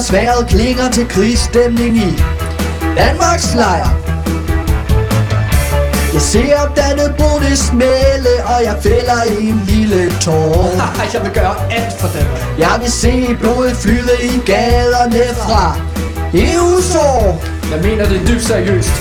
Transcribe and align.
Skinner, 0.00 0.22
sværet 0.22 0.48
klinger 0.48 0.90
til 0.90 1.08
krigsstemning 1.08 1.96
i 1.96 2.22
Danmarks 2.96 3.54
lejr 3.54 3.88
Jeg 6.12 6.22
ser 6.22 6.58
Dannebroen 6.76 7.56
smæle, 7.56 8.34
og 8.44 8.64
jeg 8.64 8.76
fælder 8.82 9.20
en 9.40 9.62
lille 9.66 10.10
tår 10.20 10.70
jeg 11.14 11.22
vil 11.22 11.32
gøre 11.34 11.54
alt 11.70 12.00
for 12.00 12.08
Danmark. 12.08 12.58
Jeg 12.58 12.78
vil 12.80 12.90
se 12.90 13.36
blodet 13.40 13.76
flyde 13.76 14.16
i 14.22 14.40
gaderne 14.46 15.24
fra 15.34 15.76
EU-sår 16.34 17.42
Jeg 17.72 17.82
mener 17.82 18.08
det 18.08 18.28
dybt 18.28 18.44
seriøst. 18.44 18.92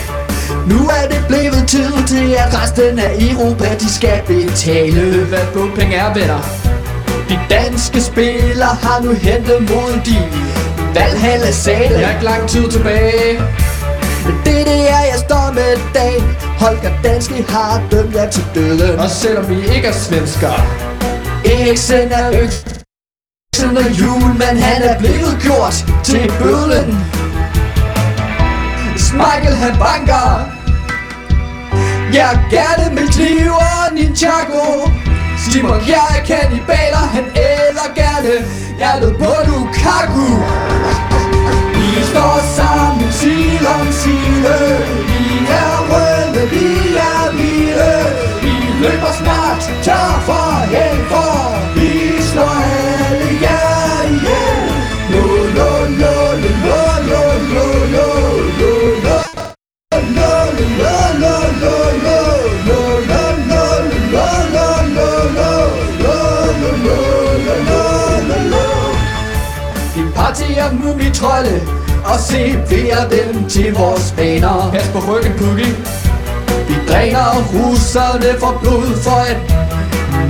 Nu 0.67 0.79
er 0.87 1.07
det 1.09 1.25
blevet 1.27 1.67
tid 1.67 1.93
til, 2.07 2.33
at 2.33 2.61
resten 2.61 2.99
af 2.99 3.11
Europa, 3.19 3.75
de 3.79 3.89
skal 3.93 4.21
betale 4.27 5.25
hvad 5.25 5.75
penge 5.75 5.95
er, 5.95 6.13
venner? 6.13 6.41
De 7.29 7.39
danske 7.49 8.01
spillere 8.01 8.77
har 8.81 9.01
nu 9.03 9.11
hentet 9.13 9.61
mod 9.61 9.93
de 10.05 10.46
Valhalla 10.97 11.51
sale 11.51 11.99
Jeg 11.99 12.03
er 12.03 12.13
ikke 12.13 12.25
lang 12.25 12.49
tid 12.49 12.71
tilbage. 12.71 13.33
Men 14.25 14.35
det 14.45 14.59
er 14.61 14.65
det 14.65 14.79
her, 14.87 15.03
jeg 15.13 15.19
står 15.27 15.51
med 15.53 15.71
i 15.77 15.87
dag. 15.93 16.15
Holger 16.61 16.91
Danske 17.03 17.45
har 17.49 17.81
dømt 17.91 18.15
jer 18.15 18.29
til 18.29 18.45
døden. 18.55 18.99
Og 18.99 19.09
selvom 19.09 19.49
vi 19.49 19.57
ikke 19.75 19.87
er 19.87 19.97
svensker. 20.05 20.55
Eriksen 21.45 22.11
er 22.11 22.27
øksen 22.43 23.77
og 23.77 23.89
Julemand, 23.99 24.57
han 24.57 24.81
er 24.81 24.99
blevet 24.99 25.37
gjort 25.41 25.75
til 26.03 26.31
bødlen 26.41 26.97
Michael 29.13 29.55
han 29.55 29.77
banker. 29.79 30.51
Jeg 32.13 32.39
gerne 32.51 32.95
mit 32.95 33.15
liv 33.17 33.51
og 33.51 33.93
Ninjago. 33.93 34.89
Simon 35.37 35.79
Kjær 35.79 36.07
er 36.17 36.23
kannibaler, 36.25 37.05
han 37.15 37.23
æder 37.35 37.87
gerne 37.95 38.33
Hjertet 38.77 39.17
på 39.17 39.33
Lukaku. 39.47 40.29
Vi 41.73 42.03
står 42.03 42.39
sammen 42.55 43.11
side 43.11 43.67
om 43.79 43.91
side 43.91 44.66
mumitrolde 71.21 71.61
Og 72.05 72.19
serverer 72.19 73.09
dem 73.09 73.49
til 73.49 73.73
vores 73.73 74.17
vaner 74.17 74.71
Pas 74.71 74.89
på 74.93 74.99
ryggen, 74.99 75.33
Pukki. 75.37 75.69
Vi 76.67 76.75
dræner 76.89 77.27
russerne 77.53 78.39
for 78.39 78.59
blod 78.61 78.95
for 79.03 79.19
at 79.31 79.37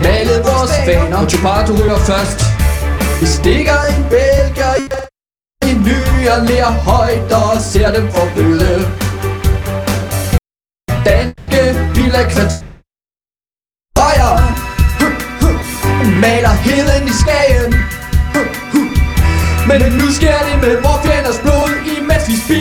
male 0.03 0.35
vores 0.47 0.71
faner 0.85 1.17
Og 1.17 1.29
Chupato 1.29 1.73
ryger 1.73 1.97
først. 1.97 2.39
Vi 3.21 3.25
stikker 3.25 3.79
en 3.97 4.03
bælger 4.09 4.73
i 4.81 5.71
en 5.71 5.81
ny 5.81 6.29
og 6.29 6.45
lærer 6.47 6.71
højt 6.71 7.31
og 7.31 7.61
ser 7.61 7.91
dem 7.93 8.09
forbløde 8.11 8.87
Danske 11.05 11.61
villa 11.95 12.23
Højre 12.23 12.66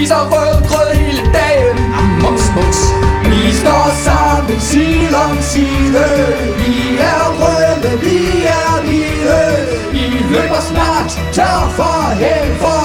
spiser 0.06 0.25
rødgrød 0.33 0.94
hele 0.94 1.33
dagen. 1.39 1.77
Mums, 2.22 2.44
mums. 2.56 2.81
Vi 3.31 3.53
står 3.61 3.87
sammen 4.05 4.61
side 4.61 5.17
om 5.25 5.37
side 5.41 6.05
Vi 6.59 6.75
er 7.12 7.25
røde, 7.41 7.91
vi 8.05 8.19
er 8.59 8.81
hvide. 8.87 9.41
Vi 9.93 10.05
løber 10.31 10.61
snart 10.71 11.11
tør 11.33 11.72
for 11.77 12.15
helvede 12.22 12.75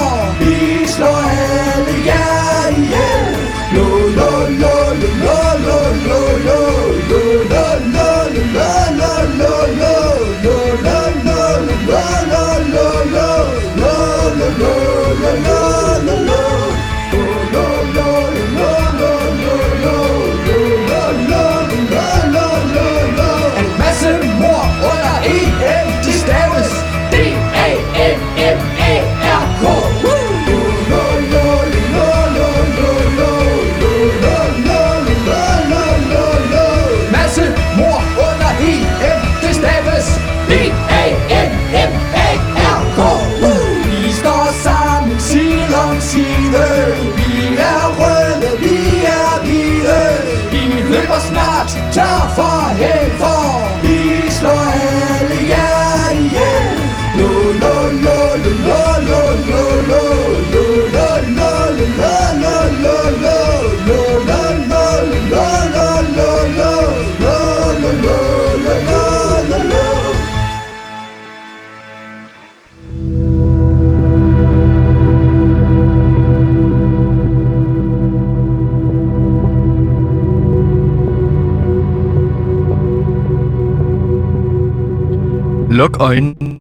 Luk 85.72 85.96
øjnene. 86.00 86.58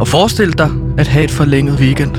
Og 0.00 0.08
forestil 0.08 0.58
dig 0.58 0.70
at 0.98 1.08
have 1.08 1.24
et 1.24 1.30
forlænget 1.30 1.80
weekend. 1.80 2.16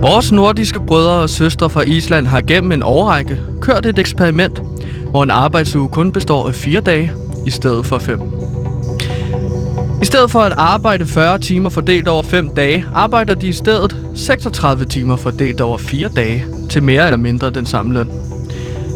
Vores 0.00 0.32
nordiske 0.32 0.80
brødre 0.86 1.22
og 1.22 1.30
søstre 1.30 1.70
fra 1.70 1.82
Island 1.82 2.26
har 2.26 2.40
gennem 2.40 2.72
en 2.72 2.82
årrække 2.82 3.38
kørt 3.60 3.86
et 3.86 3.98
eksperiment, 3.98 4.62
hvor 5.10 5.22
en 5.22 5.30
arbejdsuge 5.30 5.88
kun 5.88 6.12
består 6.12 6.48
af 6.48 6.54
fire 6.54 6.80
dage 6.80 7.12
i 7.46 7.50
stedet 7.50 7.86
for 7.86 7.98
fem. 7.98 8.20
I 10.02 10.04
stedet 10.04 10.30
for 10.30 10.40
at 10.40 10.52
arbejde 10.52 11.06
40 11.06 11.38
timer 11.38 11.70
fordelt 11.70 12.08
over 12.08 12.22
5 12.22 12.54
dage, 12.54 12.84
arbejder 12.94 13.34
de 13.34 13.48
i 13.48 13.52
stedet 13.52 13.96
36 14.14 14.84
timer 14.84 15.16
fordelt 15.16 15.60
over 15.60 15.78
4 15.78 16.08
dage 16.08 16.44
til 16.70 16.82
mere 16.82 17.06
eller 17.06 17.18
mindre 17.18 17.50
den 17.50 17.66
samme 17.66 17.94
løn. 17.94 18.29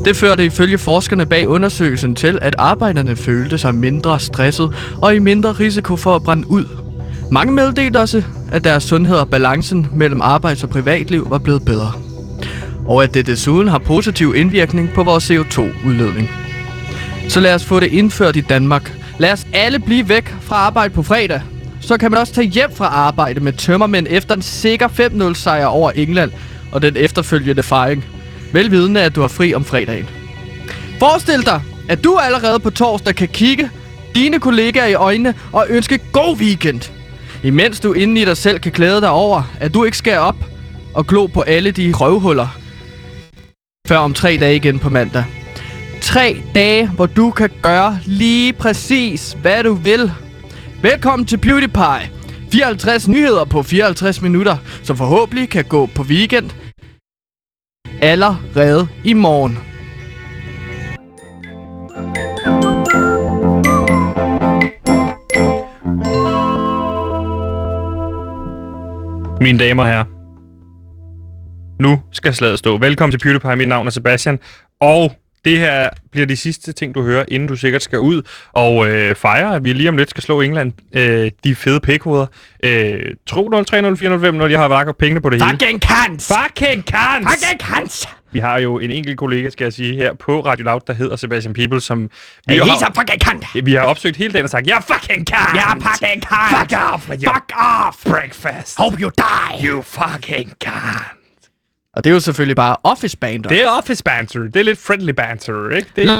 Det 0.04 0.16
førte 0.16 0.44
ifølge 0.44 0.78
forskerne 0.78 1.26
bag 1.26 1.48
undersøgelsen 1.48 2.14
til, 2.14 2.38
at 2.42 2.54
arbejderne 2.58 3.16
følte 3.16 3.58
sig 3.58 3.74
mindre 3.74 4.20
stresset 4.20 4.74
og 5.02 5.14
i 5.14 5.18
mindre 5.18 5.52
risiko 5.52 5.96
for 5.96 6.16
at 6.16 6.22
brænde 6.22 6.50
ud. 6.50 6.64
Mange 7.30 7.52
meddelte 7.52 8.00
også, 8.00 8.22
at 8.52 8.64
deres 8.64 8.82
sundhed 8.82 9.16
og 9.16 9.28
balancen 9.28 9.86
mellem 9.92 10.20
arbejds- 10.22 10.62
og 10.62 10.70
privatliv 10.70 11.30
var 11.30 11.38
blevet 11.38 11.64
bedre. 11.64 11.92
Og 12.86 13.02
at 13.02 13.14
det 13.14 13.26
desuden 13.26 13.68
har 13.68 13.78
positiv 13.78 14.34
indvirkning 14.36 14.90
på 14.94 15.02
vores 15.02 15.30
CO2-udledning. 15.30 16.30
Så 17.28 17.40
lad 17.40 17.54
os 17.54 17.64
få 17.64 17.80
det 17.80 17.92
indført 17.92 18.36
i 18.36 18.40
Danmark. 18.40 18.92
Lad 19.18 19.32
os 19.32 19.46
alle 19.52 19.78
blive 19.78 20.08
væk 20.08 20.34
fra 20.40 20.56
arbejde 20.56 20.94
på 20.94 21.02
fredag. 21.02 21.40
Så 21.80 21.98
kan 21.98 22.10
man 22.10 22.20
også 22.20 22.32
tage 22.32 22.46
hjem 22.46 22.70
fra 22.74 22.86
arbejde 22.86 23.40
med 23.40 23.52
tømmermænd 23.52 24.06
efter 24.10 24.34
en 24.34 24.42
sikker 24.42 24.88
5-0 24.88 25.34
sejr 25.34 25.66
over 25.66 25.90
England 25.90 26.32
og 26.72 26.82
den 26.82 26.96
efterfølgende 26.96 27.62
fejring. 27.62 28.04
Velvidende, 28.54 29.02
at 29.02 29.14
du 29.14 29.20
har 29.20 29.28
fri 29.28 29.54
om 29.54 29.64
fredagen. 29.64 30.08
Forestil 30.98 31.46
dig, 31.46 31.62
at 31.88 32.04
du 32.04 32.18
allerede 32.18 32.58
på 32.58 32.70
torsdag 32.70 33.14
kan 33.14 33.28
kigge 33.28 33.70
dine 34.14 34.40
kollegaer 34.40 34.86
i 34.86 34.94
øjnene 34.94 35.34
og 35.52 35.66
ønske 35.68 35.98
god 36.12 36.36
weekend. 36.36 36.90
Imens 37.42 37.80
du 37.80 37.92
inden 37.92 38.16
i 38.16 38.24
dig 38.24 38.36
selv 38.36 38.58
kan 38.58 38.72
glæde 38.72 39.00
dig 39.00 39.10
over, 39.10 39.42
at 39.60 39.74
du 39.74 39.84
ikke 39.84 39.96
skal 39.96 40.18
op 40.18 40.36
og 40.94 41.06
glo 41.06 41.26
på 41.26 41.40
alle 41.40 41.70
de 41.70 41.92
røvhuller. 41.92 42.48
Før 43.88 43.96
om 43.96 44.14
tre 44.14 44.36
dage 44.40 44.56
igen 44.56 44.78
på 44.78 44.90
mandag. 44.90 45.24
tre 46.00 46.36
dage, 46.54 46.88
hvor 46.88 47.06
du 47.06 47.30
kan 47.30 47.50
gøre 47.62 47.98
lige 48.04 48.52
præcis, 48.52 49.36
hvad 49.42 49.64
du 49.64 49.74
vil. 49.74 50.12
Velkommen 50.82 51.26
til 51.26 51.36
PewDiePie. 51.36 52.10
54 52.52 53.08
nyheder 53.08 53.44
på 53.44 53.62
54 53.62 54.22
minutter, 54.22 54.56
som 54.82 54.96
forhåbentlig 54.96 55.48
kan 55.48 55.64
gå 55.64 55.86
på 55.86 56.02
weekend 56.02 56.50
allerede 58.04 58.88
i 59.04 59.12
morgen. 59.12 59.58
Mine 69.40 69.58
damer 69.58 69.82
og 69.82 69.88
herrer. 69.88 70.04
Nu 71.82 72.02
skal 72.12 72.34
slaget 72.34 72.58
stå. 72.58 72.78
Velkommen 72.78 73.10
til 73.10 73.18
PewDiePie. 73.18 73.56
Mit 73.56 73.68
navn 73.68 73.86
er 73.86 73.90
Sebastian. 73.90 74.38
Og 74.80 75.12
det 75.44 75.58
her 75.58 75.88
bliver 76.12 76.26
de 76.26 76.36
sidste 76.36 76.72
ting, 76.72 76.94
du 76.94 77.02
hører, 77.02 77.24
inden 77.28 77.48
du 77.48 77.56
sikkert 77.56 77.82
skal 77.82 77.98
ud 77.98 78.22
og 78.52 78.88
øh, 78.88 79.14
fejre, 79.14 79.56
at 79.56 79.64
vi 79.64 79.72
lige 79.72 79.88
om 79.88 79.96
lidt 79.96 80.10
skal 80.10 80.22
slå 80.22 80.40
England. 80.40 80.72
Øh, 80.92 81.30
de 81.44 81.54
fede 81.54 81.80
p-koder. 81.80 82.26
Øh, 82.64 83.00
2 83.26 83.48
0 83.48 83.64
3 83.64 83.82
0 83.82 83.96
4 83.96 84.10
0 84.10 84.20
5 84.20 84.34
0 84.34 84.50
Jeg 84.50 84.60
har 84.60 84.68
vakket 84.68 84.96
pengene 84.96 85.20
på 85.20 85.30
det 85.30 85.42
hele. 85.42 85.58
Fucking 85.60 85.80
kant! 85.80 86.22
Fucking 86.22 86.84
kant! 86.86 87.26
Fucking 87.30 87.60
kant! 87.60 88.08
Vi 88.32 88.38
har 88.38 88.58
jo 88.58 88.78
en 88.78 88.90
enkelt 88.90 89.18
kollega, 89.18 89.50
skal 89.50 89.64
jeg 89.64 89.72
sige, 89.72 89.94
her 89.96 90.14
på 90.14 90.40
Radio 90.40 90.64
Loud, 90.64 90.80
der 90.86 90.92
hedder 90.92 91.16
Sebastian 91.16 91.54
People, 91.54 91.80
som 91.80 92.10
vi, 92.46 92.54
Hey, 92.54 92.60
har, 92.60 92.92
fucking 92.96 93.20
kant! 93.20 93.66
vi 93.66 93.74
har 93.74 93.80
opsøgt 93.80 94.16
hele 94.16 94.32
dagen 94.32 94.44
og 94.44 94.50
sagt, 94.50 94.66
ja, 94.66 94.78
fucking 94.78 95.26
kant! 95.26 95.48
Ja, 95.54 95.74
fucking 95.74 96.22
kant! 96.22 96.58
Fuck 96.58 96.72
off 96.92 97.08
with 97.10 97.24
your 97.24 97.34
Fuck 97.34 97.52
off! 97.56 98.04
breakfast! 98.04 98.78
Hope 98.78 98.96
you 99.02 99.10
die! 99.18 99.66
You 99.68 99.82
fucking 99.82 100.52
kant! 100.60 101.23
Og 101.96 102.04
det 102.04 102.10
er 102.10 102.14
jo 102.14 102.20
selvfølgelig 102.20 102.56
bare 102.56 102.76
office 102.82 103.16
bander. 103.16 103.48
Det 103.48 103.62
er 103.62 103.70
office 103.70 104.04
banter. 104.04 104.40
Det 104.40 104.56
er 104.56 104.62
lidt 104.64 104.78
friendly 104.78 105.10
banter, 105.10 105.70
ikke? 105.70 105.90
Det 105.96 106.04
er... 106.04 106.18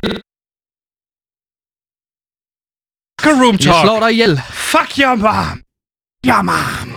room 3.43 3.55
Jeg 3.55 3.61
talk. 3.61 3.85
slår 3.85 4.01
dig 4.01 4.13
ihjel. 4.13 4.37
Fuck 4.73 4.91
your 4.99 5.15
mom. 5.15 5.63
Ja, 6.27 6.43
mom. 6.43 6.89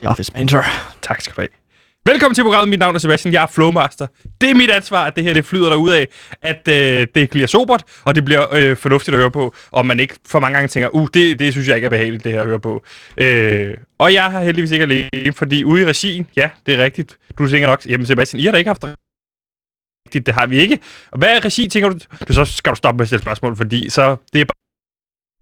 Det 0.00 0.06
er 0.06 0.10
office 0.10 0.32
banter. 0.32 0.62
Tak 1.02 1.20
skal 1.20 1.34
du 1.36 1.40
have. 1.40 1.65
Velkommen 2.06 2.34
til 2.34 2.42
programmet. 2.42 2.68
Mit 2.68 2.78
navn 2.78 2.94
er 2.94 2.98
Sebastian. 2.98 3.34
Jeg 3.34 3.42
er 3.42 3.46
Flowmaster. 3.46 4.06
Det 4.40 4.50
er 4.50 4.54
mit 4.54 4.70
ansvar, 4.70 5.04
at 5.06 5.16
det 5.16 5.24
her 5.24 5.34
det 5.34 5.44
flyder 5.44 5.68
derud 5.68 5.90
af, 5.90 6.08
at 6.42 6.68
øh, 6.68 7.06
det 7.14 7.30
bliver 7.30 7.46
sobert, 7.46 7.84
og 8.04 8.14
det 8.14 8.24
bliver 8.24 8.54
øh, 8.54 8.76
fornuftigt 8.76 9.14
at 9.14 9.20
høre 9.20 9.30
på, 9.30 9.54
og 9.70 9.86
man 9.86 10.00
ikke 10.00 10.14
for 10.26 10.40
mange 10.40 10.54
gange 10.54 10.68
tænker, 10.68 10.88
uh, 10.88 11.08
det, 11.14 11.38
det 11.38 11.52
synes 11.52 11.68
jeg 11.68 11.76
ikke 11.76 11.86
er 11.86 11.90
behageligt, 11.90 12.24
det 12.24 12.32
her 12.32 12.40
at 12.40 12.46
høre 12.46 12.60
på. 12.60 12.82
Øh, 13.16 13.74
og 13.98 14.12
jeg 14.12 14.24
har 14.24 14.42
heldigvis 14.42 14.70
ikke 14.70 14.82
alene, 14.82 15.32
fordi 15.32 15.64
ude 15.64 15.82
i 15.82 15.84
regien, 15.84 16.26
ja, 16.36 16.50
det 16.66 16.74
er 16.74 16.84
rigtigt. 16.84 17.16
Du 17.38 17.48
tænker 17.48 17.68
nok, 17.68 17.86
jamen 17.86 18.06
Sebastian, 18.06 18.40
I 18.40 18.44
har 18.44 18.52
da 18.52 18.58
ikke 18.58 18.68
haft 18.68 18.84
rigtigt, 18.84 20.26
det 20.26 20.34
har 20.34 20.46
vi 20.46 20.58
ikke. 20.58 20.78
Og 21.10 21.18
hvad 21.18 21.36
er 21.36 21.44
regi, 21.44 21.68
tænker 21.68 21.88
du? 21.88 21.98
du 22.28 22.32
så 22.32 22.44
skal 22.44 22.70
du 22.70 22.76
stoppe 22.76 22.96
med 22.96 23.02
at 23.02 23.08
stille 23.08 23.22
spørgsmål, 23.22 23.56
fordi 23.56 23.90
så 23.90 24.16
det 24.32 24.40
er 24.40 24.44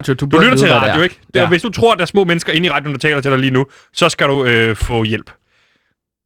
Du, 0.07 0.13
Du 0.13 0.25
burde 0.25 0.43
lytter 0.43 0.57
til 0.57 0.69
radio, 0.69 1.01
ikke? 1.01 1.19
Ja. 1.35 1.47
Hvis 1.47 1.61
du 1.61 1.69
tror, 1.69 1.91
at 1.91 1.97
der 1.97 2.01
er 2.01 2.05
små 2.05 2.23
mennesker 2.23 2.53
inde 2.53 2.67
i 2.67 2.69
radioen, 2.69 2.93
der 2.93 2.99
taler 2.99 3.21
til 3.21 3.31
dig 3.31 3.39
lige 3.39 3.51
nu, 3.51 3.65
så 3.93 4.09
skal 4.09 4.27
du 4.27 4.45
øh, 4.45 4.75
få 4.75 5.03
hjælp. 5.03 5.31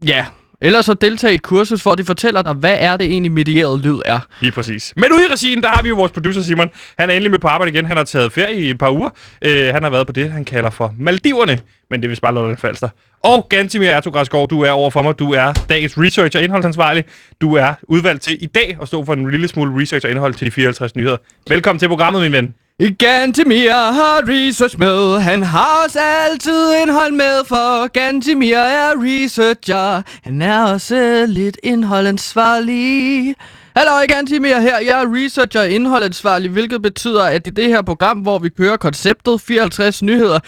Ja. 0.06 0.26
Ellers 0.62 0.86
så 0.86 0.94
deltage 0.94 1.32
i 1.32 1.36
et 1.36 1.42
kursus, 1.42 1.84
hvor 1.84 1.96
de 1.96 2.04
fortæller 2.04 2.42
dig, 2.42 2.54
hvad 2.54 2.78
er 2.80 2.98
det 2.98 3.08
egentlig 3.08 3.32
medieret 3.32 3.80
lyd 3.80 4.00
er. 4.06 4.20
Lige 4.40 4.52
præcis. 4.52 4.94
Men 4.96 5.06
ude 5.14 5.22
i 5.30 5.34
regien, 5.34 5.64
der 5.64 5.70
har 5.70 5.82
vi 5.82 5.90
jo 5.90 5.96
vores 5.96 6.12
producer 6.12 6.42
Simon. 6.42 6.70
Han 7.00 7.10
er 7.10 7.14
endelig 7.14 7.32
med 7.32 7.40
på 7.40 7.48
arbejde 7.48 7.72
igen. 7.74 7.86
Han 7.86 7.98
har 7.98 8.04
taget 8.04 8.32
ferie 8.32 8.56
i 8.56 8.70
et 8.70 8.78
par 8.78 8.92
uger. 8.92 9.10
Øh, 9.42 9.74
han 9.74 9.84
har 9.84 9.90
været 9.90 10.08
på 10.08 10.14
det, 10.14 10.32
han 10.32 10.46
kalder 10.46 10.70
for 10.70 10.94
Maldiverne. 11.00 11.60
Men 11.90 12.02
det 12.02 12.08
er 12.08 12.10
vist 12.10 12.22
bare 12.22 12.34
Lolland 12.34 12.58
Falster. 12.58 12.90
Og 13.24 13.48
Gantimir 13.50 13.90
Ertugradskov, 13.90 14.50
du 14.50 14.62
er 14.62 14.72
over 14.72 14.90
for 14.90 15.02
mig. 15.02 15.20
Du 15.20 15.34
er 15.34 15.54
dagens 15.70 15.98
research 15.98 16.38
og 16.38 16.44
indholdsansvarlig. 16.44 17.04
Du 17.42 17.54
er 17.54 17.74
udvalgt 17.84 18.22
til 18.24 18.44
i 18.44 18.46
dag 18.46 18.78
at 18.82 18.88
stå 18.88 19.06
for 19.06 19.14
en 19.14 19.32
lille 19.32 19.48
smule 19.48 19.82
research 19.82 20.06
og 20.06 20.12
indhold 20.12 20.34
til 20.34 20.48
de 20.48 20.52
54 20.52 20.96
nyheder. 20.96 21.18
Velkommen 21.50 21.80
til 21.80 21.88
programmet, 21.88 22.22
min 22.22 22.32
ven. 22.32 22.54
Gantimir 22.80 23.72
har 23.72 24.24
research 24.28 24.80
med. 24.80 25.20
Han 25.20 25.44
har 25.44 25.84
også 25.86 26.00
altid 26.00 26.74
indhold 26.82 27.12
med, 27.14 27.46
for 27.48 27.88
Gantimir 27.88 28.58
er 28.58 28.94
researcher. 28.98 30.02
Han 30.24 30.42
er 30.42 30.64
også 30.64 31.26
lidt 31.28 31.58
indholdansvarlig. 31.64 33.36
Hallo, 33.76 33.92
Gantimir 34.08 34.60
her. 34.60 34.78
Jeg 34.80 35.02
er 35.02 35.16
researcher 35.16 35.62
og 35.62 35.70
indholdansvarlig, 35.70 36.52
hvilket 36.52 36.82
betyder, 36.82 37.24
at 37.24 37.48
i 37.48 37.50
det 37.50 37.68
her 37.68 37.82
program, 37.82 38.18
hvor 38.18 38.40
vi 38.40 38.50
kører 38.50 38.78
konceptet 38.78 39.42
54 39.42 40.04
nyheder, 40.04 40.40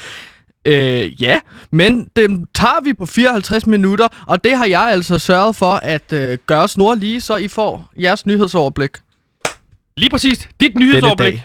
Øh, 0.65 1.21
ja, 1.21 1.39
men 1.71 2.09
dem 2.15 2.45
tager 2.55 2.83
vi 2.83 2.93
på 2.93 3.05
54 3.05 3.67
minutter, 3.67 4.07
og 4.27 4.43
det 4.43 4.57
har 4.57 4.65
jeg 4.65 4.81
altså 4.81 5.19
sørget 5.19 5.55
for 5.55 5.71
at 5.73 6.13
øh, 6.13 6.37
gøre 6.45 6.67
snor 6.67 6.95
lige, 6.95 7.21
så 7.21 7.35
I 7.35 7.47
får 7.47 7.91
jeres 8.01 8.25
nyhedsoverblik. 8.25 8.91
Lige 9.97 10.09
præcis. 10.09 10.49
Dit 10.59 10.75
nyhedsoverblik. 10.75 11.41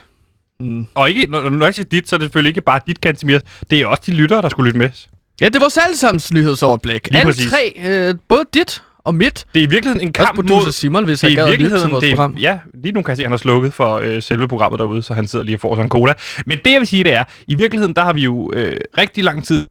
Mm. 0.61 0.87
Og 0.95 1.11
ikke, 1.11 1.27
når, 1.31 1.51
når 1.51 1.67
jeg 1.67 1.75
siger 1.75 1.87
dit, 1.87 2.09
så 2.09 2.17
er 2.17 2.19
det 2.19 2.25
selvfølgelig 2.25 2.51
ikke 2.51 2.61
bare 2.61 2.81
dit, 2.87 3.01
Gantimir. 3.01 3.39
Det 3.71 3.81
er 3.81 3.87
også 3.87 4.03
de 4.07 4.13
lyttere, 4.13 4.43
der 4.43 4.49
skulle 4.49 4.69
lytte 4.69 4.79
med. 4.79 4.91
Ja, 5.41 5.45
det 5.47 5.55
var 5.55 5.61
vores 5.61 5.77
allesammens 5.77 6.33
nyhedsoverblik. 6.33 7.09
Lige 7.11 7.21
Alle 7.21 7.33
præcis. 7.33 7.51
tre, 7.51 7.73
øh, 7.85 8.15
både 8.29 8.45
dit 8.55 8.83
og 9.05 9.15
mit. 9.15 9.45
Det 9.55 9.61
er 9.63 9.67
i 9.67 9.71
virkeligheden 9.71 10.09
en 10.09 10.15
Også 10.19 10.33
kamp 10.35 10.51
mod... 10.51 10.73
Simon, 10.73 11.05
hvis 11.05 11.21
Det 11.21 11.29
han 11.31 11.37
gad 11.37 11.45
lytte 11.45 11.57
til 11.57 11.61
virkeligheden, 11.63 11.93
vores 11.93 12.03
det 12.03 12.11
er, 12.11 12.17
program. 12.17 12.35
ja, 12.35 12.59
lige 12.75 12.93
nu 12.93 13.03
kan 13.03 13.09
jeg 13.09 13.17
se, 13.17 13.23
at 13.23 13.27
han 13.27 13.33
har 13.33 13.37
slukket 13.39 13.75
for 13.75 13.95
øh, 13.97 14.23
selve 14.23 14.49
programmet 14.49 14.79
derude, 14.81 15.03
så 15.03 15.15
han 15.15 15.27
sidder 15.27 15.45
lige 15.45 15.57
og 15.57 15.61
får 15.61 15.75
sig 15.77 15.83
en 15.83 15.89
cola. 15.89 16.15
Men 16.47 16.59
det 16.65 16.73
jeg 16.73 16.79
vil 16.81 16.87
sige, 16.89 17.05
det 17.05 17.13
er, 17.15 17.25
i 17.49 17.55
virkeligheden, 17.55 17.95
der 17.95 18.03
har 18.05 18.13
vi 18.13 18.21
jo 18.21 18.53
øh, 18.55 18.77
rigtig 18.99 19.25
lang 19.25 19.45
tid 19.45 19.67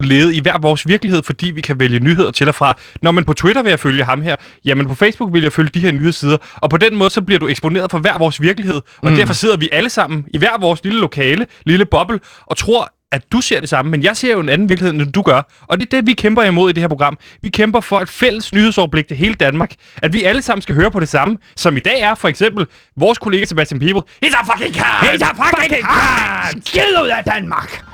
levet 0.00 0.34
i 0.34 0.40
hver 0.40 0.58
vores 0.58 0.88
virkelighed, 0.88 1.22
fordi 1.22 1.50
vi 1.50 1.60
kan 1.60 1.80
vælge 1.80 1.98
nyheder 2.00 2.30
til 2.30 2.48
og 2.48 2.54
fra. 2.54 2.76
Når 3.02 3.10
man 3.10 3.24
på 3.24 3.32
Twitter 3.32 3.62
vil 3.62 3.70
jeg 3.70 3.80
følge 3.80 4.04
ham 4.04 4.22
her, 4.22 4.36
jamen 4.64 4.86
på 4.88 4.94
Facebook 4.94 5.32
vil 5.32 5.42
jeg 5.42 5.52
følge 5.52 5.70
de 5.74 5.80
her 5.80 5.92
nyhedssider, 5.92 6.36
og 6.56 6.70
på 6.70 6.76
den 6.76 6.96
måde 6.96 7.10
så 7.10 7.22
bliver 7.22 7.38
du 7.38 7.48
eksponeret 7.48 7.90
for 7.90 7.98
hver 7.98 8.18
vores 8.18 8.40
virkelighed, 8.42 8.80
og 8.98 9.10
Mm. 9.10 9.16
derfor 9.16 9.34
sidder 9.34 9.56
vi 9.56 9.68
alle 9.72 9.90
sammen 9.90 10.24
i 10.34 10.38
hver 10.38 10.58
vores 10.60 10.84
lille 10.84 11.00
lokale, 11.00 11.46
lille 11.66 11.84
boble, 11.84 12.20
og 12.46 12.56
tror, 12.56 12.92
at 13.12 13.32
du 13.32 13.40
ser 13.40 13.60
det 13.60 13.68
samme, 13.68 13.90
men 13.90 14.02
jeg 14.02 14.16
ser 14.16 14.32
jo 14.32 14.40
en 14.40 14.48
anden 14.48 14.68
virkelighed, 14.68 15.00
end 15.00 15.12
du 15.12 15.22
gør. 15.22 15.42
Og 15.68 15.78
det 15.80 15.86
er 15.86 15.96
det, 15.96 16.06
vi 16.06 16.12
kæmper 16.12 16.42
imod 16.42 16.70
i 16.70 16.72
det 16.72 16.80
her 16.82 16.88
program. 16.88 17.18
Vi 17.42 17.48
kæmper 17.48 17.80
for 17.80 18.00
et 18.00 18.08
fælles 18.08 18.52
nyhedsoverblik 18.52 19.08
til 19.08 19.16
hele 19.16 19.34
Danmark. 19.34 19.72
At 20.02 20.12
vi 20.12 20.22
alle 20.22 20.42
sammen 20.42 20.62
skal 20.62 20.74
høre 20.74 20.90
på 20.90 21.00
det 21.00 21.08
samme, 21.08 21.38
som 21.56 21.76
i 21.76 21.80
dag 21.80 22.00
er 22.00 22.14
for 22.14 22.28
eksempel 22.28 22.66
vores 22.96 23.18
kollega 23.18 23.44
Sebastian 23.44 23.80
People. 23.80 24.02
He's 24.24 24.34
a 24.40 24.44
fucking 24.52 24.74
car! 24.74 25.00
He's 25.02 25.24
a 25.24 25.44
fucking 25.44 25.84
car! 25.84 26.50
Skid 26.64 26.82
ud 27.02 27.08
af 27.08 27.24
Danmark! 27.24 27.84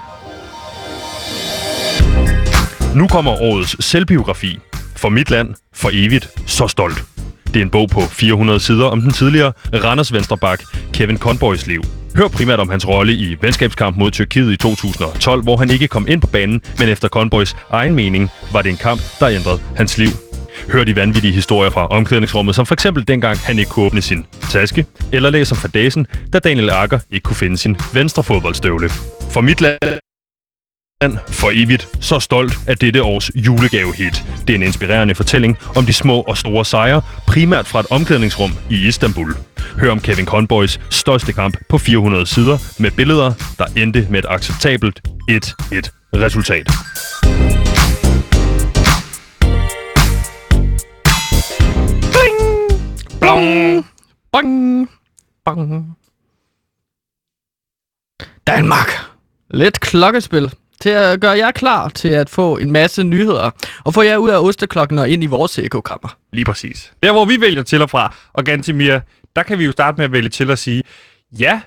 Nu 2.94 3.06
kommer 3.08 3.42
årets 3.42 3.84
selvbiografi. 3.84 4.58
For 4.96 5.08
mit 5.08 5.30
land, 5.30 5.54
for 5.72 5.90
evigt, 5.92 6.28
så 6.46 6.68
stolt. 6.68 7.04
Det 7.46 7.56
er 7.56 7.62
en 7.62 7.70
bog 7.70 7.88
på 7.90 8.00
400 8.00 8.60
sider 8.60 8.86
om 8.86 9.00
den 9.00 9.12
tidligere 9.12 9.52
Randers 9.84 10.12
Venstrebak, 10.12 10.62
Kevin 10.92 11.18
Conboys 11.18 11.66
liv. 11.66 11.82
Hør 12.16 12.28
primært 12.28 12.60
om 12.60 12.68
hans 12.68 12.88
rolle 12.88 13.12
i 13.12 13.36
venskabskamp 13.40 13.96
mod 13.96 14.10
Tyrkiet 14.10 14.52
i 14.52 14.56
2012, 14.56 15.42
hvor 15.42 15.56
han 15.56 15.70
ikke 15.70 15.88
kom 15.88 16.06
ind 16.08 16.20
på 16.20 16.26
banen, 16.26 16.62
men 16.78 16.88
efter 16.88 17.08
Conboys 17.08 17.56
egen 17.70 17.94
mening 17.94 18.30
var 18.52 18.62
det 18.62 18.70
en 18.70 18.76
kamp, 18.76 19.00
der 19.20 19.28
ændrede 19.28 19.60
hans 19.76 19.98
liv. 19.98 20.10
Hør 20.72 20.84
de 20.84 20.96
vanvittige 20.96 21.32
historier 21.32 21.70
fra 21.70 21.86
omklædningsrummet, 21.86 22.54
som 22.54 22.66
for 22.66 22.74
eksempel 22.74 23.08
dengang 23.08 23.38
han 23.38 23.58
ikke 23.58 23.70
kunne 23.70 23.86
åbne 23.86 24.02
sin 24.02 24.26
taske, 24.50 24.86
eller 25.12 25.30
læser 25.30 25.56
om 25.56 25.60
fadæsen, 25.60 26.06
da 26.32 26.38
Daniel 26.38 26.70
Akker 26.70 26.98
ikke 27.10 27.24
kunne 27.24 27.36
finde 27.36 27.56
sin 27.56 27.76
venstre 27.94 28.22
fodboldstøvle. 28.22 28.88
For 29.30 29.40
mit 29.40 29.60
land 29.60 30.03
land 31.04 31.18
for 31.28 31.50
evigt 31.54 31.88
så 32.00 32.20
stolt 32.20 32.52
af 32.66 32.76
dette 32.76 33.02
års 33.02 33.30
julegavehit. 33.34 34.24
Det 34.46 34.50
er 34.50 34.54
en 34.54 34.62
inspirerende 34.62 35.14
fortælling 35.14 35.58
om 35.76 35.86
de 35.86 35.92
små 35.92 36.20
og 36.20 36.36
store 36.38 36.64
sejre, 36.64 37.02
primært 37.26 37.66
fra 37.66 37.80
et 37.80 37.86
omklædningsrum 37.90 38.52
i 38.70 38.88
Istanbul. 38.88 39.34
Hør 39.80 39.90
om 39.90 40.00
Kevin 40.00 40.26
Conboys 40.26 40.80
største 40.90 41.32
kamp 41.32 41.56
på 41.68 41.78
400 41.78 42.26
sider 42.26 42.58
med 42.78 42.90
billeder, 42.90 43.32
der 43.58 43.64
endte 43.76 44.06
med 44.10 44.18
et 44.18 44.26
acceptabelt 44.28 45.00
1-1 45.30 45.90
resultat. 46.14 46.66
Blong! 53.20 53.86
Bong! 54.32 54.88
Bong! 55.44 55.96
Danmark! 58.46 58.88
Lidt 59.50 59.80
klokkespil 59.80 60.50
til 60.84 60.90
at 60.90 61.20
gøre 61.20 61.38
jer 61.38 61.50
klar 61.50 61.88
til 61.88 62.08
at 62.08 62.30
få 62.30 62.58
en 62.58 62.70
masse 62.72 63.04
nyheder 63.04 63.50
og 63.84 63.94
få 63.94 64.02
jer 64.02 64.16
ud 64.16 64.30
af 64.30 64.38
osteklokken 64.38 64.98
og 64.98 65.08
ind 65.08 65.22
i 65.22 65.26
vores 65.26 65.58
ekokammer. 65.58 66.16
Lige 66.32 66.44
præcis. 66.44 66.92
Der, 67.02 67.12
hvor 67.12 67.24
vi 67.24 67.40
vælger 67.40 67.62
til 67.62 67.82
og 67.82 67.90
fra, 67.90 68.14
og 68.32 68.44
Gantimir, 68.44 68.98
der 69.36 69.42
kan 69.42 69.58
vi 69.58 69.64
jo 69.64 69.72
starte 69.72 69.96
med 69.96 70.04
at 70.04 70.12
vælge 70.12 70.28
til 70.28 70.50
at 70.50 70.58
sige, 70.58 70.82
ja, 71.38 71.60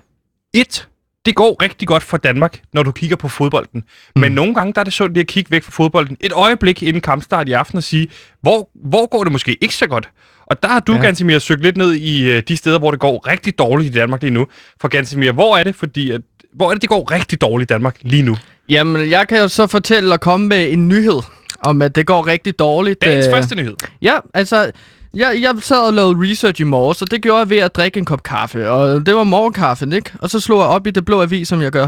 et, 0.53 0.87
det 1.25 1.35
går 1.35 1.63
rigtig 1.63 1.87
godt 1.87 2.03
for 2.03 2.17
Danmark, 2.17 2.61
når 2.73 2.83
du 2.83 2.91
kigger 2.91 3.15
på 3.15 3.27
fodbolden. 3.27 3.83
Mm. 4.15 4.21
Men 4.21 4.31
nogle 4.31 4.53
gange 4.53 4.73
der 4.73 4.79
er 4.79 4.83
det 4.83 4.93
sundt 4.93 5.13
lige 5.13 5.21
at 5.21 5.27
kigge 5.27 5.51
væk 5.51 5.63
fra 5.63 5.71
fodbolden 5.71 6.17
et 6.19 6.31
øjeblik 6.31 6.83
inden 6.83 7.01
kampstart 7.01 7.49
i 7.49 7.51
aften 7.51 7.77
og 7.77 7.83
sige, 7.83 8.07
hvor, 8.41 8.69
hvor 8.75 9.09
går 9.09 9.23
det 9.23 9.31
måske 9.31 9.57
ikke 9.61 9.75
så 9.75 9.87
godt? 9.87 10.09
Og 10.45 10.63
der 10.63 10.69
har 10.69 10.79
du, 10.79 10.93
ja. 10.93 11.01
Gansimir, 11.01 11.39
søgt 11.39 11.61
lidt 11.61 11.77
ned 11.77 11.93
i 11.93 12.31
øh, 12.31 12.43
de 12.47 12.57
steder, 12.57 12.79
hvor 12.79 12.91
det 12.91 12.99
går 12.99 13.27
rigtig 13.27 13.59
dårligt 13.59 13.95
i 13.95 13.99
Danmark 13.99 14.21
lige 14.21 14.31
nu. 14.31 14.47
For 14.81 14.87
Gansimir, 14.87 15.31
hvor 15.31 15.57
er 15.57 15.63
det, 15.63 15.75
fordi 15.75 16.11
at, 16.11 16.21
hvor 16.55 16.69
er 16.69 16.73
det, 16.73 16.81
det 16.81 16.89
går 16.89 17.11
rigtig 17.11 17.41
dårligt 17.41 17.71
i 17.71 17.73
Danmark 17.73 17.97
lige 18.01 18.23
nu? 18.23 18.37
Jamen, 18.69 19.09
jeg 19.09 19.27
kan 19.27 19.37
jo 19.39 19.47
så 19.47 19.67
fortælle 19.67 20.13
og 20.13 20.19
komme 20.21 20.47
med 20.47 20.71
en 20.71 20.87
nyhed 20.87 21.19
om, 21.63 21.81
at 21.81 21.95
det 21.95 22.05
går 22.05 22.27
rigtig 22.27 22.59
dårligt. 22.59 23.01
Dagens 23.01 23.27
øh, 23.27 23.33
første 23.33 23.55
nyhed. 23.55 23.75
Ja, 24.01 24.17
altså, 24.33 24.71
jeg, 25.13 25.37
jeg 25.41 25.55
sad 25.61 25.77
og 25.87 25.93
lavede 25.93 26.31
research 26.31 26.61
i 26.61 26.63
morges, 26.63 27.01
og 27.01 27.11
det 27.11 27.21
gjorde 27.21 27.39
jeg 27.39 27.49
ved 27.49 27.57
at 27.57 27.75
drikke 27.75 27.97
en 27.97 28.05
kop 28.05 28.23
kaffe. 28.23 28.69
Og 28.69 29.05
det 29.05 29.15
var 29.15 29.23
morgenkaffen, 29.23 29.93
ikke? 29.93 30.11
Og 30.19 30.29
så 30.29 30.39
slog 30.39 30.59
jeg 30.59 30.67
op 30.67 30.87
i 30.87 30.91
det 30.91 31.05
blå 31.05 31.21
avis, 31.21 31.47
som 31.47 31.61
jeg 31.61 31.71
gør 31.71 31.87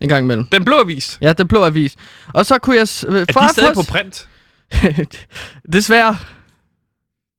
en 0.00 0.08
gang 0.08 0.24
imellem. 0.24 0.46
Den 0.46 0.64
blå 0.64 0.76
avis. 0.80 1.18
Ja, 1.20 1.32
det 1.32 1.48
blå 1.48 1.64
avis. 1.64 1.94
Og 2.34 2.46
så 2.46 2.58
kunne 2.58 2.76
jeg... 2.76 2.88
øh, 3.08 3.20
Er 3.20 3.24
de 3.24 3.48
stadig 3.52 3.74
på 3.74 3.82
print? 3.88 4.28
desværre. 5.72 6.16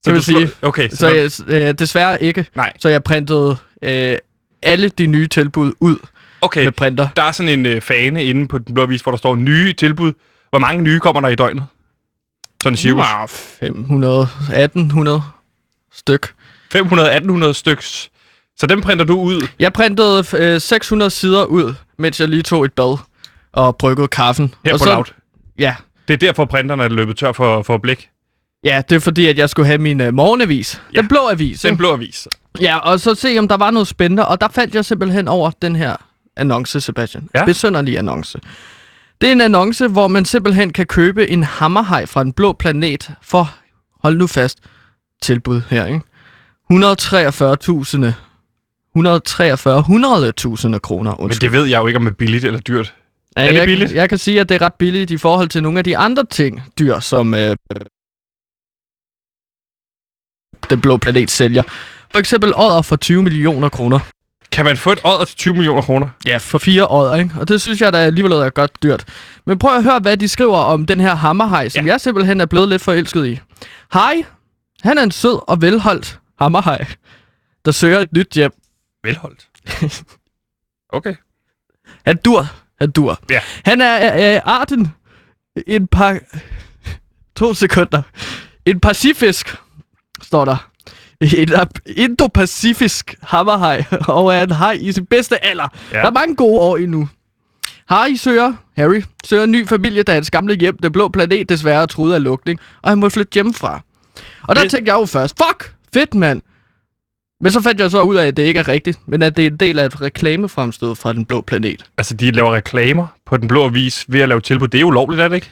Så 0.06 0.12
vil 0.12 0.24
sige. 0.24 0.50
Okay, 0.62 0.90
så, 0.90 0.96
Så 0.96 1.08
jeg, 1.08 1.32
øh, 1.68 1.74
desværre 1.74 2.24
ikke. 2.24 2.46
Nej. 2.56 2.74
Så 2.80 2.90
jeg 2.90 3.04
printede 3.04 3.58
øh, 3.84 4.18
alle 4.64 4.90
de 4.90 5.08
nye 5.08 5.28
tilbud 5.28 5.74
ud 5.80 5.96
okay. 6.42 6.64
med 6.64 6.72
printer. 6.72 7.08
Der 7.16 7.24
er 7.24 7.32
sådan 7.32 7.60
en 7.60 7.66
øh, 7.66 7.82
fane 7.82 8.24
inde 8.26 8.48
på 8.48 8.58
den 8.58 8.74
blå 8.74 8.84
avis, 8.84 9.02
hvor 9.02 9.12
der 9.12 9.18
står 9.18 9.36
nye 9.36 9.74
tilbud. 9.74 10.14
Hvor 10.50 10.60
mange 10.60 10.84
nye 10.84 11.00
kommer 11.00 11.22
der 11.22 11.28
i 11.28 11.36
døgnet? 11.36 11.66
Sådan 12.64 12.74
en 12.74 12.78
cirkus. 12.78 13.06
Wow, 13.18 13.28
500, 13.28 14.22
1800 14.22 15.22
styk. 15.94 16.28
500-1800 16.76 17.54
styks. 17.54 18.10
Så 18.58 18.68
dem 18.68 18.82
printer 18.82 19.06
du 19.06 19.20
ud. 19.22 19.48
Jeg 19.60 19.74
printede 19.74 20.26
øh, 20.38 20.62
600 20.62 21.10
sider 21.12 21.46
ud, 21.46 21.74
mens 21.98 22.20
jeg 22.20 22.30
lige 22.30 22.44
tog 22.44 22.66
et 22.66 22.74
bad 22.74 22.98
og 23.54 23.78
bryggede 23.78 24.08
kaffen. 24.08 24.54
Her 24.66 24.74
og 24.74 24.80
på 24.80 24.86
så, 24.86 24.94
Loud. 24.94 25.06
Ja, 25.60 25.76
Det 26.08 26.14
er 26.14 26.18
derfor, 26.18 26.46
printerne 26.46 26.84
er 26.84 26.90
løbet 26.90 27.18
tør 27.18 27.32
for, 27.32 27.64
for 27.64 27.78
blik. 27.78 28.10
ja, 28.64 28.82
det 28.90 28.96
er 28.96 29.00
fordi, 29.00 29.28
at 29.28 29.38
jeg 29.38 29.50
skulle 29.50 29.66
have 29.66 29.78
min 29.78 30.02
øh, 30.02 30.14
morgenavis. 30.14 30.82
Ja. 30.94 31.00
Den 31.00 31.08
blå 31.08 31.30
avis. 31.30 31.62
Den 31.62 31.78
blå 31.78 31.94
avis. 31.94 32.28
Ja, 32.62 32.78
og 32.78 33.00
så 33.00 33.16
se, 33.16 33.36
om 33.40 33.48
der 33.48 33.58
var 33.58 33.72
noget 33.72 33.88
spændende. 33.88 34.28
Og 34.28 34.42
der 34.42 34.48
faldt 34.48 34.76
jeg 34.76 34.86
simpelthen 34.86 35.28
over 35.28 35.52
den 35.62 35.76
her 35.76 35.96
annonce, 36.40 36.82
Sebastian. 36.82 37.30
Ja. 37.36 37.46
Besønderlig 37.46 37.98
annonce. 37.98 38.40
Det 39.22 39.28
er 39.28 39.32
en 39.32 39.42
annonce, 39.42 39.88
hvor 39.88 40.08
man 40.08 40.26
simpelthen 40.26 40.74
kan 40.74 40.86
købe 40.86 41.30
en 41.30 41.44
hammerhaj 41.44 42.06
fra 42.06 42.22
en 42.22 42.34
blå 42.34 42.54
planet 42.54 43.12
for, 43.22 43.56
hold 44.04 44.18
nu 44.18 44.28
fast, 44.28 44.60
tilbud 45.22 45.62
her, 45.70 45.86
ikke? 45.86 46.02
143.000 46.74 48.14
143 48.96 49.80
100.000 50.74 50.80
kroner, 50.80 51.16
Men 51.22 51.30
det 51.30 51.52
ved 51.52 51.66
jeg 51.66 51.80
jo 51.80 51.88
ikke, 51.88 51.98
om 51.98 52.04
det 52.04 52.12
er 52.12 52.16
billigt 52.16 52.46
eller 52.46 52.60
dyrt. 52.60 52.94
Ja, 53.38 53.42
er 53.44 53.48
det 53.48 53.58
jeg, 53.58 53.66
billigt? 53.66 53.94
Jeg 53.94 54.10
kan 54.10 54.18
sige, 54.18 54.40
at 54.40 54.50
det 54.50 54.56
er 54.56 54.62
ret 54.62 54.74
billigt 54.74 55.12
i 55.12 55.18
forhold 55.18 55.50
til 55.50 55.64
nogle 55.64 55.78
af 55.78 55.84
de 55.84 55.98
andre 55.98 56.26
ting, 56.26 56.62
dyr, 56.80 57.00
som 57.00 57.34
øh, 57.34 57.56
den 60.70 60.82
blå 60.82 60.98
planet 60.98 61.32
sælger. 61.32 61.64
For 62.12 62.20
eksempel 62.20 62.54
ådder 62.56 62.82
for 62.82 62.96
20 62.96 63.24
millioner 63.24 63.70
kroner. 63.70 64.00
Kan 64.52 64.66
man 64.66 64.78
få 64.78 64.92
et 64.92 65.00
odder 65.04 65.26
til 65.26 65.36
20 65.38 65.54
millioner 65.54 65.82
kroner? 65.82 66.10
Ja, 66.26 66.38
for 66.38 66.58
fire 66.58 66.88
ådder, 66.92 67.16
ikke? 67.16 67.32
Og 67.40 67.48
det 67.48 67.62
synes 67.62 67.82
jeg 67.82 67.94
da 67.94 67.98
alligevel 67.98 68.32
er 68.32 68.50
godt 68.50 68.84
dyrt. 68.84 69.06
Men 69.46 69.60
prøv 69.60 69.76
at 69.76 69.84
høre, 69.84 70.00
hvad 70.00 70.18
de 70.18 70.28
skriver 70.28 70.58
om 70.58 70.86
den 70.86 71.00
her 71.00 71.16
hammerhaj, 71.16 71.70
som 71.70 71.86
Ja. 71.86 71.92
jeg 71.92 72.02
simpelthen 72.02 72.42
er 72.42 72.46
blevet 72.46 72.70
lidt 72.70 72.82
forelsket 72.82 73.26
i. 73.28 73.40
Hej, 73.94 74.24
han 74.82 74.98
er 74.98 75.04
en 75.04 75.12
sød 75.12 75.40
og 75.50 75.62
velholdt 75.62 76.20
hammerhaj, 76.42 76.86
der 77.66 77.72
søger 77.72 78.00
et 78.00 78.14
nyt 78.14 78.32
hjem. 78.34 78.52
Velholdt. 79.04 79.48
Okay. 80.94 81.16
Han 82.06 82.18
dur. 82.18 82.46
Han 82.80 82.92
dur. 82.92 83.20
Ja. 83.30 83.40
Han 83.66 83.82
er 83.82 83.98
af 83.98 84.42
arten 84.46 84.88
en 85.68 85.88
par... 85.88 86.20
To 87.36 87.54
sekunder. 87.54 88.02
En 88.66 88.80
pacifisk, 88.80 89.56
står 90.22 90.46
der. 90.46 90.70
En 91.22 91.50
indopacifisk 91.86 93.16
hammerhaj, 93.24 93.84
og 94.08 94.34
er 94.36 94.44
en 94.44 94.52
haj 94.52 94.78
i 94.82 94.92
sin 94.92 95.06
bedste 95.06 95.46
alder. 95.46 95.68
Ja. 95.94 95.98
Der 96.00 96.06
er 96.06 96.12
mange 96.12 96.36
gode 96.36 96.60
år 96.60 96.78
endnu. 96.78 97.10
Harry 97.90 98.14
søger, 98.16 98.54
Harry 98.78 99.02
søger 99.26 99.44
en 99.44 99.52
ny 99.52 99.68
familie, 99.68 100.04
da 100.04 100.14
hans 100.14 100.32
gamle 100.32 100.56
hjem, 100.56 100.78
det 100.78 100.92
blå 100.92 101.08
planet, 101.08 101.50
desværre 101.50 101.82
er 101.82 101.86
truet 101.86 102.14
af 102.14 102.24
lukning, 102.24 102.60
og 102.82 102.90
han 102.92 102.98
må 103.00 103.10
flytte 103.10 103.34
hjemmefra. 103.34 103.82
Og 104.44 104.56
der 104.56 104.62
Det- 104.62 104.72
tænkte 104.72 104.92
jeg 104.94 105.00
jo 105.02 105.06
først, 105.06 105.36
fuck, 105.48 105.74
fedt 105.94 106.14
mand. 106.16 106.42
Men 107.42 107.52
så 107.52 107.62
fandt 107.62 107.80
jeg 107.82 107.92
så 107.92 108.02
ud 108.02 108.16
af, 108.16 108.28
at 108.28 108.38
det 108.38 108.44
ikke 108.44 108.60
er 108.60 108.68
rigtigt, 108.68 109.00
men 109.08 109.22
at 109.22 109.38
det 109.38 109.46
er 109.46 109.50
en 109.50 109.58
del 109.58 109.80
af 109.80 109.86
et 109.86 110.02
reklamefremstød 110.02 110.96
fra 110.96 111.14
den 111.14 111.26
blå 111.26 111.42
planet. 111.42 111.86
Altså, 111.98 112.14
de 112.14 112.32
laver 112.32 112.54
reklamer 112.56 113.08
på 113.26 113.38
den 113.38 113.48
blå 113.48 113.66
avis 113.66 114.06
ved 114.08 114.20
at 114.22 114.30
lave 114.30 114.42
tilbud. 114.42 114.68
Det 114.68 114.78
er 114.78 114.82
jo 114.82 114.90
lovligt, 114.90 115.22
er 115.22 115.28
det 115.28 115.36
ikke? 115.36 115.52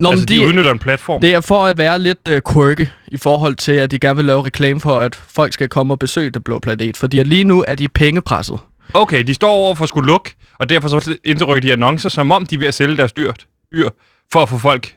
Nå, 0.00 0.10
altså, 0.10 0.26
de, 0.26 0.34
de, 0.34 0.46
udnytter 0.46 0.70
en 0.70 0.78
platform. 0.78 1.20
det 1.20 1.34
er 1.34 1.40
for 1.40 1.66
at 1.66 1.78
være 1.78 1.98
lidt 1.98 2.28
uh, 2.30 2.52
quirky 2.52 2.86
i 3.08 3.16
forhold 3.16 3.54
til, 3.54 3.72
at 3.72 3.90
de 3.90 3.98
gerne 3.98 4.16
vil 4.16 4.24
lave 4.24 4.44
reklame 4.44 4.80
for, 4.80 4.98
at 4.98 5.14
folk 5.14 5.52
skal 5.52 5.68
komme 5.68 5.94
og 5.94 5.98
besøge 5.98 6.30
den 6.30 6.42
blå 6.42 6.58
planet. 6.58 6.96
Fordi 6.96 7.22
lige 7.22 7.44
nu 7.44 7.64
er 7.68 7.74
de 7.74 7.88
pengepresset. 7.88 8.58
Okay, 8.94 9.24
de 9.24 9.34
står 9.34 9.50
over 9.50 9.74
for 9.74 9.82
at 9.82 9.88
skulle 9.88 10.06
lukke, 10.06 10.34
og 10.58 10.68
derfor 10.68 10.88
så 10.88 11.16
indrykker 11.24 11.60
de 11.60 11.72
annoncer, 11.72 12.08
som 12.08 12.32
om 12.32 12.46
de 12.46 12.54
er 12.54 12.58
ved 12.58 12.68
at 12.68 12.74
sælge 12.74 12.96
deres 12.96 13.12
dyr, 13.12 13.32
dyr 13.72 13.88
for 14.32 14.42
at 14.42 14.48
få 14.48 14.58
folk. 14.58 14.96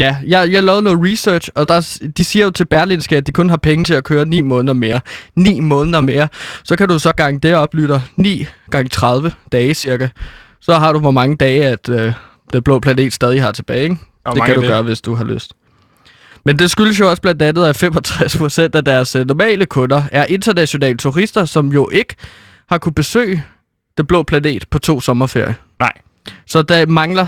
Ja, 0.00 0.16
jeg, 0.26 0.52
jeg 0.52 0.62
lavede 0.62 0.82
noget 0.82 1.12
research, 1.12 1.48
og 1.54 1.68
der, 1.68 1.98
de 2.16 2.24
siger 2.24 2.44
jo 2.44 2.50
til 2.50 2.64
Berlinske, 2.64 3.16
at 3.16 3.26
de 3.26 3.32
kun 3.32 3.50
har 3.50 3.56
penge 3.56 3.84
til 3.84 3.94
at 3.94 4.04
køre 4.04 4.26
9 4.26 4.40
måneder 4.40 4.74
mere. 4.74 5.00
9 5.34 5.60
måneder 5.60 6.00
mere. 6.00 6.28
Så 6.64 6.76
kan 6.76 6.88
du 6.88 6.98
så 6.98 7.12
gange 7.12 7.40
det 7.40 7.54
op, 7.54 7.74
lytter. 7.74 8.00
9 8.16 8.46
gange 8.70 8.88
30 8.88 9.32
dage 9.52 9.74
cirka. 9.74 10.08
Så 10.60 10.74
har 10.74 10.92
du, 10.92 10.98
hvor 10.98 11.10
mange 11.10 11.36
dage, 11.36 11.66
at 11.66 11.88
øh, 11.88 12.12
den 12.52 12.62
blå 12.62 12.80
planet 12.80 13.12
stadig 13.12 13.42
har 13.42 13.52
tilbage. 13.52 13.82
Ikke? 13.82 13.96
Og 14.24 14.36
det 14.36 14.44
kan 14.44 14.54
du 14.54 14.60
det- 14.60 14.68
gøre, 14.68 14.82
hvis 14.82 15.00
du 15.00 15.14
har 15.14 15.24
lyst. 15.24 15.52
Men 16.44 16.58
det 16.58 16.70
skyldes 16.70 17.00
jo 17.00 17.10
også 17.10 17.22
blandt 17.22 17.42
andet, 17.42 17.66
at 17.66 17.76
65% 17.76 18.74
af 18.76 18.84
deres 18.84 19.16
øh, 19.16 19.26
normale 19.26 19.66
kunder 19.66 20.02
er 20.12 20.24
internationale 20.24 20.96
turister, 20.96 21.44
som 21.44 21.72
jo 21.72 21.88
ikke 21.92 22.14
har 22.68 22.78
kunne 22.78 22.94
besøge 22.94 23.44
den 23.98 24.06
blå 24.06 24.22
planet 24.22 24.64
på 24.70 24.78
to 24.78 25.00
sommerferier. 25.00 25.54
Nej. 25.78 25.92
Så 26.46 26.62
der 26.62 26.86
mangler, 26.86 27.26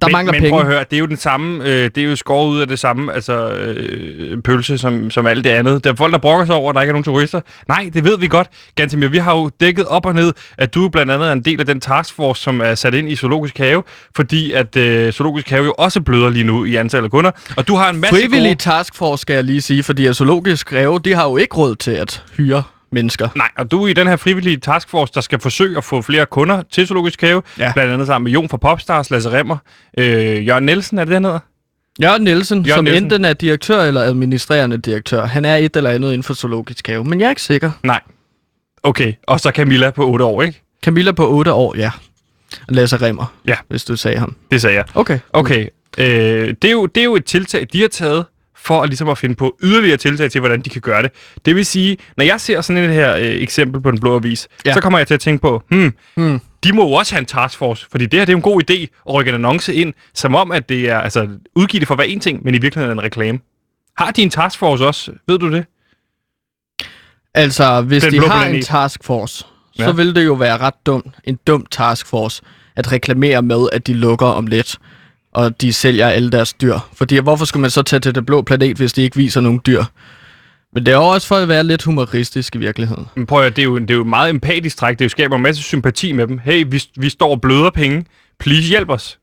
der 0.00 0.06
men, 0.08 0.12
mangler 0.12 0.32
men 0.32 0.40
penge. 0.40 0.50
prøv 0.50 0.60
at 0.60 0.66
høre, 0.66 0.84
det 0.90 0.96
er 0.96 1.00
jo 1.00 1.06
den 1.06 1.16
samme, 1.16 1.64
øh, 1.64 1.90
det 1.94 1.98
er 1.98 2.02
jo 2.04 2.16
skåret 2.16 2.48
ud 2.48 2.60
af 2.60 2.68
det 2.68 2.78
samme, 2.78 3.12
altså 3.12 3.50
øh, 3.50 4.42
pølse 4.42 4.78
som, 4.78 5.10
som 5.10 5.26
alt 5.26 5.44
det 5.44 5.50
andet. 5.50 5.84
Der 5.84 5.92
er 5.92 5.94
folk, 5.96 6.12
der 6.12 6.18
brokker 6.18 6.46
sig 6.46 6.54
over, 6.54 6.70
at 6.70 6.74
der 6.74 6.80
ikke 6.80 6.90
er 6.90 6.92
nogen 6.92 7.04
turister. 7.04 7.40
Nej, 7.68 7.90
det 7.94 8.04
ved 8.04 8.18
vi 8.18 8.28
godt, 8.28 8.48
Gantemir. 8.74 9.08
Vi 9.08 9.18
har 9.18 9.36
jo 9.36 9.50
dækket 9.60 9.86
op 9.86 10.06
og 10.06 10.14
ned, 10.14 10.32
at 10.58 10.74
du 10.74 10.88
blandt 10.88 11.12
andet 11.12 11.28
er 11.28 11.32
en 11.32 11.44
del 11.44 11.60
af 11.60 11.66
den 11.66 11.80
taskforce, 11.80 12.42
som 12.42 12.60
er 12.60 12.74
sat 12.74 12.94
ind 12.94 13.10
i 13.10 13.16
Zoologisk 13.16 13.58
Have, 13.58 13.82
fordi 14.16 14.52
at 14.52 14.76
øh, 14.76 15.12
Zoologisk 15.12 15.50
Have 15.50 15.64
jo 15.64 15.74
også 15.78 16.00
bløder 16.00 16.30
lige 16.30 16.44
nu 16.44 16.64
i 16.64 16.76
antallet 16.76 17.04
af 17.04 17.10
kunder. 17.10 17.30
Og 17.56 17.68
du 17.68 17.74
har 17.74 17.90
en 17.90 18.00
masse 18.00 18.16
Frivillig 18.16 18.50
gode... 18.50 18.54
taskforce, 18.54 19.20
skal 19.20 19.34
jeg 19.34 19.44
lige 19.44 19.60
sige, 19.60 19.82
fordi 19.82 20.06
at 20.06 20.16
zoologisk 20.16 20.72
ræve, 20.72 20.98
de 20.98 21.14
har 21.14 21.24
jo 21.24 21.36
ikke 21.36 21.56
råd 21.56 21.76
til 21.76 21.90
at 21.90 22.24
hyre 22.36 22.62
mennesker. 22.92 23.28
Nej, 23.36 23.48
og 23.58 23.70
du 23.70 23.84
er 23.84 23.88
i 23.88 23.92
den 23.92 24.06
her 24.06 24.16
frivillige 24.16 24.56
taskforce, 24.56 25.12
der 25.14 25.20
skal 25.20 25.40
forsøge 25.40 25.76
at 25.78 25.84
få 25.84 26.02
flere 26.02 26.26
kunder 26.26 26.62
til 26.70 26.86
Zoologisk 26.86 27.20
Have. 27.20 27.42
Ja. 27.58 27.72
Blandt 27.72 27.92
andet 27.92 28.06
sammen 28.06 28.24
med 28.24 28.32
Jon 28.32 28.48
fra 28.48 28.56
Popstars, 28.56 29.10
Lasse 29.10 29.30
Remmer, 29.30 29.56
øh, 29.98 30.46
Jørgen 30.46 30.64
Nielsen, 30.66 30.98
er 30.98 31.04
det 31.04 31.12
den 31.14 31.24
hedder? 31.24 31.38
Jørgen 32.02 32.22
Nielsen, 32.24 32.58
Jørgen 32.66 32.76
som 32.78 32.84
Nielsen. 32.84 33.04
enten 33.04 33.24
er 33.24 33.32
direktør 33.32 33.82
eller 33.82 34.00
administrerende 34.02 34.78
direktør, 34.78 35.24
han 35.26 35.44
er 35.44 35.56
et 35.56 35.76
eller 35.76 35.90
andet 35.90 36.08
inden 36.08 36.22
for 36.22 36.34
zoologisk 36.34 36.86
have, 36.88 37.04
men 37.04 37.20
jeg 37.20 37.26
er 37.26 37.30
ikke 37.30 37.42
sikker. 37.42 37.70
Nej. 37.82 38.00
Okay, 38.82 39.12
og 39.26 39.40
så 39.40 39.50
Camilla 39.50 39.90
på 39.90 40.06
8 40.10 40.24
år, 40.24 40.42
ikke? 40.42 40.62
Camilla 40.82 41.12
på 41.12 41.28
8 41.30 41.52
år, 41.52 41.76
ja. 41.76 41.90
Lasse 42.68 42.96
Remmer, 42.96 43.34
Ja. 43.46 43.56
hvis 43.68 43.84
du 43.84 43.96
sagde 43.96 44.18
ham. 44.18 44.36
Det 44.50 44.60
sagde 44.60 44.76
jeg. 44.76 44.84
Okay. 44.94 45.18
Okay, 45.32 45.68
øh, 45.98 46.54
det, 46.62 46.64
er 46.64 46.72
jo, 46.72 46.86
det 46.86 47.00
er 47.00 47.04
jo 47.04 47.16
et 47.16 47.24
tiltag, 47.24 47.66
de 47.72 47.80
har 47.80 47.88
taget 47.88 48.24
for 48.62 48.82
at, 48.82 48.88
ligesom 48.88 49.08
at 49.08 49.18
finde 49.18 49.34
på 49.34 49.56
yderligere 49.62 49.96
tiltag 49.96 50.30
til, 50.30 50.40
hvordan 50.40 50.60
de 50.60 50.70
kan 50.70 50.80
gøre 50.80 51.02
det. 51.02 51.10
Det 51.44 51.56
vil 51.56 51.66
sige, 51.66 51.96
når 52.16 52.24
jeg 52.24 52.40
ser 52.40 52.60
sådan 52.60 52.82
et 52.84 52.90
her 52.94 53.16
øh, 53.16 53.22
eksempel 53.22 53.80
på 53.82 53.90
den 53.90 54.00
blå 54.00 54.14
avis, 54.16 54.48
ja. 54.66 54.72
Så 54.74 54.80
kommer 54.80 54.98
jeg 54.98 55.06
til 55.06 55.14
at 55.14 55.20
tænke 55.20 55.42
på, 55.42 55.62
hmm, 55.70 55.92
Hmm. 56.16 56.40
de 56.64 56.72
må 56.72 56.82
jo 56.82 56.92
også 56.92 57.14
have 57.14 57.18
en 57.20 57.26
taskforce, 57.26 57.86
fordi 57.90 58.06
det 58.06 58.20
her 58.20 58.24
det 58.24 58.32
er 58.32 58.36
en 58.36 58.42
god 58.42 58.62
idé 58.70 58.80
at 59.08 59.14
rykke 59.14 59.28
en 59.28 59.34
annonce 59.34 59.74
ind, 59.74 59.94
som 60.14 60.34
om, 60.34 60.52
at 60.52 60.68
det 60.68 60.90
er 60.90 60.98
altså, 60.98 61.28
udgivet 61.54 61.86
for 61.86 61.94
hver 61.94 62.04
en 62.04 62.20
ting, 62.20 62.44
men 62.44 62.54
i 62.54 62.58
virkeligheden 62.58 62.98
er 62.98 63.02
en 63.02 63.06
reklame. 63.06 63.38
Har 63.98 64.10
de 64.10 64.22
en 64.22 64.30
taskforce 64.30 64.86
også? 64.86 65.12
Ved 65.28 65.38
du 65.38 65.52
det? 65.52 65.64
Altså, 67.34 67.80
hvis 67.82 68.02
Den 68.02 68.12
de 68.12 68.28
har 68.28 68.46
en 68.46 68.62
taskforce, 68.62 69.44
Ja. 69.78 69.84
så 69.84 69.92
vil 69.92 70.14
det 70.14 70.26
jo 70.26 70.32
være 70.32 70.56
ret 70.58 70.86
dumt, 70.86 71.06
en 71.24 71.38
dum 71.46 71.66
taskforce, 71.70 72.42
at 72.76 72.92
reklamere 72.92 73.42
med, 73.42 73.68
at 73.72 73.86
de 73.86 73.94
lukker 73.94 74.26
om 74.26 74.46
lidt, 74.46 74.76
og 75.32 75.60
de 75.60 75.72
sælger 75.72 76.08
alle 76.08 76.30
deres 76.30 76.52
dyr. 76.52 76.78
Fordi 76.94 77.18
hvorfor 77.18 77.44
skulle 77.44 77.60
man 77.60 77.70
så 77.70 77.82
tage 77.82 78.00
til 78.00 78.14
det 78.14 78.26
blå 78.26 78.42
planet, 78.42 78.76
hvis 78.76 78.92
de 78.92 79.02
ikke 79.02 79.16
viser 79.16 79.40
nogen 79.40 79.60
dyr? 79.66 79.84
Men 80.74 80.86
det 80.86 80.94
er 80.94 80.98
også 80.98 81.26
for 81.26 81.36
at 81.36 81.48
være 81.48 81.64
lidt 81.64 81.82
humoristisk 81.82 82.54
i 82.54 82.58
virkeligheden. 82.58 83.06
Men 83.16 83.26
prøv 83.26 83.44
at, 83.44 83.56
det 83.56 83.62
er 83.62 83.66
jo, 83.66 83.78
det 83.78 83.90
er 83.90 83.94
jo 83.94 84.00
et 84.00 84.06
meget 84.06 84.30
empatisk 84.30 84.76
træk. 84.76 84.98
Det 84.98 85.04
jo 85.04 85.08
skaber 85.08 85.36
en 85.36 85.42
masse 85.42 85.62
sympati 85.62 86.12
med 86.12 86.26
dem. 86.26 86.38
Hey, 86.38 86.66
vi, 86.68 86.82
vi 86.96 87.08
står 87.08 87.30
og 87.30 87.40
bløder 87.40 87.70
penge. 87.70 88.04
Please 88.40 88.68
hjælp 88.68 88.90
os. 88.90 89.18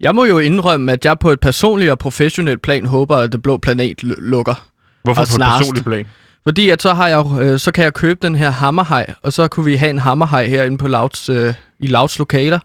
Jeg 0.00 0.14
må 0.14 0.24
jo 0.24 0.38
indrømme, 0.38 0.92
at 0.92 1.04
jeg 1.04 1.18
på 1.18 1.30
et 1.30 1.40
personligt 1.40 1.90
og 1.90 1.98
professionelt 1.98 2.62
plan 2.62 2.86
håber, 2.86 3.16
at 3.16 3.32
det 3.32 3.42
blå 3.42 3.56
planet 3.56 4.02
lukker. 4.02 4.66
Hvorfor 5.02 5.20
på 5.20 5.22
et 5.22 5.28
snarest. 5.28 5.60
personligt 5.60 5.86
plan? 5.86 6.06
Fordi 6.46 6.68
at 6.70 6.82
så, 6.82 6.94
har 6.94 7.08
jeg, 7.08 7.24
øh, 7.40 7.58
så 7.58 7.72
kan 7.72 7.84
jeg 7.84 7.94
købe 7.94 8.18
den 8.22 8.34
her 8.34 8.50
hammerhaj, 8.50 9.14
og 9.22 9.32
så 9.32 9.48
kunne 9.48 9.66
vi 9.66 9.76
have 9.76 9.90
en 9.90 9.98
hammerhaj 9.98 10.46
herinde 10.46 10.78
på 10.78 10.88
Louds, 10.88 11.28
øh, 11.28 11.54
i 11.80 11.86
Louds 11.86 12.18
lokaler. 12.18 12.58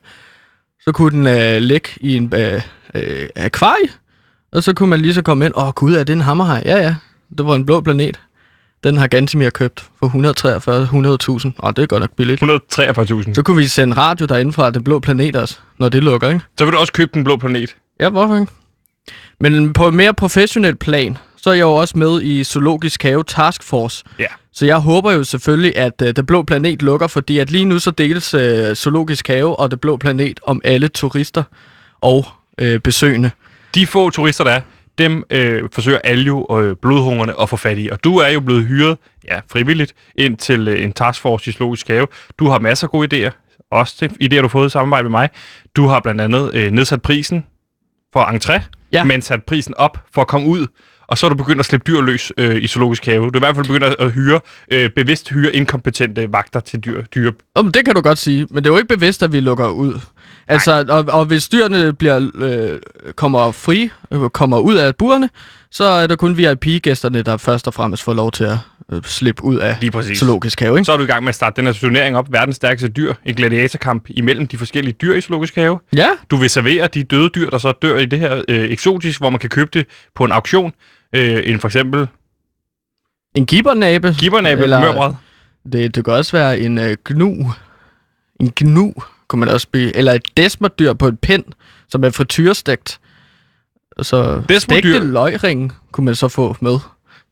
Så 0.82 0.92
kunne 0.92 1.18
den 1.18 1.28
øh, 1.28 1.62
ligge 1.62 1.90
i 2.02 2.16
en 2.16 2.34
øh, 2.36 2.62
øh, 2.96 3.30
akvarie, 3.36 3.90
og 4.52 4.64
så 4.64 4.74
kunne 4.74 4.90
man 4.90 5.02
lige 5.02 5.14
så 5.14 5.22
komme 5.22 5.46
ind, 5.46 5.54
åh 5.58 5.68
oh, 5.68 5.74
gud, 5.74 5.96
er 5.96 6.04
det 6.04 6.14
en 6.14 6.22
hammerhaj? 6.22 6.62
Ja, 6.66 6.78
ja, 6.78 6.96
det 7.38 7.46
var 7.46 7.56
en 7.56 7.66
blå 7.66 7.82
planet. 7.82 8.20
Den 8.84 8.98
har 8.98 9.08
Gantimir 9.08 9.50
købt 9.50 9.86
for 10.00 10.06
143 10.06 10.84
100.000. 10.84 11.52
Åh, 11.64 11.74
det 11.76 11.82
er 11.84 11.86
godt 11.86 12.02
nok 12.02 12.16
billigt. 12.16 12.44
143.000. 12.44 13.34
Så 13.34 13.42
kunne 13.46 13.58
vi 13.58 13.68
sende 13.68 13.98
radio 13.98 14.26
derinde 14.26 14.54
fra 14.54 14.72
den 14.72 14.84
blå 14.84 15.00
planet 15.00 15.36
også, 15.36 15.60
når 15.80 15.90
det 15.90 16.04
lukker, 16.04 16.30
ikke? 16.30 16.42
Så 16.58 16.66
vil 16.66 16.74
du 16.74 16.78
også 16.78 16.94
købe 16.94 17.12
den 17.14 17.24
blå 17.24 17.38
planet. 17.38 17.76
Ja, 18.00 18.10
hvorfor 18.10 18.36
ikke? 18.36 18.52
Men 19.40 19.74
på 19.74 19.88
et 19.88 19.94
mere 19.94 20.14
professionelt 20.14 20.80
plan, 20.80 21.18
så 21.38 21.50
er 21.50 21.54
jeg 21.54 21.62
jo 21.62 21.74
også 21.74 21.98
med 21.98 22.22
i 22.22 22.44
Zoologisk 22.44 23.04
Have 23.04 23.24
Task 23.24 23.64
Force. 23.64 24.04
Ja. 24.20 24.26
Så 24.54 24.66
jeg 24.66 24.78
håber 24.78 25.12
jo 25.12 25.24
selvfølgelig, 25.24 25.78
at 25.78 26.02
øh, 26.04 26.16
Den 26.16 26.26
Blå 26.26 26.44
Planet 26.44 26.82
lukker, 26.82 27.08
fordi 27.08 27.38
at 27.38 27.52
lige 27.52 27.66
nu 27.66 27.80
så 27.80 27.92
deles 27.92 28.34
øh, 28.34 28.76
Zoologisk 28.76 29.28
Have 29.28 29.60
og 29.60 29.72
Den 29.72 29.80
Blå 29.80 29.98
Planet 29.98 30.40
om 30.44 30.62
alle 30.64 30.88
turister 30.88 31.44
og 32.02 32.26
øh, 32.62 32.80
besøgende. 32.80 33.32
De 33.76 33.88
få 33.88 34.10
turister, 34.10 34.44
der 34.44 34.52
er, 34.52 34.62
dem 34.98 35.24
øh, 35.30 35.64
forsøger 35.74 36.00
alle 36.04 36.24
jo 36.24 36.60
øh, 36.62 36.76
blodhungerne 36.82 37.42
at 37.42 37.50
få 37.50 37.58
fat 37.58 37.78
i. 37.78 37.90
Og 37.92 38.04
du 38.04 38.18
er 38.18 38.28
jo 38.28 38.40
blevet 38.40 38.66
hyret, 38.66 38.98
ja, 39.28 39.40
frivilligt, 39.52 39.94
ind 40.16 40.38
til 40.38 40.68
øh, 40.68 40.84
en 40.84 40.94
taskforce 40.94 41.50
i 41.50 41.54
Zoologisk 41.54 41.88
Have. 41.88 42.08
Du 42.40 42.48
har 42.50 42.60
masser 42.60 42.88
af 42.88 42.92
gode 42.92 43.28
idéer. 43.28 43.32
Også 43.72 43.98
til 43.98 44.08
idéer, 44.24 44.36
du 44.36 44.42
har 44.42 44.48
fået 44.48 44.68
i 44.68 44.70
samarbejde 44.70 45.04
med 45.04 45.12
mig. 45.12 45.30
Du 45.76 45.88
har 45.88 46.00
blandt 46.00 46.22
andet 46.22 46.52
øh, 46.56 46.72
nedsat 46.72 47.02
prisen 47.02 47.46
for 48.14 48.20
entré, 48.24 48.62
Ja. 48.94 49.04
men 49.04 49.22
sat 49.22 49.44
prisen 49.44 49.74
op 49.78 49.98
for 50.14 50.22
at 50.22 50.28
komme 50.28 50.48
ud. 50.48 50.68
Og 51.12 51.18
så 51.18 51.26
er 51.26 51.30
du 51.30 51.36
begyndt 51.36 51.60
at 51.60 51.66
slippe 51.66 51.92
dyr 51.92 52.02
løs 52.02 52.32
øh, 52.38 52.56
i 52.56 52.68
Zoologisk 52.68 53.06
Have. 53.06 53.22
Du 53.24 53.28
er 53.30 53.36
i 53.36 53.40
hvert 53.40 53.56
fald 53.56 53.66
begyndt 53.68 53.84
at, 53.86 53.96
at 54.00 54.12
hyre, 54.12 54.40
øh, 54.72 54.90
bevidst 54.90 55.30
hyre 55.30 55.56
inkompetente 55.56 56.34
vagter 56.34 56.60
til 56.60 56.80
dyr. 56.80 57.02
dyr. 57.16 57.32
Om 57.56 57.72
det 57.72 57.86
kan 57.86 57.96
du 57.96 58.02
godt 58.02 58.18
sige, 58.18 58.48
men 58.50 58.64
det 58.64 58.70
er 58.70 58.74
jo 58.74 58.78
ikke 58.78 58.88
bevidst, 58.96 59.24
at 59.24 59.32
vi 59.34 59.40
lukker 59.40 59.68
ud. 59.68 60.00
Altså, 60.48 60.86
og, 60.90 61.06
og 61.20 61.26
hvis 61.26 61.50
dyrene 61.50 61.94
bliver, 61.94 62.30
øh, 62.36 62.80
kommer 63.16 63.52
fri, 63.52 63.90
øh, 64.12 64.30
kommer 64.30 64.60
ud 64.60 64.76
af 64.76 64.96
burene, 64.96 65.30
så 65.72 65.84
er 65.84 66.08
det 66.08 66.18
kun 66.20 66.38
VIP-gæsterne, 66.38 67.22
der 67.22 67.38
først 67.38 67.68
og 67.68 67.74
fremmest 67.74 68.04
får 68.04 68.14
lov 68.14 68.32
til 68.32 68.44
at 68.44 68.58
øh, 68.94 69.02
slippe 69.04 69.44
ud 69.44 69.58
af 69.58 69.78
Lige 69.82 69.92
præcis. 69.92 70.20
zoologisk 70.20 70.60
have, 70.60 70.78
ikke? 70.78 70.86
Så 70.86 70.94
er 70.94 70.98
du 70.98 71.04
i 71.04 71.08
gang 71.08 71.24
med 71.24 71.30
at 71.30 71.36
starte 71.36 71.56
den 71.56 71.66
her 71.66 71.74
turnering 71.74 72.18
op. 72.18 72.32
Verdens 72.32 72.56
stærkeste 72.56 72.88
dyr. 72.90 73.14
En 73.26 73.36
gladiatorkamp 73.36 74.06
imellem 74.10 74.48
de 74.48 74.58
forskellige 74.58 74.94
dyr 75.02 75.14
i 75.16 75.22
Zoologisk 75.22 75.56
Have. 75.56 75.80
Ja, 75.96 76.08
Du 76.32 76.36
vil 76.36 76.50
servere 76.50 76.88
de 76.94 77.04
døde 77.04 77.30
dyr, 77.30 77.50
der 77.50 77.58
så 77.58 77.72
dør 77.82 77.98
i 77.98 78.06
det 78.06 78.20
her 78.20 78.42
øh, 78.48 78.70
eksotisk, 78.72 79.20
hvor 79.20 79.30
man 79.30 79.40
kan 79.40 79.50
købe 79.50 79.70
det 79.74 79.86
på 80.16 80.24
en 80.26 80.32
auktion. 80.32 80.74
Øh, 81.16 81.42
en 81.46 81.60
for 81.60 81.68
eksempel 81.68 82.08
en 83.36 83.46
gibernabe. 83.46 84.16
gibbernabel 84.20 84.64
Eller- 84.64 84.80
mørbræd. 84.80 85.14
Det, 85.72 85.96
det 85.96 86.06
kan 86.06 86.14
også 86.14 86.38
være 86.38 86.60
en 86.60 86.78
øh, 86.78 86.98
gnu. 87.06 87.54
En 88.40 88.52
gnu 88.56 88.94
kunne 89.28 89.40
man 89.40 89.50
også 89.50 89.68
blive. 89.72 89.96
Eller 89.96 90.14
et 90.14 90.38
desmerdyr 90.38 90.94
på 90.94 91.08
en 91.08 91.18
pind, 91.18 91.44
som 91.90 92.04
er 92.04 92.10
frityrestegt. 92.10 93.00
Så 94.02 94.44
Desmerdyr? 94.50 94.60
stegte 94.60 95.00
løgring 95.08 95.74
kunne 95.92 96.06
man 96.06 96.16
så 96.16 96.28
få 96.28 96.56
med 96.62 96.78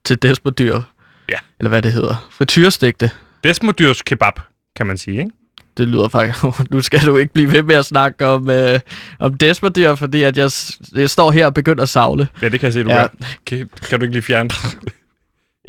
til 0.06 0.22
desmerdyr. 0.22 0.82
Ja. 1.30 1.38
Eller 1.60 1.70
hvad 1.70 1.82
det 1.82 1.94
hedder. 1.94 2.28
Frityrstegte. 2.32 3.12
Desmodyrs 3.44 4.02
kebab, 4.02 4.34
kan 4.76 4.88
man 4.88 4.98
sige, 4.98 5.20
ikke? 5.20 5.32
Det 5.80 5.88
lyder 5.88 6.08
faktisk... 6.08 6.44
nu 6.72 6.82
skal 6.82 7.06
du 7.06 7.18
ikke 7.18 7.34
blive 7.34 7.52
ved 7.52 7.64
med 7.64 7.76
at 7.76 7.86
snakke 7.86 8.28
om, 8.28 8.50
øh, 8.50 8.80
om 9.20 9.34
desmerdyr, 9.34 9.96
fordi 9.96 10.24
at 10.24 10.38
jeg, 10.38 10.52
jeg 10.96 11.10
står 11.10 11.32
her 11.32 11.46
og 11.46 11.54
begynder 11.54 11.84
at 11.84 11.90
savle. 11.90 12.28
Ja, 12.42 12.50
det 12.50 12.60
kan 12.60 12.68
jeg 12.68 12.74
se, 12.74 12.84
du 12.84 12.90
Ja. 12.90 13.08
Kan, 13.46 13.70
kan 13.90 14.00
du 14.00 14.04
ikke 14.06 14.14
lige 14.16 14.24
fjerne? 14.24 14.50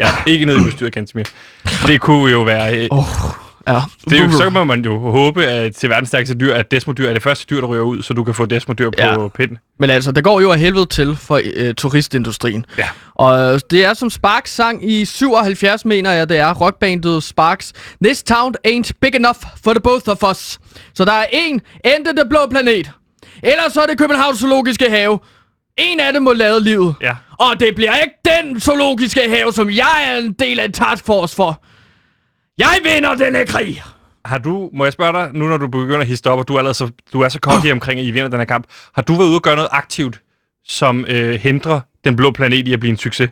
ja, 0.01 0.09
ikke 0.27 0.47
ned 0.47 0.57
i 0.57 0.61
udstyret, 0.61 0.93
Kantemir. 0.93 1.25
Det 1.87 2.01
kunne 2.01 2.33
jo 2.33 2.43
være... 2.43 2.79
Øh, 2.79 2.89
Oh, 2.91 3.05
ja. 3.73 3.81
det 4.11 4.19
er 4.21 4.25
jo, 4.25 4.31
så 4.31 4.51
må 4.51 4.65
man 4.65 4.85
jo 4.85 4.99
håbe 4.99 5.45
at 5.45 5.75
til 5.75 5.89
verdens 5.91 6.09
stærkeste 6.09 6.35
dyr, 6.35 6.55
at 6.55 6.71
desmodyr 6.71 7.09
er 7.09 7.13
det 7.13 7.23
første 7.23 7.47
dyr, 7.51 7.61
der 7.61 7.67
ryger 7.67 7.83
ud, 7.83 8.03
så 8.03 8.15
du 8.15 8.25
kan 8.25 8.35
få 8.35 8.47
desmodyr 8.47 8.91
Ja. 8.99 9.15
på 9.15 9.29
pinden. 9.29 9.59
Men 9.79 9.91
altså, 9.91 10.13
det 10.13 10.25
går 10.25 10.41
jo 10.41 10.51
af 10.53 10.59
helvede 10.59 10.87
til 10.87 11.17
for 11.17 11.41
øh, 11.55 11.75
turistindustrien. 11.75 12.67
Ja. 12.79 12.89
Og 13.15 13.55
øh, 13.55 13.61
det 13.71 13.85
er 13.85 13.95
som 13.95 14.11
Sparks 14.11 14.55
sang 14.55 14.91
i 14.91 15.05
77, 15.05 15.85
mener 15.85 16.11
jeg, 16.13 16.29
det 16.29 16.39
er 16.39 16.55
rockbandet 16.55 17.23
Sparks. 17.23 17.73
This 18.05 18.23
town 18.23 18.55
ain't 18.69 18.91
big 19.01 19.15
enough 19.15 19.39
for 19.65 19.73
the 19.73 19.81
both 19.81 20.09
of 20.09 20.31
us. 20.31 20.59
Så 20.95 21.05
der 21.05 21.13
er 21.13 21.27
en, 21.33 21.61
enten 21.85 22.17
det 22.17 22.27
blå 22.31 22.39
planet, 22.51 22.91
eller 23.43 23.63
så 23.73 23.81
er 23.81 23.87
det 23.87 23.99
Københavns 23.99 24.39
Zoologiske 24.39 24.91
Have. 24.91 25.19
En 25.79 26.01
af 26.01 26.13
dem 26.13 26.23
må 26.23 26.33
lade 26.33 26.65
livet. 26.65 26.95
Ja. 27.03 27.13
Og 27.39 27.61
det 27.61 27.75
bliver 27.77 27.95
ikke 27.97 28.15
den 28.25 28.61
zoologiske 28.61 29.21
have, 29.29 29.53
som 29.53 29.71
jeg 29.71 30.05
er 30.13 30.17
en 30.19 30.33
del 30.33 30.61
af 30.61 30.65
en 30.65 30.73
taskforce 30.73 31.37
for. 31.37 31.63
Jeg 32.61 32.79
vinder 32.85 33.15
denne 33.15 33.47
krig. 33.47 33.83
Har 34.25 34.39
du, 34.39 34.71
må 34.73 34.85
jeg 34.85 34.93
spørge 34.93 35.13
dig, 35.13 35.31
nu 35.35 35.49
når 35.49 35.57
du 35.57 35.69
begynder 35.69 36.01
at 36.01 36.07
hisse 36.07 36.31
op, 36.31 36.39
og 36.39 36.49
du 36.49 36.55
er, 36.55 36.59
allerede 36.59 36.75
så, 36.75 36.91
du 37.13 37.21
er 37.21 37.29
så 37.29 37.39
cocky 37.39 37.73
omkring, 37.73 38.01
at 38.01 38.07
I 38.07 38.11
vinder 38.11 38.29
den 38.29 38.39
her 38.39 38.45
kamp, 38.45 38.67
har 38.95 39.03
du 39.03 39.15
været 39.15 39.29
ude 39.29 39.37
og 39.37 39.43
gøre 39.43 39.57
noget 39.57 39.69
aktivt, 39.73 40.21
som 40.65 41.05
øh, 41.09 41.41
hindrer 41.41 41.81
den 42.05 42.17
blå 42.17 42.31
planet 42.31 42.69
i 42.69 42.73
at 42.73 42.81
blive 42.81 42.91
en 42.91 42.97
succes? 42.97 43.31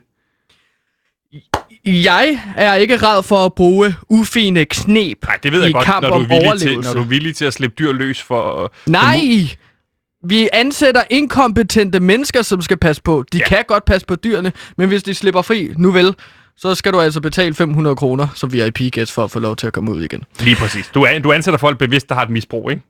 Jeg 1.84 2.40
er 2.56 2.74
ikke 2.74 2.96
ræd 2.96 3.22
for 3.22 3.46
at 3.46 3.54
bruge 3.54 3.94
ufine 4.08 4.64
knep 4.64 5.18
Nej, 5.26 5.38
det 5.42 5.52
ved 5.52 5.60
jeg 5.60 5.70
i 5.70 5.72
godt, 5.72 5.84
kamp 5.84 6.02
når 6.02 6.18
du, 6.18 6.24
er 6.24 6.28
villig 6.28 6.60
til, 6.60 6.78
når 6.78 6.92
du 6.92 7.00
er 7.00 7.04
villig 7.04 7.36
til 7.36 7.44
at 7.44 7.52
slippe 7.52 7.74
dyr 7.78 7.92
løs 7.92 8.22
for... 8.22 8.72
Nej! 8.86 9.20
Vi 10.24 10.48
ansætter 10.52 11.02
inkompetente 11.10 12.00
mennesker, 12.00 12.42
som 12.42 12.62
skal 12.62 12.76
passe 12.76 13.02
på. 13.02 13.24
De 13.32 13.38
ja. 13.38 13.44
kan 13.44 13.64
godt 13.68 13.84
passe 13.84 14.06
på 14.06 14.14
dyrene, 14.14 14.52
men 14.76 14.88
hvis 14.88 15.02
de 15.02 15.14
slipper 15.14 15.42
fri, 15.42 15.72
nu 15.76 15.90
vel, 15.90 16.14
så 16.60 16.74
skal 16.74 16.92
du 16.92 17.00
altså 17.00 17.20
betale 17.20 17.54
500 17.54 17.96
kroner 17.96 18.28
som 18.34 18.52
VIP-gæst 18.52 19.12
for 19.12 19.24
at 19.24 19.30
få 19.30 19.38
lov 19.38 19.56
til 19.56 19.66
at 19.66 19.72
komme 19.72 19.90
ud 19.92 20.02
igen. 20.02 20.24
Lige 20.40 20.56
præcis. 20.56 20.88
Du, 20.94 21.02
er, 21.02 21.18
du 21.18 21.32
ansætter 21.32 21.58
folk 21.58 21.78
bevidst, 21.78 22.08
der 22.08 22.14
har 22.14 22.22
et 22.22 22.30
misbrug, 22.30 22.70
ikke? 22.70 22.82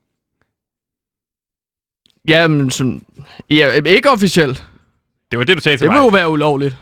Jamen, 2.29 2.71
sådan, 2.71 3.03
ja, 3.51 3.81
ikke 3.87 4.11
officielt. 4.11 4.67
Det 5.31 5.39
var 5.39 5.45
det, 5.45 5.57
du 5.57 5.63
sagde 5.63 5.79
til 5.79 5.85
Det 5.85 5.95
må 5.95 6.01
mig. 6.01 6.05
jo 6.07 6.09
være 6.09 6.31
ulovligt. 6.31 6.77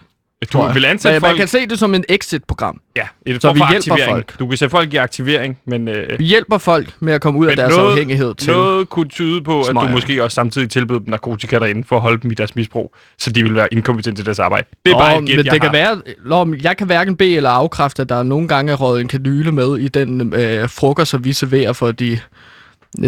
Du 0.52 0.72
vil 0.74 0.84
ansætte 0.84 1.14
Men 1.14 1.20
folk... 1.20 1.30
Man 1.30 1.36
kan 1.38 1.48
se 1.48 1.66
det 1.66 1.78
som 1.78 1.94
en 1.94 2.04
exit-program. 2.08 2.80
Ja, 2.96 3.02
et 3.26 3.42
Så 3.42 3.52
vi 3.52 3.58
hjælper 3.58 3.76
aktivering. 3.76 4.10
folk. 4.10 4.38
Du 4.38 4.46
kan 4.46 4.58
sætte 4.58 4.70
folk 4.70 4.94
i 4.94 4.96
aktivering, 4.96 5.58
men, 5.66 5.88
øh, 5.88 6.18
Vi 6.18 6.24
hjælper 6.24 6.58
folk 6.58 6.94
med 7.00 7.12
at 7.12 7.20
komme 7.20 7.38
ud 7.38 7.46
af 7.46 7.56
deres 7.56 7.76
noget- 7.76 7.90
afhængighed 7.90 8.34
til. 8.34 8.52
noget 8.52 8.88
kunne 8.88 9.08
tyde 9.08 9.42
på, 9.42 9.60
at 9.60 9.66
du 9.66 9.70
Smøger. 9.70 9.90
måske 9.90 10.24
også 10.24 10.34
samtidig 10.34 10.70
tilbød 10.70 10.96
dem 11.00 11.08
narkotika 11.08 11.58
derinde 11.58 11.84
for 11.84 11.96
at 11.96 12.02
holde 12.02 12.22
dem 12.22 12.30
i 12.30 12.34
deres 12.34 12.56
misbrug, 12.56 12.94
så 13.18 13.30
de 13.30 13.42
vil 13.42 13.54
være 13.54 13.68
inkompetente 13.72 14.18
til 14.18 14.26
deres 14.26 14.38
arbejde. 14.38 14.66
Det 14.86 14.90
er 14.92 14.94
Nå, 14.96 15.00
bare 15.00 15.18
et 15.18 15.26
gæt, 15.26 15.36
men 15.36 15.46
jeg 15.46 15.52
det 15.54 15.62
har. 15.62 15.68
kan 15.68 15.72
være, 15.72 16.44
Nå, 16.44 16.54
jeg 16.62 16.76
kan 16.76 16.86
hverken 16.86 17.16
bede 17.16 17.36
eller 17.36 17.50
afkræfte, 17.50 18.02
at 18.02 18.08
der 18.08 18.16
er 18.16 18.22
nogle 18.22 18.48
gange 18.48 18.72
er 18.72 18.76
røget 18.76 19.00
en 19.00 19.08
kanyle 19.08 19.52
med 19.52 19.78
i 19.78 19.88
den 19.88 20.34
øh, 20.34 20.68
frokost, 20.68 21.10
som 21.10 21.24
vi 21.24 21.32
serverer 21.32 21.72
for 21.72 21.92
de, 21.92 22.18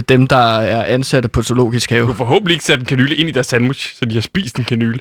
dem, 0.09 0.27
der 0.27 0.59
er 0.59 0.85
ansatte 0.85 1.29
på 1.29 1.43
zoologisk 1.43 1.91
have. 1.91 2.03
Du 2.03 2.07
har 2.07 2.15
forhåbentlig 2.15 2.55
ikke 2.55 2.65
sat 2.65 2.79
en 2.79 2.85
kanyle 2.85 3.15
ind 3.17 3.29
i 3.29 3.33
deres 3.33 3.47
sandwich, 3.47 3.97
så 3.99 4.05
de 4.05 4.15
har 4.15 4.21
spist 4.23 4.57
en 4.59 4.65
kanyle. 4.65 4.99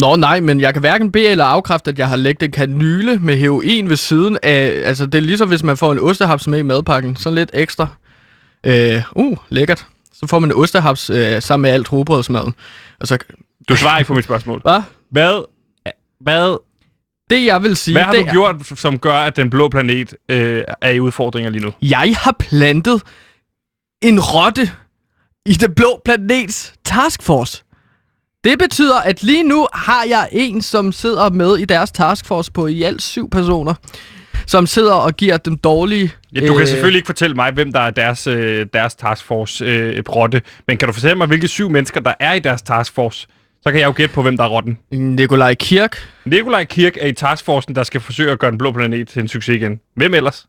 Nå 0.00 0.16
nej, 0.16 0.40
men 0.40 0.60
jeg 0.60 0.72
kan 0.72 0.80
hverken 0.80 1.12
bede 1.12 1.28
eller 1.28 1.44
afkræfte, 1.44 1.90
at 1.90 1.98
jeg 1.98 2.08
har 2.08 2.16
lægget 2.16 2.42
en 2.46 2.52
kanyle 2.52 3.18
med 3.18 3.36
heroin 3.36 3.88
ved 3.88 3.96
siden 3.96 4.38
af... 4.42 4.82
Altså, 4.84 5.06
det 5.06 5.14
er 5.14 5.22
ligesom 5.22 5.48
hvis 5.48 5.62
man 5.62 5.76
får 5.76 5.92
en 5.92 5.98
ostehaps 5.98 6.46
med 6.46 6.58
i 6.58 6.62
madpakken. 6.62 7.16
Sådan 7.16 7.34
lidt 7.34 7.50
ekstra. 7.54 7.86
Øh, 8.66 9.02
uh, 9.16 9.36
lækkert. 9.48 9.86
Så 10.12 10.26
får 10.26 10.38
man 10.38 10.50
en 10.50 10.56
ostehaps 10.56 11.10
øh, 11.10 11.42
sammen 11.42 11.62
med 11.62 11.70
alt 11.70 11.92
rugbrødsmaden. 11.92 12.54
Og 13.00 13.06
så... 13.06 13.18
Du 13.68 13.76
svarer 13.76 13.98
ikke 13.98 14.08
på 14.08 14.14
mit 14.14 14.24
spørgsmål. 14.24 14.60
Hvad? 14.60 14.82
Hvad, 15.10 15.44
hvad, 16.20 16.58
Det 17.30 17.44
jeg 17.44 17.62
vil 17.62 17.76
sige, 17.76 17.94
hvad 17.94 18.02
har 18.02 18.12
det 18.12 18.20
du 18.20 18.26
er- 18.26 18.32
gjort, 18.32 18.78
som 18.78 18.98
gør, 18.98 19.14
at 19.14 19.36
den 19.36 19.50
blå 19.50 19.68
planet 19.68 20.14
øh, 20.28 20.62
er 20.80 20.90
i 20.90 21.00
udfordringer 21.00 21.50
lige 21.50 21.64
nu? 21.64 21.72
Jeg 21.82 22.14
har 22.18 22.36
plantet 22.38 23.02
en 24.02 24.20
rotte 24.20 24.70
i 25.46 25.52
det 25.52 25.74
blå 25.74 26.00
planets 26.04 26.74
taskforce. 26.84 27.62
Det 28.48 28.58
betyder, 28.58 29.00
at 29.00 29.22
lige 29.22 29.42
nu 29.42 29.68
har 29.74 30.04
jeg 30.08 30.28
en, 30.32 30.62
som 30.62 30.92
sidder 30.92 31.30
med 31.30 31.58
i 31.58 31.64
deres 31.64 31.92
taskforce 31.92 32.52
på 32.52 32.66
i 32.66 32.82
alt 32.82 33.02
syv 33.02 33.30
personer, 33.30 33.74
som 34.46 34.66
sidder 34.66 34.92
og 34.92 35.16
giver 35.16 35.36
dem 35.36 35.56
dårlige... 35.56 36.12
Ja, 36.34 36.46
du 36.46 36.54
kan 36.54 36.66
selvfølgelig 36.66 36.98
ikke 36.98 37.06
fortælle 37.06 37.36
mig, 37.36 37.52
hvem 37.52 37.72
der 37.72 37.80
er 37.80 37.90
deres, 37.90 38.26
øh, 38.26 38.66
deres 38.72 38.94
taskforce 38.94 39.64
øh, 39.64 40.04
men 40.68 40.76
kan 40.76 40.88
du 40.88 40.92
fortælle 40.92 41.16
mig, 41.16 41.26
hvilke 41.26 41.48
syv 41.48 41.70
mennesker, 41.70 42.00
der 42.00 42.14
er 42.20 42.32
i 42.32 42.38
deres 42.38 42.62
taskforce? 42.62 43.26
Så 43.62 43.70
kan 43.70 43.80
jeg 43.80 43.86
jo 43.86 43.92
gætte 43.96 44.14
på, 44.14 44.22
hvem 44.22 44.36
der 44.36 44.44
er 44.44 44.48
rotten. 44.48 44.78
Nikolaj 44.90 45.54
Kirk, 45.54 46.08
Nikolaj 46.24 46.64
Kirk 46.64 46.96
er 47.00 47.06
i 47.06 47.12
taskforcen, 47.12 47.74
der 47.74 47.82
skal 47.82 48.00
forsøge 48.00 48.30
at 48.30 48.38
gøre 48.38 48.50
den 48.50 48.58
blå 48.58 48.72
planet 48.72 49.08
til 49.08 49.22
en 49.22 49.28
succes 49.28 49.56
igen. 49.56 49.80
Hvem 49.96 50.14
ellers? 50.14 50.46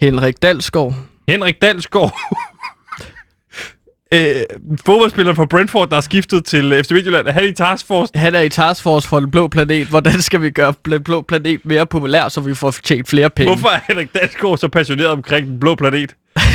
Henrik 0.00 0.42
Dalsgaard, 0.42 0.94
Henrik 1.28 1.62
Dalsgaard. 1.62 2.18
øh, 4.14 4.20
fodboldspilleren 4.86 5.36
fra 5.36 5.44
Brentford, 5.46 5.90
der 5.90 5.96
er 5.96 6.00
skiftet 6.00 6.44
til 6.44 6.84
FC 6.84 6.90
Midtjylland. 6.90 7.26
Er 7.26 7.32
han 7.32 7.44
i 7.44 7.52
taskforce? 7.52 8.12
han 8.14 8.34
er 8.34 8.40
i 8.40 8.48
taskforce 8.48 9.08
for 9.08 9.20
den 9.20 9.30
blå 9.30 9.48
planet. 9.48 9.86
Hvordan 9.86 10.20
skal 10.22 10.42
vi 10.42 10.50
gøre 10.50 10.74
den 10.84 11.02
blå 11.02 11.22
planet 11.22 11.60
mere 11.64 11.86
populær, 11.86 12.28
så 12.28 12.40
vi 12.40 12.54
får 12.54 12.70
tjent 12.70 13.08
flere 13.08 13.30
penge? 13.30 13.52
Hvorfor 13.54 13.68
er 13.68 13.80
Henrik 13.88 14.14
Dalsgaard 14.14 14.58
så 14.58 14.68
passioneret 14.68 15.10
omkring 15.10 15.46
den 15.46 15.60
blå 15.60 15.74
planet? 15.74 16.14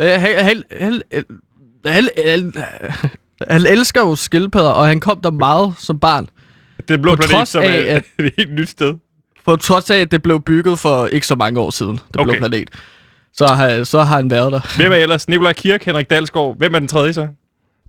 Han, 0.00 0.20
han, 0.20 0.62
han, 0.80 1.02
han, 1.86 2.08
han, 2.26 2.52
han 3.50 3.66
elsker 3.66 4.00
jo 4.00 4.16
skildpadder, 4.16 4.70
og 4.70 4.86
han 4.86 5.00
kom 5.00 5.20
der 5.20 5.30
meget 5.30 5.74
som 5.78 5.98
barn. 5.98 6.28
Den 6.88 7.02
blå 7.02 7.16
planet, 7.16 7.48
som 7.48 7.62
er 7.62 7.66
at- 7.68 8.04
et 8.18 8.32
helt 8.38 8.52
nyt 8.54 8.68
sted. 8.68 8.94
På 9.44 9.56
trods 9.56 9.90
af, 9.90 9.96
at 9.98 10.10
det 10.10 10.22
blev 10.22 10.40
bygget 10.42 10.78
for 10.78 11.06
ikke 11.06 11.26
så 11.26 11.34
mange 11.34 11.60
år 11.60 11.70
siden, 11.70 11.92
det 11.92 12.02
Okay. 12.18 12.24
blå 12.38 12.48
planet. 12.48 12.68
Så 13.34 13.46
har, 13.46 13.84
så 13.84 14.02
har 14.02 14.16
han 14.16 14.30
været 14.30 14.52
der. 14.52 14.76
Hvem 14.76 14.92
er 14.92 14.96
ellers? 14.96 15.28
Nikolaj 15.28 15.52
Kirk, 15.52 15.84
Henrik 15.84 16.10
Dalsgaard. 16.10 16.56
Hvem 16.58 16.74
er 16.74 16.78
den 16.78 16.88
tredje 16.88 17.12
så? 17.12 17.28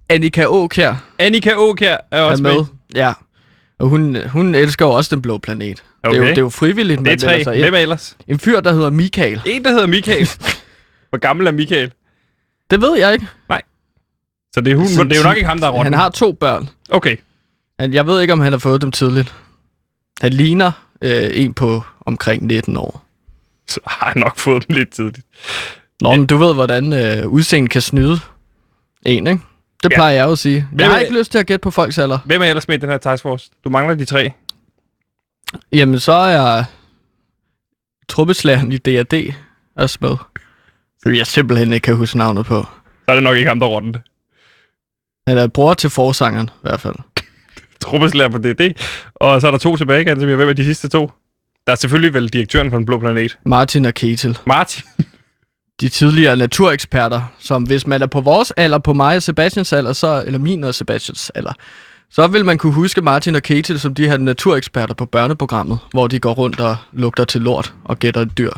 Annika 0.09 0.41
Aukjær 0.43 0.95
Annika 1.19 1.49
Aukjær 1.51 1.97
er 2.11 2.17
er 2.17 2.21
også 2.21 2.43
med. 2.43 2.53
med. 2.55 2.65
Ja. 2.95 3.13
Og 3.79 3.87
hun, 3.87 4.17
hun 4.27 4.55
elsker 4.55 4.85
jo 4.85 4.91
også 4.91 5.15
den 5.15 5.21
blå 5.21 5.37
planet. 5.37 5.77
Det, 5.77 5.83
er 6.03 6.15
jo, 6.15 6.21
Okay. 6.21 6.29
det 6.29 6.37
er 6.37 6.41
jo 6.41 6.49
frivilligt, 6.49 6.99
Det 6.99 7.07
er 7.13 7.17
tre. 7.17 7.43
sig. 7.43 7.59
Hvem 7.59 7.73
er 7.73 7.77
ellers? 7.77 8.17
En 8.27 8.39
fyr, 8.39 8.59
der 8.59 8.73
hedder 8.73 8.89
Michael. 8.89 9.41
En, 9.45 9.63
der 9.63 9.71
hedder 9.71 9.87
Michael. 9.87 10.29
Hvor 11.09 11.17
gammel 11.17 11.47
er 11.47 11.51
Michael? 11.51 11.91
Det 12.71 12.81
ved 12.81 12.97
jeg 12.97 13.13
ikke. 13.13 13.27
Så 14.53 14.61
det 14.61 14.71
er, 14.71 14.75
hun, 14.75 14.85
det 14.87 15.13
er 15.13 15.17
jo 15.17 15.23
nok 15.23 15.37
ikke 15.37 15.47
ham, 15.49 15.59
der 15.59 15.67
er 15.67 15.71
rotten. 15.71 15.93
Han 15.93 16.01
har 16.01 16.09
to 16.09 16.31
børn. 16.31 16.69
Okay. 16.89 17.17
Han, 17.79 17.93
jeg 17.93 18.07
ved 18.07 18.21
ikke, 18.21 18.33
om 18.33 18.39
han 18.39 18.51
har 18.53 18.59
fået 18.59 18.81
dem 18.81 18.91
tidligt. 18.91 19.35
Han 20.21 20.33
ligner 20.33 20.71
øh, 21.01 21.29
en 21.33 21.53
på 21.53 21.83
omkring 22.05 22.45
19 22.45 22.77
år. 22.77 23.03
Så 23.75 23.79
har 23.87 24.05
jeg 24.15 24.15
nok 24.23 24.37
fået 24.37 24.67
dem 24.67 24.75
lidt 24.75 24.89
tidligt. 24.89 25.27
Nå, 26.01 26.15
men 26.15 26.25
du 26.25 26.37
ved, 26.37 26.53
hvordan 26.53 26.93
øh, 26.93 27.27
udseendet 27.27 27.71
kan 27.71 27.81
snyde 27.81 28.19
en, 29.05 29.27
ikke? 29.27 29.41
Det 29.83 29.91
Ja. 29.91 29.95
plejer 29.97 30.15
jeg 30.15 30.25
jo 30.25 30.31
at 30.31 30.39
sige. 30.39 30.67
Hvem 30.71 30.79
Jeg 30.79 30.89
har 30.91 30.99
ikke 30.99 31.17
lyst 31.19 31.31
til 31.31 31.39
at 31.39 31.45
gætte 31.47 31.63
på 31.63 31.71
folks 31.71 31.97
alder. 31.97 32.19
Hvem 32.25 32.41
er 32.41 32.45
ellers 32.45 32.67
med 32.67 32.77
i 32.77 32.81
den 32.81 32.89
her 32.89 32.97
taskforce? 32.97 33.49
Du 33.63 33.69
mangler 33.69 33.95
de 33.95 34.05
tre. 34.05 34.31
Jamen, 35.71 35.99
så 35.99 36.11
er 36.11 36.29
jeg 36.29 36.65
truppeslageren 38.09 38.71
i 38.71 38.77
D&D 38.77 39.33
også 39.75 39.97
med. 40.01 40.15
Fordi 41.03 41.17
jeg 41.17 41.27
simpelthen 41.27 41.73
ikke 41.73 41.85
kan 41.85 41.95
huske 41.95 42.17
navnet 42.17 42.45
på. 42.45 42.61
Så 42.63 42.67
er 43.07 43.13
det 43.13 43.23
nok 43.23 43.35
ikke 43.37 43.47
ham, 43.47 43.59
der 43.59 43.67
rotter 43.67 43.91
det. 43.91 44.01
Han 45.27 45.37
er 45.37 45.47
bror 45.47 45.73
til 45.73 45.89
forsangeren, 45.89 46.47
i 46.47 46.59
hvert 46.61 46.79
fald. 46.79 46.95
Truppeslager 47.81 48.29
på 48.29 48.37
DD. 48.37 48.73
Og 49.15 49.41
så 49.41 49.47
er 49.47 49.51
der 49.51 49.57
to 49.57 49.77
tilbage, 49.77 50.05
kan 50.05 50.17
Hvem 50.17 50.49
er 50.49 50.53
de 50.53 50.65
sidste 50.65 50.89
to? 50.89 51.11
Der 51.71 51.75
er 51.75 51.79
selvfølgelig 51.79 52.13
vel 52.13 52.29
direktøren 52.29 52.69
for 52.69 52.77
Den 52.77 52.85
Blå 52.85 52.99
Planet. 52.99 53.37
Martin 53.45 53.85
og 53.85 53.93
Ketil. 53.93 54.37
Martin. 54.47 54.83
De 55.81 55.89
tidligere 55.89 56.35
natureksperter, 56.35 57.33
som 57.39 57.63
hvis 57.63 57.87
man 57.87 58.01
er 58.01 58.05
på 58.07 58.21
vores 58.21 58.51
alder, 58.51 58.77
på 58.77 58.93
mig 58.93 59.15
og 59.15 59.23
Sebastians 59.23 59.73
alder, 59.73 59.93
så, 59.93 60.23
eller 60.25 60.39
min 60.39 60.63
og 60.63 60.75
Sebastians 60.75 61.29
alder, 61.35 61.53
så 62.09 62.27
vil 62.27 62.45
man 62.45 62.57
kunne 62.57 62.73
huske 62.73 63.01
Martin 63.01 63.35
og 63.35 63.43
Ketil 63.43 63.79
som 63.79 63.93
de 63.93 64.07
her 64.07 64.17
natureksperter 64.17 64.93
på 64.93 65.05
børneprogrammet, 65.05 65.79
hvor 65.91 66.07
de 66.07 66.19
går 66.19 66.33
rundt 66.33 66.59
og 66.59 66.75
lugter 66.93 67.23
til 67.23 67.41
lort 67.41 67.73
og 67.83 67.99
gætter 67.99 68.21
et 68.21 68.37
dyr. 68.37 68.51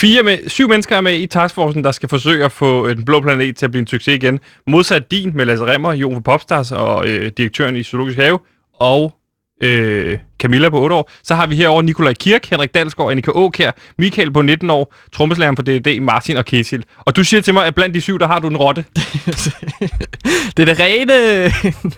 Fire 0.00 0.22
med, 0.22 0.38
syv 0.48 0.68
mennesker 0.68 0.96
er 0.96 1.00
med 1.00 1.14
i 1.14 1.26
taskforcen, 1.26 1.84
der 1.84 1.92
skal 1.92 2.08
forsøge 2.08 2.44
at 2.44 2.52
få 2.52 2.86
øh, 2.86 2.96
Den 2.96 3.04
Blå 3.04 3.20
Planet 3.20 3.56
til 3.56 3.66
at 3.66 3.70
blive 3.70 3.80
en 3.80 3.86
succes 3.86 4.14
igen. 4.14 4.40
Modsat 4.66 5.10
din 5.10 5.36
med 5.36 5.46
Lasse 5.46 5.64
Remmer, 5.66 5.92
Jon 5.92 6.14
for 6.14 6.20
Popstars 6.20 6.72
og 6.72 7.08
øh, 7.08 7.32
direktøren 7.36 7.76
i 7.76 7.82
Zoologisk 7.82 8.18
Have, 8.18 8.38
og 8.74 9.14
øh, 9.62 10.18
Camilla 10.38 10.68
på 10.68 10.82
8 10.82 10.96
år. 10.96 11.10
Så 11.22 11.34
har 11.34 11.46
vi 11.46 11.56
herover 11.56 11.82
Nikolaj 11.82 12.14
Kirk, 12.14 12.46
Henrik 12.50 12.74
Dalsgaard, 12.74 13.10
Annika 13.10 13.30
Åkær, 13.30 13.70
Michael 13.98 14.32
på 14.32 14.42
19 14.42 14.70
år, 14.70 14.94
trommeslæren 15.12 15.54
på 15.54 15.62
DD, 15.62 16.00
Martin 16.00 16.36
og 16.36 16.44
Kesil. 16.44 16.84
Og 16.98 17.16
du 17.16 17.24
siger 17.24 17.40
til 17.40 17.54
mig, 17.54 17.66
at 17.66 17.74
blandt 17.74 17.94
de 17.94 18.00
syv, 18.00 18.18
der 18.18 18.26
har 18.26 18.38
du 18.38 18.48
en 18.48 18.56
rotte. 18.56 18.84
det 20.56 20.58
er 20.58 20.74
det 20.74 20.80
rene... 20.80 21.12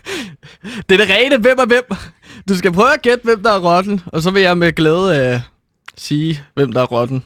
det 0.88 1.00
er 1.00 1.06
det 1.06 1.10
rene 1.10 1.38
hvem 1.38 1.58
er 1.58 1.66
hvem. 1.66 1.84
Du 2.48 2.56
skal 2.56 2.72
prøve 2.72 2.94
at 2.94 3.02
gætte, 3.02 3.24
hvem 3.24 3.42
der 3.42 3.52
er 3.52 3.60
rotten, 3.60 4.00
og 4.06 4.22
så 4.22 4.30
vil 4.30 4.42
jeg 4.42 4.58
med 4.58 4.72
glæde 4.72 5.34
øh, 5.34 5.40
sige, 5.96 6.40
hvem 6.54 6.72
der 6.72 6.80
er 6.80 6.86
rotten. 6.86 7.24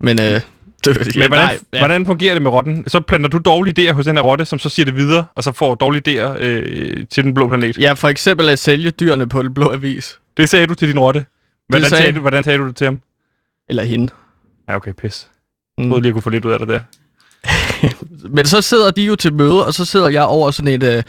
Men, 0.00 0.20
øh, 0.20 0.40
det, 0.84 1.16
Men 1.16 1.26
hvordan, 1.26 1.44
nej, 1.46 1.58
ja. 1.72 1.78
hvordan 1.78 2.06
fungerer 2.06 2.34
det 2.34 2.42
med 2.42 2.50
rotten? 2.50 2.84
Så 2.88 3.00
planter 3.00 3.28
du 3.30 3.38
dårlige 3.38 3.88
idéer 3.88 3.92
hos 3.92 4.04
den 4.06 4.16
her 4.16 4.22
rotte, 4.22 4.44
som 4.44 4.58
så 4.58 4.68
siger 4.68 4.84
det 4.86 4.96
videre, 4.96 5.24
og 5.34 5.44
så 5.44 5.52
får 5.52 5.74
dårlige 5.74 6.02
idéer 6.24 6.36
øh, 6.38 7.06
til 7.10 7.24
Den 7.24 7.34
Blå 7.34 7.48
Planet. 7.48 7.78
Ja, 7.78 7.92
for 7.92 8.08
eksempel 8.08 8.48
at 8.48 8.58
sælge 8.58 8.90
dyrene 8.90 9.28
på 9.28 9.42
den 9.42 9.54
blå 9.54 9.72
avis. 9.72 10.18
Det 10.36 10.48
sagde 10.48 10.66
du 10.66 10.74
til 10.74 10.88
din 10.88 10.98
rotte. 10.98 11.26
Hvordan, 11.68 11.88
sagde- 11.88 12.02
sagde 12.02 12.16
du, 12.16 12.20
hvordan 12.20 12.44
sagde 12.44 12.58
du 12.58 12.66
det 12.68 12.76
til 12.76 12.84
ham? 12.84 13.00
Eller 13.68 13.82
hende. 13.82 14.12
Ja, 14.68 14.76
okay, 14.76 14.92
pis. 14.92 15.26
Mm. 15.78 15.84
Jeg 15.84 15.90
troede 15.90 16.02
lige, 16.02 16.08
jeg 16.08 16.12
kunne 16.14 16.22
få 16.22 16.30
lidt 16.30 16.44
ud 16.44 16.52
af 16.52 16.58
det 16.58 16.68
der. 16.68 16.80
Men 18.36 18.44
så 18.46 18.60
sidder 18.60 18.90
de 18.90 19.02
jo 19.02 19.16
til 19.16 19.34
møde, 19.34 19.66
og 19.66 19.74
så 19.74 19.84
sidder 19.84 20.08
jeg 20.08 20.22
over 20.24 20.50
sådan 20.50 20.82
et 20.82 20.96
øh, 20.96 21.02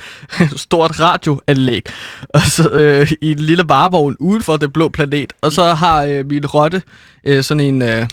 stort 0.66 1.00
radioanlæg. 1.00 1.82
Og 2.30 2.42
så 2.42 2.70
øh, 2.70 3.12
i 3.22 3.32
en 3.32 3.40
lille 3.40 3.64
varevogn 3.68 4.16
uden 4.20 4.42
for 4.44 4.58
det 4.58 4.74
blå 4.74 4.90
planet. 4.90 5.34
Og 5.42 5.52
så 5.52 5.64
har 5.64 6.04
øh, 6.04 6.26
min 6.26 6.46
rotte 6.46 6.82
øh, 7.24 7.44
sådan 7.44 7.62
en 7.62 7.82
øh, 7.82 8.08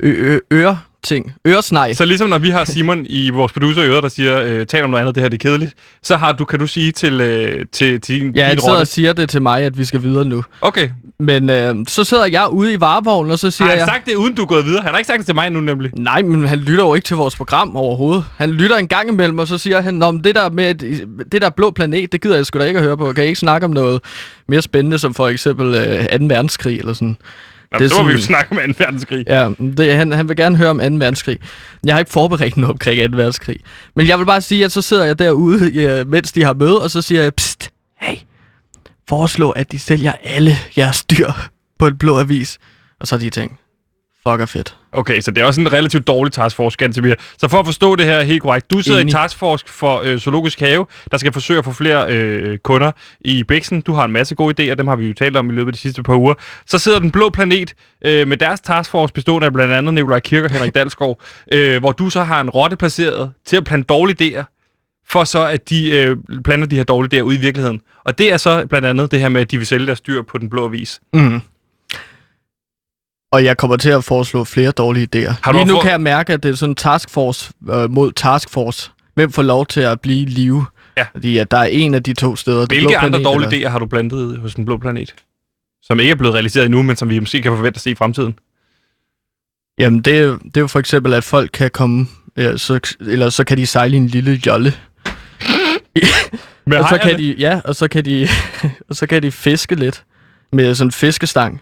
ø- 0.00 0.38
ø- 0.98 1.08
øre-ting. 1.08 1.32
Øresnej. 1.46 1.92
Så 1.92 2.04
ligesom 2.04 2.28
når 2.28 2.38
vi 2.38 2.50
har 2.50 2.64
Simon 2.64 3.06
i 3.08 3.30
vores 3.30 3.52
producer 3.52 3.82
i 3.82 3.86
øret, 3.86 4.02
der 4.02 4.08
siger, 4.08 4.42
øh, 4.42 4.66
tal 4.66 4.84
om 4.84 4.90
noget 4.90 5.00
andet, 5.00 5.14
det 5.14 5.22
her 5.22 5.28
det 5.28 5.44
er 5.44 5.48
kedeligt, 5.48 5.74
så 6.02 6.16
har 6.16 6.32
du, 6.32 6.44
kan 6.44 6.58
du 6.58 6.66
sige 6.66 6.92
til, 6.92 7.20
øh, 7.20 7.66
til, 7.72 8.00
til 8.00 8.20
din, 8.20 8.32
Ja, 8.36 8.44
han 8.44 8.60
sidder 8.60 8.78
og 8.80 8.86
siger 8.86 9.12
det 9.12 9.28
til 9.28 9.42
mig, 9.42 9.62
at 9.62 9.78
vi 9.78 9.84
skal 9.84 10.02
videre 10.02 10.24
nu. 10.24 10.44
Okay. 10.60 10.90
Men 11.20 11.50
øh, 11.50 11.74
så 11.88 12.04
sidder 12.04 12.26
jeg 12.26 12.48
ude 12.50 12.72
i 12.72 12.80
varevognen, 12.80 13.32
og 13.32 13.38
så 13.38 13.50
siger 13.50 13.64
Har 13.66 13.70
han 13.70 13.78
jeg... 13.78 13.88
sagt 13.88 14.06
det, 14.06 14.14
uden 14.14 14.34
du 14.34 14.42
er 14.42 14.46
gået 14.46 14.64
videre? 14.64 14.82
Han 14.82 14.90
har 14.90 14.98
ikke 14.98 15.06
sagt 15.06 15.18
det 15.18 15.26
til 15.26 15.34
mig 15.34 15.50
nu, 15.50 15.60
nemlig. 15.60 15.90
Nej, 15.94 16.22
men 16.22 16.48
han 16.48 16.58
lytter 16.58 16.84
jo 16.84 16.94
ikke 16.94 17.04
til 17.04 17.16
vores 17.16 17.36
program 17.36 17.76
overhovedet. 17.76 18.24
Han 18.36 18.50
lytter 18.50 18.76
en 18.76 18.88
gang 18.88 19.08
imellem, 19.08 19.38
og 19.38 19.48
så 19.48 19.58
siger 19.58 19.80
han, 19.80 19.94
Nå, 19.94 20.10
men 20.10 20.24
det 20.24 20.34
der 20.34 20.50
med 20.50 20.74
det 21.32 21.42
der 21.42 21.50
blå 21.50 21.70
planet, 21.70 22.12
det 22.12 22.20
gider 22.20 22.36
jeg 22.36 22.46
sgu 22.46 22.58
da 22.58 22.64
ikke 22.64 22.78
at 22.78 22.84
høre 22.84 22.96
på. 22.96 23.12
Kan 23.12 23.24
I 23.24 23.26
ikke 23.26 23.40
snakke 23.40 23.64
om 23.64 23.70
noget 23.70 24.00
mere 24.48 24.62
spændende, 24.62 24.98
som 24.98 25.14
for 25.14 25.28
eksempel 25.28 25.74
øh, 25.74 26.18
2. 26.20 26.24
verdenskrig 26.26 26.78
eller 26.78 26.92
sådan? 26.92 27.16
Nå, 27.72 27.78
Det 27.78 27.84
er 27.84 27.88
så 27.88 28.02
må 28.02 28.08
vi 28.08 28.12
jo 28.12 28.20
snakke 28.20 28.52
om 28.52 28.56
2. 28.56 28.74
verdenskrig. 28.78 29.24
Ja, 29.26 29.50
det, 29.58 29.94
han, 29.94 30.12
han 30.12 30.28
vil 30.28 30.36
gerne 30.36 30.56
høre 30.56 30.70
om 30.70 30.78
2. 30.78 30.84
verdenskrig. 30.84 31.38
Jeg 31.84 31.94
har 31.94 31.98
ikke 31.98 32.10
forberedt 32.10 32.56
noget 32.56 32.72
omkring 32.72 33.12
2. 33.12 33.16
verdenskrig. 33.16 33.56
Men 33.96 34.08
jeg 34.08 34.18
vil 34.18 34.24
bare 34.26 34.40
sige, 34.40 34.64
at 34.64 34.72
så 34.72 34.82
sidder 34.82 35.04
jeg 35.04 35.18
derude, 35.18 35.72
øh, 35.84 36.08
mens 36.08 36.32
de 36.32 36.44
har 36.44 36.54
møde, 36.54 36.82
og 36.82 36.90
så 36.90 37.02
siger 37.02 37.22
jeg, 37.22 37.34
pst, 37.34 37.70
hey, 38.00 38.16
foreslå, 39.08 39.50
at 39.50 39.72
de 39.72 39.78
sælger 39.78 40.12
alle 40.24 40.56
jeres 40.78 41.04
dyr 41.04 41.30
på 41.78 41.86
en 41.86 41.98
blå 41.98 42.18
avis. 42.18 42.58
Og 43.00 43.06
så 43.06 43.14
har 43.16 43.20
de 43.20 43.30
tænkt, 43.30 43.54
fuck 44.30 44.40
er 44.40 44.46
fedt. 44.46 44.76
Okay, 44.92 45.20
så 45.20 45.30
det 45.30 45.42
er 45.42 45.46
også 45.46 45.60
en 45.60 45.72
relativt 45.72 46.06
dårlig 46.06 46.32
taskforce, 46.32 46.76
Gantemir. 46.76 47.14
Så 47.38 47.48
for 47.48 47.58
at 47.58 47.66
forstå 47.66 47.96
det 47.96 48.06
her 48.06 48.22
helt 48.22 48.42
korrekt, 48.42 48.70
du 48.70 48.80
sidder 48.80 49.00
Enig. 49.00 49.10
i 49.10 49.12
taskforce 49.12 49.64
for 49.68 50.00
øh, 50.04 50.18
Zoologisk 50.18 50.60
Have, 50.60 50.86
der 51.10 51.18
skal 51.18 51.32
forsøge 51.32 51.58
at 51.58 51.64
få 51.64 51.72
flere 51.72 52.12
øh, 52.12 52.58
kunder 52.58 52.92
i 53.20 53.44
Bæksen. 53.44 53.80
Du 53.80 53.92
har 53.92 54.04
en 54.04 54.12
masse 54.12 54.34
gode 54.34 54.70
idéer, 54.70 54.74
dem 54.74 54.88
har 54.88 54.96
vi 54.96 55.06
jo 55.06 55.14
talt 55.14 55.36
om 55.36 55.50
i 55.50 55.52
løbet 55.52 55.68
af 55.68 55.72
de 55.72 55.78
sidste 55.78 56.02
par 56.02 56.16
uger. 56.16 56.34
Så 56.66 56.78
sidder 56.78 56.98
Den 56.98 57.10
Blå 57.10 57.30
Planet 57.30 57.74
øh, 58.04 58.28
med 58.28 58.36
deres 58.36 58.60
taskforce 58.60 59.14
bestående 59.14 59.46
af 59.46 59.52
blandt 59.52 59.74
andet 59.74 59.94
Nikolaj 59.94 60.20
Kirk 60.20 60.44
og 60.44 60.50
Henrik 60.50 60.74
Dalsgaard, 60.74 61.20
øh, 61.52 61.80
hvor 61.80 61.92
du 61.92 62.10
så 62.10 62.22
har 62.22 62.40
en 62.40 62.50
rotte 62.50 62.76
placeret 62.76 63.32
til 63.46 63.56
at 63.56 63.64
plante 63.64 63.86
dårlige 63.86 64.38
idéer, 64.40 64.44
for 65.08 65.24
så 65.24 65.46
at 65.46 65.70
de 65.70 65.90
øh, 65.90 66.16
planter 66.44 66.66
de 66.66 66.76
her 66.76 66.84
dårlige 66.84 67.18
idéer 67.18 67.22
ud 67.22 67.34
i 67.34 67.40
virkeligheden. 67.40 67.80
Og 68.04 68.18
det 68.18 68.32
er 68.32 68.36
så 68.36 68.66
blandt 68.66 68.86
andet 68.86 69.10
det 69.10 69.20
her 69.20 69.28
med, 69.28 69.40
at 69.40 69.50
de 69.50 69.58
vil 69.58 69.66
sælge 69.66 69.86
deres 69.86 70.00
dyr 70.00 70.22
på 70.22 70.38
Den 70.38 70.50
Blå 70.50 70.64
Avis. 70.64 71.00
Mm. 71.14 71.40
Og 73.32 73.44
jeg 73.44 73.56
kommer 73.56 73.76
til 73.76 73.90
at 73.90 74.04
foreslå 74.04 74.44
flere 74.44 74.70
dårlige 74.70 75.08
idéer. 75.16 75.34
Har 75.42 75.52
du 75.52 75.58
Lige 75.58 75.68
nu 75.68 75.74
for- 75.74 75.82
kan 75.82 75.90
jeg 75.90 76.00
mærke, 76.00 76.32
at 76.32 76.42
det 76.42 76.50
er 76.50 76.54
sådan 76.54 76.70
en 76.70 76.74
taskforce 76.76 77.52
øh, 77.70 77.90
mod 77.90 78.12
taskforce. 78.12 78.90
Hvem 79.14 79.32
får 79.32 79.42
lov 79.42 79.66
til 79.66 79.80
at 79.80 80.00
blive 80.00 80.20
i 80.22 80.24
live? 80.24 80.66
Ja. 80.96 81.06
Fordi 81.12 81.38
at 81.38 81.50
der 81.50 81.56
er 81.58 81.64
en 81.64 81.94
af 81.94 82.02
de 82.02 82.12
to 82.14 82.36
steder. 82.36 82.60
det 82.60 82.68
blå 82.68 82.76
Hvilke 82.78 82.98
andre 82.98 83.08
planet, 83.10 83.24
dårlige 83.24 83.54
eller- 83.54 83.68
idéer 83.68 83.70
har 83.70 83.78
du 83.78 83.86
plantet 83.86 84.38
hos 84.38 84.54
Den 84.54 84.64
Blå 84.64 84.76
Planet? 84.76 85.14
Som 85.82 86.00
ikke 86.00 86.10
er 86.10 86.14
blevet 86.16 86.34
realiseret 86.34 86.64
endnu, 86.66 86.82
men 86.82 86.96
som 86.96 87.08
vi 87.08 87.18
måske 87.18 87.42
kan 87.42 87.52
forvente 87.56 87.76
at 87.76 87.80
se 87.80 87.90
i 87.90 87.94
fremtiden. 87.94 88.34
Jamen, 89.78 90.00
det 90.00 90.18
er, 90.18 90.38
det 90.44 90.56
er 90.56 90.60
jo 90.60 90.66
for 90.66 90.78
eksempel, 90.78 91.14
at 91.14 91.24
folk 91.24 91.50
kan 91.52 91.70
komme, 91.70 92.06
ja, 92.36 92.56
så, 92.56 92.94
eller 93.00 93.30
så 93.30 93.44
kan 93.44 93.56
de 93.58 93.66
sejle 93.66 93.94
i 93.94 93.96
en 93.96 94.06
lille 94.06 94.40
jolle. 94.46 94.72
Men 96.66 96.78
og 96.78 96.88
så 96.88 96.98
kan 97.02 97.18
de, 97.18 97.34
ja, 97.38 97.60
og 97.64 97.76
så 97.76 97.88
kan 97.88 98.04
de, 98.04 98.28
og 98.88 98.96
så 98.96 99.06
kan 99.06 99.22
de 99.22 99.30
fiske 99.32 99.74
lidt 99.74 100.04
med 100.52 100.74
sådan 100.74 100.88
en 100.88 100.92
fiskestang. 100.92 101.60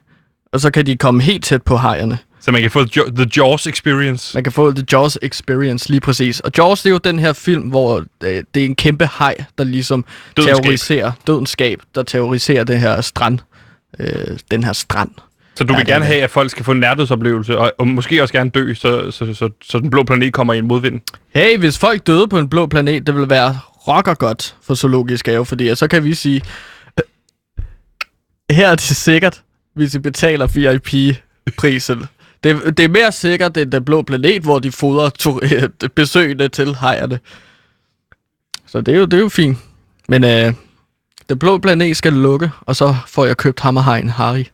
Og 0.57 0.61
så 0.61 0.71
kan 0.71 0.87
de 0.87 0.97
komme 0.97 1.23
helt 1.23 1.45
tæt 1.45 1.63
på 1.63 1.77
hajerne. 1.77 2.19
Så 2.41 2.53
man 2.53 2.61
kan 2.61 2.71
få 2.71 2.85
The 3.17 3.27
Jaws 3.37 3.67
experience. 3.67 4.37
Man 4.37 4.45
kan 4.45 4.53
få 4.53 4.73
The 4.73 4.85
Jaws 4.93 5.19
Experience 5.23 5.91
lige 5.91 6.01
præcis. 6.01 6.41
Og 6.41 6.51
Jaws, 6.59 6.83
det 6.83 6.91
er 6.91 6.93
jo 6.93 6.99
den 7.05 7.19
her 7.19 7.33
film, 7.33 7.63
hvor 7.63 8.05
øh, 8.25 8.43
det 8.55 8.61
er 8.61 8.65
en 8.65 8.75
kæmpe 8.75 9.07
haj, 9.07 9.35
der 9.59 9.65
ligesom 9.65 10.05
Dødenskab. 10.37 10.57
terroriserer, 10.63 11.13
dødenskab, 11.27 11.79
der 11.95 12.03
terroriserer 12.03 12.65
det 12.65 12.81
her 12.81 13.01
strand, 13.01 13.39
øh, 13.99 14.39
den 14.51 14.65
her 14.65 14.73
strand. 14.73 15.11
Så 15.55 15.65
du 15.65 15.73
Ja, 15.73 15.79
vil 15.79 15.87
gerne 15.87 16.05
er- 16.05 16.09
have, 16.09 16.23
at 16.23 16.31
folk 16.31 16.51
skal 16.51 16.65
få 16.65 16.73
en 16.73 16.81
nærdødsoplevelse, 16.81 17.59
og, 17.59 17.73
og 17.79 17.89
måske 17.89 18.23
også 18.23 18.35
gerne 18.35 18.51
dø, 18.51 18.75
så, 18.75 19.11
så, 19.11 19.35
så, 19.35 19.49
så 19.63 19.79
den 19.79 19.91
blå 19.91 20.03
planet 20.03 20.33
kommer 20.33 20.55
i 20.55 20.59
en 20.59 20.67
modvind. 20.67 21.01
Hey, 21.35 21.59
hvis 21.59 21.79
folk 21.79 22.07
døde 22.07 22.29
på 22.29 22.39
en 22.39 22.49
blå 22.49 22.67
planet, 22.67 23.07
det 23.07 23.15
ville 23.15 23.31
være 23.31 23.59
rocker 23.89 24.15
godt 24.15 24.57
for 24.63 24.75
zoologisk 24.75 25.27
have, 25.27 25.47
fordi 25.47 25.75
så 25.75 25.89
kan 25.89 26.05
vi 26.05 26.15
sige, 26.15 26.43
her 28.51 28.69
er 28.69 28.75
det 28.75 28.81
sikkert, 28.81 29.43
hvis 29.77 29.95
I 29.95 29.99
betaler 29.99 30.47
VIP-prisen. 30.47 32.05
Det, 32.45 32.77
det 32.77 32.85
er 32.85 32.89
mere 32.89 33.13
sikkert 33.13 33.57
end 33.57 33.73
den 33.73 33.85
blå 33.85 34.03
planet, 34.03 34.43
hvor 34.43 34.59
de 34.59 34.73
fodrer 34.73 35.09
to, 35.09 35.41
øh, 35.43 35.69
besøgende 35.97 36.49
til 36.49 36.75
hejerne. 36.75 37.19
Så 38.67 38.81
det 38.81 38.95
er 38.95 38.99
jo, 38.99 39.05
det 39.05 39.15
er 39.15 39.21
jo 39.21 39.29
fint. 39.29 39.59
Men 40.09 40.25
øh, 40.25 40.53
den 41.29 41.39
blå 41.39 41.59
planet 41.59 41.97
skal 41.97 42.13
lukke, 42.13 42.51
og 42.61 42.77
så 42.77 42.97
får 43.07 43.25
jeg 43.25 43.37
købt 43.37 43.61
hammerhajen 43.61 44.09
Harry. 44.09 44.45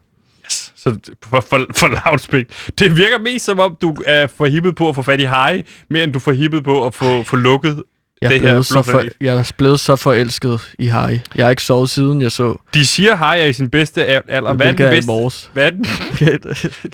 Yes. 0.45 0.73
Så 0.77 0.99
for, 1.23 1.41
for, 1.41 1.67
for 1.77 1.89
loudspeak. 1.89 2.47
Det 2.79 2.97
virker 2.97 3.19
mest 3.19 3.45
som 3.45 3.59
om, 3.61 3.77
du 3.83 3.97
er 4.07 4.27
forhippet 4.27 4.77
på 4.77 4.89
at 4.89 4.95
få 4.95 5.03
fat 5.03 5.21
i 5.21 5.25
Harry, 5.25 5.63
mere 5.91 6.05
end 6.05 6.13
du 6.13 6.19
er 6.19 6.21
forhippet 6.21 6.65
på 6.65 6.87
at 6.87 6.95
få, 6.95 7.23
få 7.23 7.37
lukket 7.37 7.83
jeg 8.23 8.31
det 8.31 8.37
er, 8.37 8.41
her 8.41 8.49
blevet 8.49 8.67
så 8.67 8.83
for, 8.83 9.05
jeg 9.21 9.37
er 9.37 9.53
blevet 9.59 9.81
så 9.81 9.97
forelsket 9.97 10.75
i 10.79 10.87
Harry. 10.87 11.19
Jeg 11.35 11.45
har 11.45 11.51
ikke 11.51 11.63
sovet 11.63 11.91
siden 11.91 12.23
jeg 12.23 12.33
så 12.33 12.57
De 12.75 12.87
siger, 12.87 13.17
Harry 13.17 13.39
er 13.39 13.45
i 13.45 13.53
sin 13.53 13.71
bedste 13.71 14.07
al- 14.07 14.23
alder. 14.29 14.53
Hvad 14.53 14.67
er 14.67 14.73
den 14.73 14.91
bedste? 14.91 15.07
morges. 15.07 15.51
Hvad 15.53 15.67
er 15.67 15.71
den? 15.71 15.85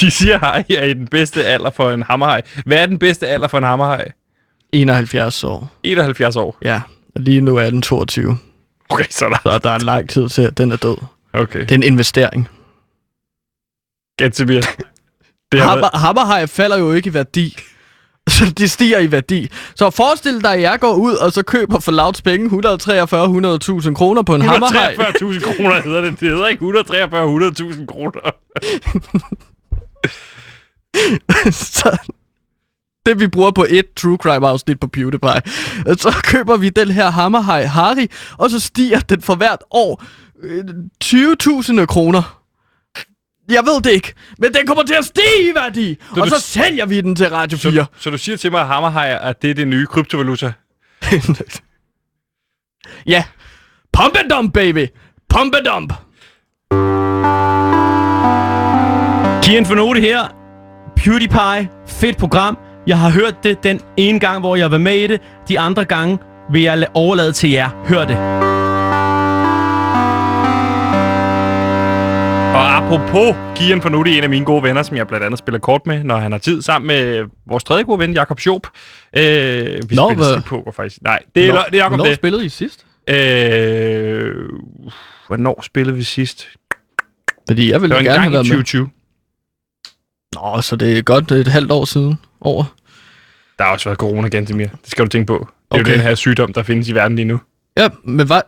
De 0.00 0.10
siger, 0.10 0.38
Harry 0.38 0.62
er 0.78 0.84
i 0.84 0.94
den 0.94 1.08
bedste 1.08 1.44
alder 1.44 1.70
for 1.70 1.90
en 1.90 2.02
hammerhaj. 2.02 2.42
Hvad 2.66 2.78
er 2.78 2.86
den 2.86 2.98
bedste 2.98 3.28
alder 3.28 3.48
for 3.48 3.58
en 3.58 3.64
hammerhaj? 3.64 4.08
71 4.72 5.44
år. 5.44 5.72
71 5.82 6.36
år. 6.36 6.58
Ja, 6.62 6.80
og 7.14 7.20
lige 7.20 7.40
nu 7.40 7.56
er 7.56 7.70
den 7.70 7.82
22. 7.82 8.38
Okay, 8.88 9.04
så 9.10 9.24
er 9.24 9.28
der... 9.28 9.36
Så 9.42 9.58
der 9.58 9.70
er 9.70 9.74
en 9.76 9.82
lang 9.82 10.08
tid 10.10 10.28
til, 10.28 10.42
at 10.42 10.58
den 10.58 10.72
er 10.72 10.76
død. 10.76 10.96
Okay. 11.32 11.60
Det 11.60 11.70
er 11.70 11.74
en 11.74 11.82
investering. 11.82 12.48
Har 14.20 14.44
været, 14.46 14.66
Hammer, 15.52 15.98
hammerhaj 15.98 16.46
falder 16.46 16.78
jo 16.78 16.92
ikke 16.92 17.10
i 17.10 17.14
værdi. 17.14 17.56
Så 18.30 18.52
de 18.58 18.68
stiger 18.68 18.98
i 18.98 19.12
værdi. 19.12 19.48
Så 19.74 19.90
forestil 19.90 20.42
dig, 20.42 20.52
at 20.54 20.60
jeg 20.60 20.80
går 20.80 20.94
ud 20.94 21.14
og 21.14 21.32
så 21.32 21.42
køber 21.42 21.80
for 21.80 21.92
lavt 21.92 22.22
penge 22.24 22.46
143-100.000 22.46 23.94
kroner 23.94 24.22
på 24.22 24.34
en 24.34 24.42
hammerhaj. 24.42 24.94
143.000 24.94 25.56
kroner 25.56 25.82
hedder 25.82 26.00
det. 26.00 26.20
Det 26.20 26.28
hedder 26.28 26.46
ikke 26.46 26.64
143.000 26.64 27.86
kroner. 27.86 28.20
så 31.50 31.98
det 33.06 33.20
vi 33.20 33.28
bruger 33.28 33.50
på 33.50 33.66
et 33.68 33.86
true 33.96 34.16
crime 34.16 34.48
afsnit 34.48 34.80
på 34.80 34.86
PewDiePie. 34.86 35.42
Så 35.96 36.14
køber 36.24 36.56
vi 36.56 36.68
den 36.68 36.90
her 36.90 37.10
hammerhaj 37.10 37.64
Harry, 37.64 38.06
og 38.38 38.50
så 38.50 38.60
stiger 38.60 39.00
den 39.00 39.22
for 39.22 39.34
hvert 39.34 39.62
år 39.70 40.04
øh, 40.42 40.64
20.000 41.04 41.86
kroner. 41.86 42.43
Jeg 43.48 43.62
ved 43.64 43.82
det 43.82 43.90
ikke, 43.90 44.12
men 44.38 44.54
den 44.54 44.66
kommer 44.66 44.82
til 44.84 44.94
at 44.94 45.04
stige 45.04 45.50
i 45.50 45.54
værdi, 45.54 45.96
Så 46.14 46.20
og 46.20 46.26
du- 46.26 46.30
så 46.30 46.40
sælger 46.40 46.86
vi 46.86 47.00
den 47.00 47.16
til 47.16 47.30
Radio 47.30 47.58
4. 47.58 47.72
Så, 47.72 47.84
så 47.98 48.10
du 48.10 48.18
siger 48.18 48.36
til 48.36 48.50
mig, 48.52 48.60
at 48.60 48.66
hammerhajer, 48.66 49.18
at 49.18 49.42
det 49.42 49.50
er 49.50 49.54
det 49.54 49.68
nye 49.68 49.86
kryptovaluta? 49.86 50.52
ja. 53.06 53.24
Pump 53.92 54.16
and 54.16 54.30
dump, 54.30 54.52
baby. 54.54 54.86
Pump 55.28 55.54
and 55.54 55.64
dump. 55.64 55.92
Kian 59.42 59.66
Fornote 59.66 60.00
her. 60.00 60.34
PewDiePie. 60.96 61.68
Fedt 61.86 62.16
program. 62.18 62.58
Jeg 62.86 62.98
har 62.98 63.10
hørt 63.10 63.34
det 63.44 63.62
den 63.62 63.80
ene 63.96 64.20
gang, 64.20 64.40
hvor 64.40 64.56
jeg 64.56 64.70
var 64.70 64.78
med 64.78 64.96
i 64.96 65.06
det. 65.06 65.20
De 65.48 65.58
andre 65.60 65.84
gange 65.84 66.18
vil 66.52 66.62
jeg 66.62 66.78
la- 66.82 66.90
overlade 66.94 67.32
til 67.32 67.50
jer. 67.50 67.68
Hør 67.88 68.04
det. 68.04 68.63
Og 72.54 72.76
apropos 72.76 73.36
Kian 73.56 73.82
Fornuti, 73.82 74.18
en 74.18 74.24
af 74.24 74.30
mine 74.30 74.44
gode 74.44 74.62
venner, 74.62 74.82
som 74.82 74.96
jeg 74.96 75.08
blandt 75.08 75.26
andet 75.26 75.38
spiller 75.38 75.58
kort 75.58 75.86
med, 75.86 76.04
når 76.04 76.16
han 76.16 76.32
har 76.32 76.38
tid, 76.38 76.62
sammen 76.62 76.86
med 76.86 77.24
vores 77.46 77.64
tredje 77.64 77.82
gode 77.82 77.98
ven, 77.98 78.12
Jakob 78.12 78.40
Schoop. 78.40 78.66
Øh, 79.16 79.90
vi 79.90 79.94
Nå, 79.96 80.14
slik 80.32 80.44
poker 80.44 80.72
faktisk. 80.72 81.02
Nej, 81.02 81.18
det 81.34 81.48
er, 81.48 81.52
Nå, 81.52 81.60
det 81.70 81.74
er 81.74 81.78
Jakob 81.78 81.90
Hvornår 81.90 82.04
det. 82.04 82.14
spillede 82.16 82.44
I 82.44 82.48
sidst? 82.48 82.86
Øh, 83.10 84.34
hvornår 85.26 85.62
spillede 85.62 85.96
vi 85.96 86.02
sidst? 86.02 86.48
Fordi 87.48 87.66
jeg 87.70 87.74
Det 87.74 87.82
ville 87.82 87.98
en 87.98 88.04
gerne 88.04 88.20
have 88.20 88.32
været 88.32 88.46
med. 88.46 88.50
2020. 88.64 88.88
Nå, 90.34 90.60
så 90.60 90.76
det 90.76 90.98
er 90.98 91.02
godt 91.02 91.32
et 91.32 91.48
halvt 91.48 91.72
år 91.72 91.84
siden 91.84 92.18
over. 92.40 92.64
Der 93.58 93.64
har 93.64 93.72
også 93.72 93.88
været 93.88 93.98
corona, 93.98 94.28
Gantemir. 94.28 94.66
Det 94.66 94.90
skal 94.90 95.04
du 95.04 95.08
tænke 95.08 95.26
på. 95.26 95.34
Det 95.72 95.78
er 95.78 95.80
Okay. 95.80 95.90
jo 95.90 95.94
den 95.94 96.00
her 96.02 96.14
sygdom, 96.14 96.52
der 96.52 96.62
findes 96.62 96.88
i 96.88 96.94
verden 96.94 97.16
lige 97.16 97.26
nu. 97.26 97.40
Ja, 97.78 97.88
men 98.04 98.26
hvad... 98.26 98.40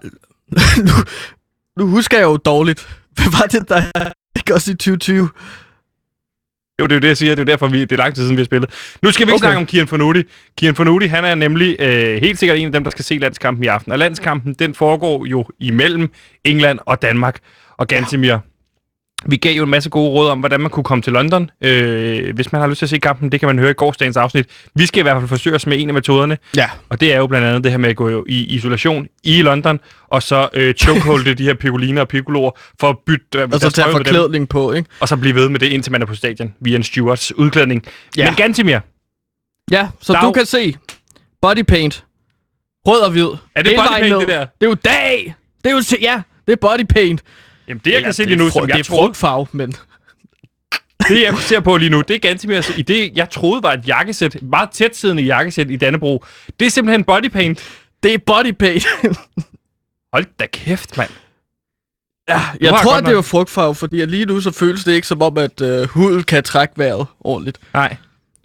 nu, 0.86 0.92
nu 1.84 1.90
husker 1.90 2.16
jeg 2.18 2.24
jo 2.24 2.36
dårligt. 2.36 2.88
Hvad 3.16 3.30
var 3.40 3.46
det, 3.46 3.68
der 3.68 3.82
ikke 4.38 4.54
også 4.54 4.70
i 4.70 4.74
2020? 4.74 5.28
Jo, 6.80 6.84
det 6.86 6.92
er 6.92 6.96
jo 6.96 7.00
det, 7.00 7.08
jeg 7.08 7.16
siger. 7.16 7.34
Det 7.34 7.40
er 7.42 7.44
derfor, 7.46 7.68
vi, 7.68 7.80
det 7.80 7.92
er 7.92 7.96
lang 7.96 8.14
tid 8.14 8.22
siden, 8.22 8.36
vi 8.36 8.40
har 8.40 8.44
spillet. 8.44 8.70
Nu 9.02 9.10
skal 9.12 9.26
vi 9.26 9.30
ikke 9.32 9.34
Okay. 9.34 9.42
snakke 9.42 9.58
om 9.58 9.66
Kian 9.66 9.86
Fornuti. 9.88 10.22
Kian 10.58 10.74
Fornuti, 10.74 11.06
han 11.06 11.24
er 11.24 11.34
nemlig 11.34 11.76
øh, 11.80 12.20
helt 12.20 12.38
sikkert 12.38 12.58
en 12.58 12.66
af 12.66 12.72
dem, 12.72 12.84
der 12.84 12.90
skal 12.90 13.04
se 13.04 13.18
landskampen 13.18 13.64
i 13.64 13.66
aften. 13.66 13.92
Og 13.92 13.98
landskampen, 13.98 14.54
den 14.54 14.74
foregår 14.74 15.26
jo 15.26 15.44
imellem 15.60 16.08
England 16.44 16.78
og 16.86 17.02
Danmark. 17.02 17.38
Og 17.76 17.86
Gantemir, 17.88 18.38
vi 19.24 19.36
gav 19.36 19.56
jo 19.56 19.62
en 19.62 19.70
masse 19.70 19.90
gode 19.90 20.10
råd 20.10 20.28
om, 20.28 20.38
hvordan 20.38 20.60
man 20.60 20.70
kunne 20.70 20.84
komme 20.84 21.02
til 21.02 21.12
London. 21.12 21.50
Øh, 21.60 22.34
hvis 22.34 22.52
man 22.52 22.60
har 22.60 22.68
lyst 22.68 22.78
til 22.78 22.86
at 22.86 22.90
se 22.90 22.98
kampen, 22.98 23.32
det 23.32 23.40
kan 23.40 23.46
man 23.46 23.58
høre 23.58 23.70
i 23.70 23.74
gårsdagens 23.74 24.16
afsnit. 24.16 24.46
Vi 24.74 24.86
skal 24.86 25.00
i 25.00 25.02
hvert 25.02 25.16
fald 25.16 25.28
forsøge 25.28 25.56
os 25.56 25.66
med 25.66 25.80
en 25.80 25.88
af 25.88 25.94
metoderne. 25.94 26.38
Ja. 26.56 26.70
Og 26.88 27.00
det 27.00 27.12
er 27.14 27.18
jo 27.18 27.26
blandt 27.26 27.46
andet 27.46 27.64
det 27.64 27.72
her 27.72 27.78
med 27.78 27.88
at 27.90 27.96
gå 27.96 28.24
i 28.28 28.44
isolation 28.44 29.06
i 29.24 29.42
London, 29.42 29.80
og 30.08 30.22
så 30.22 30.48
øh, 30.54 30.74
chokeholde 30.74 31.34
de 31.38 31.42
her 31.42 31.54
pigoliner 31.54 32.00
og 32.00 32.08
piccoloer 32.08 32.50
for 32.80 32.88
at 32.88 32.96
bytte 33.06 33.38
øh, 33.38 33.48
Og 33.52 33.60
så 33.60 33.70
tage 33.70 33.86
med 33.86 33.94
dem, 33.94 34.04
forklædning 34.04 34.48
på, 34.48 34.72
ikke? 34.72 34.88
og 35.00 35.08
så 35.08 35.16
blive 35.16 35.34
ved 35.34 35.48
med 35.48 35.60
det, 35.60 35.66
indtil 35.66 35.92
man 35.92 36.02
er 36.02 36.06
på 36.06 36.14
stadion 36.14 36.54
via 36.60 36.76
en 36.76 36.82
stewards 36.82 37.36
udklædning. 37.36 37.84
Ja. 38.16 38.24
Men 38.30 38.34
Gantemir, 38.34 38.78
Ja, 39.70 39.88
så 40.00 40.12
er 40.12 40.20
du 40.20 40.32
kan 40.32 40.46
se 40.46 40.76
body 41.42 41.62
paint. 41.62 42.04
Rød 42.86 43.00
og 43.00 43.10
hvid. 43.10 43.28
Er 43.54 43.62
det 43.62 43.72
body 43.76 44.00
paint, 44.00 44.20
det 44.20 44.28
der? 44.28 44.46
Det 44.60 44.66
er 44.66 44.68
jo 44.68 44.74
dag! 44.74 45.34
Det 45.64 45.70
er 45.70 45.74
jo, 45.74 45.82
ja, 46.00 46.22
det 46.46 46.52
er 46.52 46.56
body 46.56 46.86
paint. 46.88 47.22
Jamen, 47.68 47.80
det 47.84 47.90
jeg 47.90 47.96
Eller 47.96 48.06
kan 48.06 48.14
se 48.14 48.24
lige 48.24 48.36
nu, 48.36 48.50
som 48.50 48.66
det 48.66 48.72
er 48.72 48.76
jeg 48.78 48.86
frugtfarve, 48.86 49.46
men... 49.52 49.72
det 51.08 51.22
jeg 51.22 51.38
ser 51.38 51.60
på 51.60 51.76
lige 51.76 51.90
nu, 51.90 52.00
det 52.00 52.14
er 52.14 52.18
ganske 52.18 52.48
mere 52.48 52.62
i 52.76 52.82
det, 52.82 53.12
jeg 53.16 53.30
troede 53.30 53.62
var 53.62 53.72
et 53.72 53.88
jakkesæt, 53.88 54.34
et 54.34 54.42
meget 54.42 54.70
tæt 54.70 54.96
siddende 54.96 55.22
jakkesæt 55.22 55.70
i 55.70 55.76
Dannebro. 55.76 56.24
Det 56.60 56.66
er 56.66 56.70
simpelthen 56.70 57.04
body 57.04 57.28
paint. 57.28 57.62
Det 58.02 58.14
er 58.14 58.18
body 58.18 58.52
paint. 58.52 58.86
Hold 60.12 60.24
da 60.40 60.46
kæft, 60.52 60.96
mand. 60.96 61.10
ja, 62.28 62.40
jeg 62.60 62.74
tror, 62.82 62.96
at 62.96 63.04
det 63.06 63.16
er 63.16 63.22
frugtfarve, 63.22 63.74
fordi 63.74 64.04
lige 64.04 64.24
nu 64.26 64.40
så 64.40 64.50
føles 64.50 64.84
det 64.84 64.92
ikke 64.92 65.06
som 65.06 65.22
om, 65.22 65.38
at 65.38 65.60
øh, 65.60 65.88
huden 65.88 66.22
kan 66.22 66.42
trække 66.42 66.74
vejret 66.78 67.06
ordentligt. 67.20 67.58
Nej. 67.74 67.96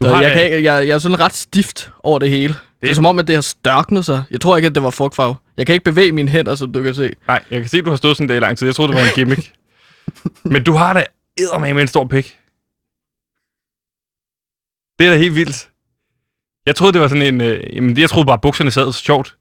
Du 0.02 0.06
Så 0.06 0.14
har 0.14 0.22
jeg, 0.22 0.32
det- 0.36 0.50
kan, 0.52 0.64
jeg, 0.64 0.88
jeg 0.88 0.94
er 0.96 1.00
sådan 1.00 1.20
ret 1.20 1.34
stift 1.34 1.90
over 2.04 2.20
det 2.20 2.30
hele. 2.30 2.56
Det 2.82 2.90
er 2.90 2.94
som 2.94 3.06
om, 3.06 3.20
at 3.20 3.28
det 3.28 3.36
har 3.36 3.42
størknet 3.42 4.06
sig. 4.06 4.24
Jeg 4.32 4.42
tror 4.42 4.58
ikke, 4.58 4.68
at 4.68 4.76
det 4.76 4.84
var 4.84 4.90
frugtfarve. 4.90 5.36
Jeg 5.58 5.66
kan 5.66 5.74
ikke 5.74 5.84
bevæge 5.84 6.12
mine 6.12 6.30
hænder, 6.30 6.56
som 6.56 6.72
du 6.74 6.84
kan 6.84 6.96
se. 6.96 7.14
Nej, 7.28 7.44
jeg 7.52 7.60
kan 7.62 7.70
se, 7.70 7.78
at 7.78 7.86
du 7.86 7.90
har 7.90 7.98
stået 7.98 8.18
sådan 8.18 8.30
der 8.30 8.36
i 8.36 8.40
lang 8.40 8.58
tid. 8.58 8.68
Jeg 8.68 8.76
troede, 8.76 8.92
det 8.94 9.02
var 9.02 9.08
en 9.08 9.14
gimmick. 9.16 9.54
Men 10.54 10.64
du 10.64 10.74
har 10.74 10.94
da 10.94 11.06
eddermame 11.38 11.74
med 11.74 11.82
en 11.82 11.88
stor 11.88 12.08
pik. 12.08 12.38
Det 15.00 15.08
er 15.08 15.12
da 15.12 15.18
helt 15.18 15.36
vildt. 15.36 15.70
Jeg 16.66 16.76
troede, 16.76 16.94
det 16.94 17.02
var 17.02 17.08
sådan 17.08 17.34
en... 17.34 17.42
Øh, 17.42 17.76
jamen, 17.76 17.98
jeg 17.98 18.10
troede 18.10 18.26
bare, 18.26 18.34
at 18.34 18.42
bukserne 18.42 18.72
sad 18.72 18.94
så 18.94 19.00
sjovt. 19.00 19.38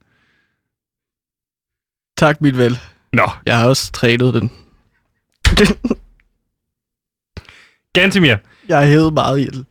Tak, 2.16 2.40
mit 2.40 2.58
vel. 2.58 2.78
Nå, 3.12 3.28
Jeg 3.46 3.58
har 3.58 3.68
også 3.68 3.92
trænet 3.92 4.34
den. 4.34 4.52
Gantemir. 7.92 8.36
Jeg 8.68 8.78
har 8.78 8.86
hævet 8.86 9.12
meget 9.12 9.40
i 9.40 9.46
den. 9.46 9.66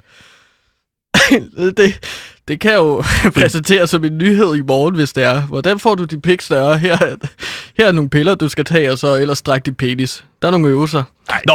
det, 1.77 2.05
det 2.49 2.59
kan 2.59 2.73
jo 2.73 3.03
præsenteres 3.39 3.89
som 3.89 4.03
en 4.05 4.17
nyhed 4.17 4.55
i 4.55 4.61
morgen, 4.61 4.95
hvis 4.95 5.13
det 5.13 5.23
er. 5.23 5.41
Hvordan 5.41 5.79
får 5.79 5.95
du 5.95 6.03
din 6.03 6.21
pik 6.21 6.41
større? 6.41 6.77
Her, 6.77 6.93
er- 6.93 7.15
her 7.77 7.87
er 7.87 7.91
nogle 7.91 8.09
piller, 8.09 8.35
du 8.35 8.49
skal 8.49 8.65
tage, 8.65 8.91
og 8.91 8.97
så 8.97 9.15
ellers 9.15 9.37
strække 9.37 9.65
din 9.65 9.75
penis. 9.75 10.25
Der 10.41 10.47
er 10.47 10.51
nogle 10.51 10.67
øvelser. 10.67 11.03
Nej. 11.29 11.41
Nå, 11.47 11.53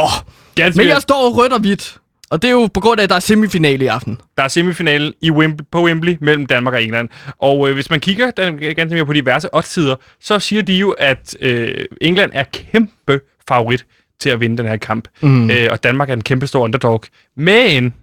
Gantemir. 0.55 0.83
men 0.83 0.93
jeg 0.93 1.01
står 1.01 1.29
rødt 1.37 1.53
og 1.53 1.59
hvidt. 1.59 1.97
Og 2.29 2.41
det 2.41 2.47
er 2.47 2.51
jo 2.51 2.67
på 2.73 2.79
grund 2.79 2.99
af, 2.99 3.03
at 3.03 3.09
der 3.09 3.15
er 3.15 3.19
semifinale 3.19 3.83
i 3.83 3.87
aften. 3.87 4.17
Der 4.37 4.43
er 4.43 4.47
semifinale 4.47 5.13
i 5.21 5.31
Wembley, 5.31 5.65
på 5.71 5.83
Wembley 5.85 6.17
mellem 6.21 6.45
Danmark 6.45 6.73
og 6.73 6.83
England. 6.83 7.09
Og 7.41 7.69
øh, 7.69 7.73
hvis 7.73 7.89
man 7.89 7.99
kigger 7.99 8.31
den, 8.31 8.57
ganske 8.57 8.95
mere 8.95 9.05
på 9.05 9.13
diverse 9.13 9.49
oddsider, 9.55 9.95
så 10.21 10.39
siger 10.39 10.61
de 10.61 10.73
jo, 10.73 10.91
at 10.91 11.35
øh, 11.41 11.85
England 12.01 12.31
er 12.33 12.43
kæmpe 12.43 13.19
favorit 13.47 13.85
til 14.19 14.29
at 14.29 14.39
vinde 14.39 14.57
den 14.57 14.65
her 14.65 14.77
kamp. 14.77 15.07
Mm. 15.21 15.49
Øh, 15.51 15.67
og 15.71 15.83
Danmark 15.83 16.09
er 16.09 16.13
en 16.13 16.21
kæmpe 16.23 16.47
stor 16.47 16.59
underdog. 16.63 17.03
Men 17.37 17.93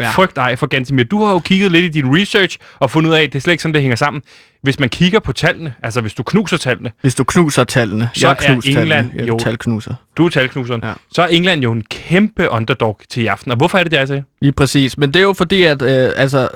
ja. 0.00 0.10
Frygt 0.10 0.38
ej 0.38 0.56
for 0.56 0.66
Gantemir. 0.66 1.04
Du 1.04 1.24
har 1.24 1.32
jo 1.32 1.38
kigget 1.38 1.72
lidt 1.72 1.84
i 1.84 1.88
din 1.88 2.16
research 2.16 2.58
og 2.78 2.90
fundet 2.90 3.10
ud 3.10 3.14
af, 3.14 3.22
at 3.22 3.32
det 3.32 3.38
er 3.38 3.40
slet 3.42 3.52
ikke 3.52 3.62
sådan, 3.62 3.74
det 3.74 3.82
hænger 3.82 3.96
sammen. 3.96 4.22
Hvis 4.62 4.80
man 4.80 4.88
kigger 4.88 5.20
på 5.20 5.32
tallene, 5.32 5.74
altså 5.82 6.00
hvis 6.00 6.14
du 6.14 6.22
knuser 6.22 6.56
tallene, 6.56 6.92
Hvis 7.00 7.14
du 7.14 7.24
knuser 7.24 7.64
tallene. 7.64 8.10
Så 8.14 8.26
jeg 8.28 8.36
er 8.40 8.52
England 8.54 9.10
tallene. 9.10 9.26
Jo- 9.28 9.34
er 9.34 9.38
talknuser. 9.38 9.94
du 10.16 10.26
er 10.26 10.30
talknuseren, 10.30 10.80
ja. 10.84 10.92
Så 11.12 11.22
er 11.22 11.26
England 11.26 11.62
jo 11.62 11.72
en 11.72 11.82
kæmpe 11.90 12.50
underdog 12.50 13.00
til 13.10 13.22
i 13.22 13.26
aften. 13.26 13.50
Og 13.50 13.56
hvorfor 13.56 13.78
er 13.78 13.82
det 13.82 13.92
det, 13.92 13.98
jeg 13.98 14.08
siger? 14.08 14.22
Lige 14.40 14.52
præcis. 14.52 14.98
Men 14.98 15.14
det 15.14 15.20
er 15.20 15.24
jo 15.24 15.32
fordi, 15.32 15.62
at 15.62 15.82
øh, 15.82 16.10
altså, 16.16 16.48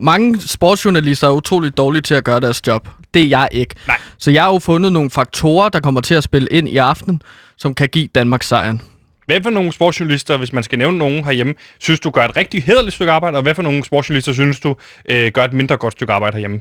mange 0.00 0.40
sportsjournalister 0.40 1.28
er 1.28 1.32
utroligt 1.32 1.76
dårlige 1.76 2.02
til 2.02 2.14
at 2.14 2.24
gøre 2.24 2.40
deres 2.40 2.66
job. 2.66 2.88
Det 3.14 3.22
er 3.22 3.26
jeg 3.26 3.48
ikke. 3.52 3.74
Nej. 3.86 3.96
Så 4.18 4.30
jeg 4.30 4.42
har 4.42 4.52
jo 4.52 4.58
fundet 4.58 4.92
nogle 4.92 5.10
faktorer, 5.10 5.68
der 5.68 5.80
kommer 5.80 6.00
til 6.00 6.14
at 6.14 6.24
spille 6.24 6.48
ind 6.50 6.68
i 6.68 6.76
aften, 6.76 7.22
som 7.56 7.74
kan 7.74 7.88
give 7.88 8.08
Danmark 8.14 8.42
sejren. 8.42 8.82
Hvad 9.30 9.42
for 9.42 9.50
nogle 9.50 9.72
sportsjournalister, 9.72 10.36
hvis 10.36 10.52
man 10.52 10.62
skal 10.62 10.78
nævne 10.78 10.98
nogen 10.98 11.24
herhjemme, 11.24 11.54
synes 11.78 12.00
du 12.00 12.10
gør 12.10 12.24
et 12.24 12.36
rigtig 12.36 12.62
hederligt 12.62 12.94
stykke 12.94 13.12
arbejde, 13.12 13.36
og 13.36 13.42
hvad 13.42 13.54
for 13.54 13.62
nogle 13.62 13.84
sportsjournalister 13.84 14.32
synes 14.32 14.60
du 14.60 14.76
øh, 15.10 15.32
gør 15.32 15.44
et 15.44 15.52
mindre 15.52 15.76
godt 15.76 15.92
stykke 15.92 16.12
arbejde 16.12 16.32
herhjemme? 16.34 16.60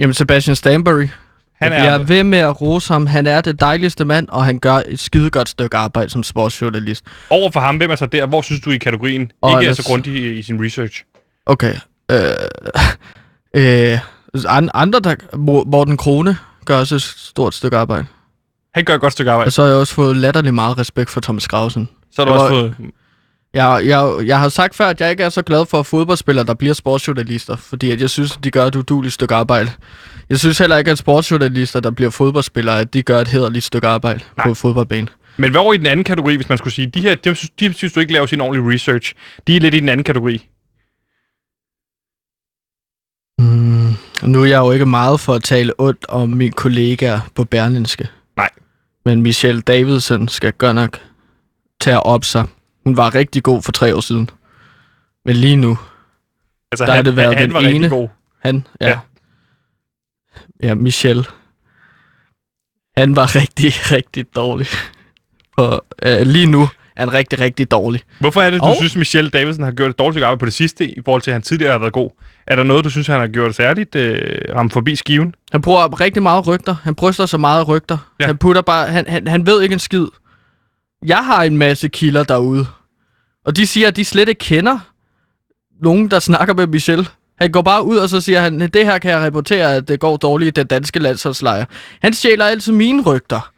Jamen 0.00 0.14
Sebastian 0.14 0.56
Stanbury. 0.56 1.06
Han 1.62 1.72
Jeg 1.72 1.86
er 1.86 1.98
ved 1.98 2.24
med 2.24 2.38
at 2.38 2.60
rose 2.60 2.92
ham. 2.92 3.06
Han 3.06 3.26
er 3.26 3.40
det 3.40 3.60
dejligste 3.60 4.04
mand, 4.04 4.28
og 4.28 4.44
han 4.44 4.58
gør 4.58 4.74
et 4.88 5.00
skidegodt 5.00 5.48
stykke 5.48 5.76
arbejde 5.76 6.10
som 6.10 6.22
sportsjournalist. 6.22 7.04
Over 7.30 7.50
for 7.50 7.60
ham, 7.60 7.76
hvem 7.76 7.90
er 7.90 7.96
så 7.96 8.06
der? 8.06 8.26
Hvor 8.26 8.42
synes 8.42 8.60
du 8.60 8.70
i 8.70 8.76
kategorien 8.78 9.30
Og 9.42 9.50
ikke 9.50 9.56
er 9.58 9.70
ellers- 9.70 9.76
så 9.76 9.84
grundig 9.84 10.14
i, 10.14 10.38
i 10.38 10.42
sin 10.42 10.64
research? 10.64 11.04
Okay. 11.46 11.74
Øh, 12.10 12.18
øh, 13.92 13.98
an- 14.48 14.70
andre, 14.74 15.00
der... 15.00 15.14
Mo- 15.34 15.70
Morten 15.70 15.96
Krone 15.96 16.36
gør 16.64 16.78
også 16.78 16.94
et 16.94 17.02
stort 17.02 17.54
stykke 17.54 17.76
arbejde. 17.76 18.06
Han 18.74 18.84
gør 18.84 18.94
et 18.94 19.00
godt 19.00 19.12
stykke 19.12 19.30
arbejde. 19.30 19.48
Og 19.48 19.52
så 19.52 19.62
har 19.62 19.68
jeg 19.68 19.78
også 19.78 19.94
fået 19.94 20.16
latterlig 20.16 20.54
meget 20.54 20.78
respekt 20.78 21.10
for 21.10 21.20
Thomas 21.20 21.48
Grausen. 21.48 21.88
Så 22.12 22.22
har 22.24 22.24
du 22.24 22.32
det 22.32 22.40
også 22.42 22.54
var- 22.54 22.60
fået... 22.78 22.90
Jeg, 23.54 23.82
jeg, 23.86 24.26
jeg 24.26 24.38
har 24.40 24.48
sagt 24.48 24.74
før, 24.74 24.86
at 24.86 25.00
jeg 25.00 25.10
ikke 25.10 25.22
er 25.22 25.28
så 25.28 25.42
glad 25.42 25.66
for 25.66 25.82
fodboldspillere, 25.82 26.46
der 26.46 26.54
bliver 26.54 26.74
sportsjournalister, 26.74 27.56
fordi 27.56 27.90
at 27.90 28.00
jeg 28.00 28.10
synes, 28.10 28.36
at 28.36 28.44
de 28.44 28.50
gør 28.50 28.64
et 28.64 28.76
uduligt 28.76 29.14
stykke 29.14 29.34
arbejde. 29.34 29.70
Jeg 30.30 30.38
synes 30.38 30.58
heller 30.58 30.76
ikke, 30.76 30.90
at 30.90 30.98
sportsjournalister, 30.98 31.80
der 31.80 31.90
bliver 31.90 32.10
fodboldspillere, 32.10 32.80
at 32.80 32.94
de 32.94 33.02
gør 33.02 33.20
et 33.20 33.28
hederligt 33.28 33.64
stykke 33.64 33.86
arbejde 33.88 34.20
Nej. 34.36 34.46
på 34.46 34.54
fodboldbane. 34.54 35.08
Men 35.36 35.50
hvad 35.50 35.60
over 35.60 35.74
i 35.74 35.76
den 35.76 35.86
anden 35.86 36.04
kategori, 36.04 36.36
hvis 36.36 36.48
man 36.48 36.58
skulle 36.58 36.74
sige, 36.74 36.86
de 36.86 37.00
her, 37.00 37.14
de, 37.14 37.34
synes- 37.34 37.50
de 37.60 37.72
synes 37.72 37.92
du 37.92 38.00
ikke 38.00 38.12
laver 38.12 38.26
sin 38.26 38.40
ordentlige 38.40 38.74
research. 38.74 39.14
De 39.46 39.56
er 39.56 39.60
lidt 39.60 39.74
i 39.74 39.80
den 39.80 39.88
anden 39.88 40.04
kategori. 40.04 40.48
Mm, 43.38 43.94
nu 44.22 44.42
er 44.42 44.46
jeg 44.46 44.58
jo 44.58 44.70
ikke 44.72 44.86
meget 44.86 45.20
for 45.20 45.34
at 45.34 45.42
tale 45.42 45.72
ondt 45.78 46.06
om 46.08 46.28
mine 46.28 46.52
kollegaer 46.52 47.20
på 47.34 47.44
Berlinske. 47.44 48.08
Nej. 48.36 48.50
Men 49.04 49.22
Michelle 49.22 49.60
Davidsen 49.60 50.28
skal 50.28 50.52
godt 50.52 50.74
nok 50.74 50.98
tage 51.80 52.00
op 52.00 52.24
sig. 52.24 52.44
Hun 52.84 52.96
var 52.96 53.14
rigtig 53.14 53.42
god 53.42 53.62
for 53.62 53.72
tre 53.72 53.96
år 53.96 54.00
siden. 54.00 54.30
Men 55.24 55.36
lige 55.36 55.56
nu, 55.56 55.78
Altså, 56.72 56.84
Der 56.84 56.90
har 56.90 56.96
han, 56.96 57.04
det 57.04 57.16
været 57.16 57.28
han, 57.28 57.38
han 57.38 57.48
den 57.48 57.54
var 57.54 57.60
rigtig 57.60 57.76
ene. 57.76 57.88
god. 57.88 58.08
Han, 58.42 58.66
ja. 58.80 58.88
Ja. 58.88 58.98
Ja, 60.62 60.74
Michel. 60.74 61.26
Han 62.96 63.16
var 63.16 63.34
rigtig, 63.40 63.72
rigtig 63.92 64.34
dårlig. 64.36 64.66
Og 65.56 65.84
øh, 66.02 66.20
lige 66.26 66.46
nu 66.46 66.62
er 66.62 67.00
han 67.02 67.12
rigtig, 67.12 67.38
rigtig 67.40 67.70
dårlig. 67.70 68.00
Hvorfor 68.20 68.42
er 68.42 68.50
det, 68.50 68.60
du 68.60 68.66
Og- 68.66 68.76
synes, 68.76 68.96
Michelle 68.96 69.30
Davidsen 69.30 69.64
har 69.64 69.70
gjort 69.72 69.90
et 69.90 69.98
dårligt 69.98 70.24
arbejde 70.24 70.38
på 70.38 70.46
det 70.46 70.54
sidste, 70.54 70.84
i 70.90 71.00
forhold 71.04 71.22
til, 71.22 71.30
at 71.30 71.34
han 71.34 71.42
tidligere 71.42 71.72
har 71.72 71.78
været 71.78 71.92
god? 71.92 72.10
Er 72.46 72.56
der 72.56 72.62
noget, 72.62 72.84
du 72.84 72.90
synes, 72.90 73.06
han 73.06 73.20
har 73.20 73.26
gjort 73.26 73.54
særligt 73.54 73.94
øh, 73.94 74.38
ham 74.56 74.70
forbi 74.70 74.96
skiven? 74.96 75.34
Han 75.52 75.62
bruger 75.62 76.00
rigtig 76.00 76.22
meget 76.22 76.46
rygter. 76.46 76.76
Han 76.82 76.94
bryster 76.94 77.26
så 77.26 77.38
meget 77.38 77.68
rygter. 77.68 77.98
Ja. 78.20 78.26
Han 78.26 78.38
putter 78.38 78.62
bare... 78.62 78.86
Han, 78.86 79.04
han, 79.08 79.26
han 79.28 79.46
ved 79.46 79.62
ikke 79.62 79.72
en 79.72 79.78
skid. 79.78 80.06
Jeg 81.04 81.24
har 81.24 81.42
en 81.42 81.56
masse 81.56 81.88
kilder 81.88 82.24
derude. 82.24 82.66
Og 83.44 83.56
de 83.56 83.66
siger, 83.66 83.88
at 83.88 83.96
de 83.96 84.04
slet 84.04 84.28
ikke 84.28 84.38
kender 84.38 84.78
nogen, 85.82 86.10
der 86.10 86.18
snakker 86.18 86.54
med 86.54 86.66
Michel. 86.66 87.08
Han 87.40 87.52
går 87.52 87.62
bare 87.62 87.84
ud, 87.84 87.96
og 87.96 88.08
så 88.08 88.20
siger 88.20 88.40
han, 88.40 88.60
det 88.60 88.84
her 88.84 88.98
kan 88.98 89.10
jeg 89.10 89.20
rapportere, 89.20 89.74
at 89.74 89.88
det 89.88 90.00
går 90.00 90.16
dårligt 90.16 90.48
i 90.48 90.60
den 90.60 90.66
danske 90.66 90.98
landsholdslejr. 90.98 91.64
Han 92.02 92.14
stjæler 92.14 92.44
altid 92.44 92.72
mine 92.72 93.02
rygter. 93.02 93.52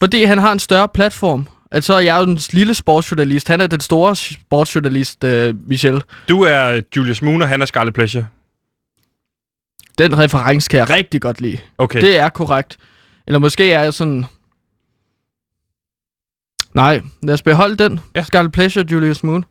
Fordi 0.00 0.24
han 0.24 0.38
har 0.38 0.52
en 0.52 0.58
større 0.58 0.88
platform. 0.88 1.48
Altså, 1.70 1.98
jeg 1.98 2.16
er 2.16 2.20
jo 2.20 2.30
en 2.30 2.38
lille 2.52 2.74
sportsjournalist. 2.74 3.48
Han 3.48 3.60
er 3.60 3.66
den 3.66 3.80
store 3.80 4.16
sportsjournalist, 4.16 5.24
øh, 5.24 5.54
Michel. 5.68 6.02
Du 6.28 6.42
er 6.42 6.80
Julius 6.96 7.22
Moon, 7.22 7.42
og 7.42 7.48
han 7.48 7.62
er 7.62 7.66
Scarlet 7.66 7.94
Pleasure. 7.94 8.26
Den 9.98 10.18
reference 10.18 10.68
kan 10.70 10.78
jeg 10.78 10.90
rigtig 10.90 11.20
godt 11.22 11.40
lide. 11.40 11.58
Okay. 11.78 12.00
Det 12.00 12.18
er 12.18 12.28
korrekt. 12.28 12.76
Eller 13.26 13.38
måske 13.38 13.72
er 13.72 13.82
jeg 13.82 13.94
sådan... 13.94 14.26
Nej, 16.76 17.00
lad 17.22 17.34
os 17.34 17.42
beholde 17.42 17.76
den. 17.76 18.00
Ja. 18.16 18.22
Scarlet 18.22 18.52
Pleasure, 18.52 18.84
Julius 18.92 19.22
Moon. 19.22 19.44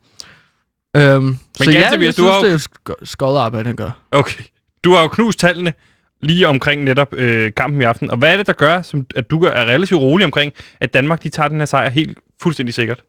Øhm, 0.98 1.38
så 1.58 1.64
ganske 1.64 1.80
ja, 1.80 1.90
jeg 1.92 2.00
vist, 2.00 2.14
synes, 2.14 2.16
du 2.16 2.24
har 2.34 2.42
det 2.42 2.54
er 2.54 2.58
sk- 2.58 2.96
skøjet 3.06 3.40
arbejde, 3.40 3.66
han 3.68 3.76
gør. 3.76 4.00
Okay. 4.12 4.44
Du 4.84 4.94
har 4.94 5.02
jo 5.02 5.08
knust 5.08 5.40
tallene 5.40 5.74
lige 6.22 6.48
omkring 6.48 6.84
netop 6.84 7.14
øh, 7.14 7.52
kampen 7.58 7.82
i 7.82 7.84
aften. 7.84 8.12
Og 8.12 8.18
hvad 8.18 8.34
er 8.34 8.38
det, 8.38 8.48
der 8.48 8.54
gør, 8.54 8.82
som, 8.82 9.06
at 9.16 9.30
du 9.30 9.44
er 9.44 9.52
relativt 9.66 10.02
rolig 10.02 10.26
omkring, 10.26 10.54
at 10.82 10.94
Danmark 10.94 11.24
de 11.24 11.30
tager 11.30 11.48
den 11.50 11.58
her 11.60 11.66
sejr 11.66 11.90
helt 11.90 12.18
fuldstændig 12.42 12.74
sikkert? 12.74 13.02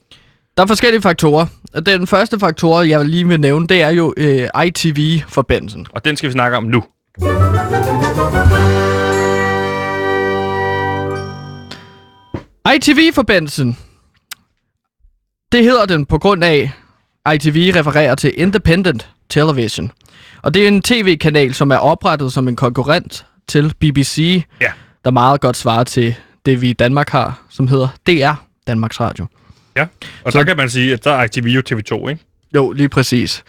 Der 0.56 0.62
er 0.62 0.66
forskellige 0.66 1.02
faktorer. 1.02 1.46
Og 1.74 1.86
den 1.86 2.06
første 2.06 2.38
faktor, 2.38 2.82
jeg 2.82 3.04
lige 3.04 3.28
vil 3.28 3.40
nævne, 3.40 3.66
det 3.66 3.82
er 3.82 3.90
jo 3.90 4.14
øh, 4.16 4.48
ITV-forbindelsen. 4.66 5.86
Og 5.90 6.04
den 6.04 6.16
skal 6.16 6.26
vi 6.28 6.32
snakke 6.32 6.56
om 6.56 6.64
nu. 6.64 6.84
ITV-forbindelsen. 12.74 13.76
Det 15.52 15.62
hedder 15.64 15.86
den 15.86 16.06
på 16.06 16.18
grund 16.18 16.44
af, 16.44 16.70
ITV 17.34 17.72
refererer 17.76 18.14
til 18.14 18.32
Independent 18.36 19.08
Television. 19.30 19.92
Og 20.42 20.54
det 20.54 20.64
er 20.64 20.68
en 20.68 20.82
tv-kanal, 20.82 21.54
som 21.54 21.70
er 21.70 21.76
oprettet 21.76 22.32
som 22.32 22.48
en 22.48 22.56
konkurrent 22.56 23.26
til 23.48 23.74
BBC, 23.80 24.44
Ja. 24.60 24.72
der 25.04 25.10
meget 25.10 25.40
godt 25.40 25.56
svarer 25.56 25.84
til 25.84 26.14
det, 26.46 26.60
vi 26.60 26.70
i 26.70 26.72
Danmark 26.72 27.10
har, 27.10 27.40
som 27.50 27.68
hedder 27.68 27.88
DR, 28.06 28.32
Danmarks 28.66 29.00
Radio. 29.00 29.26
Ja. 29.76 29.86
Og 30.24 30.32
så, 30.32 30.38
Så- 30.38 30.44
kan 30.44 30.56
man 30.56 30.70
sige, 30.70 30.92
at 30.92 31.04
der 31.04 31.12
er 31.12 31.24
ITV 31.24 31.46
jo 31.46 31.62
TV2, 31.70 32.08
ikke? 32.08 32.22
Jo, 32.54 32.72
lige 32.72 32.88
præcis. 32.88 33.44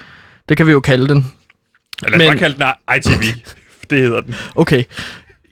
Det 0.49 0.57
kan 0.57 0.67
vi 0.67 0.71
jo 0.71 0.79
kalde 0.79 1.07
den. 1.07 1.31
Eller 2.05 2.17
Men- 2.17 2.27
bare 2.27 2.37
kalde 2.37 2.57
den 2.57 2.65
ITV. 2.97 3.23
det 3.89 3.97
hedder 3.99 4.21
den. 4.21 4.35
Okay. 4.55 4.83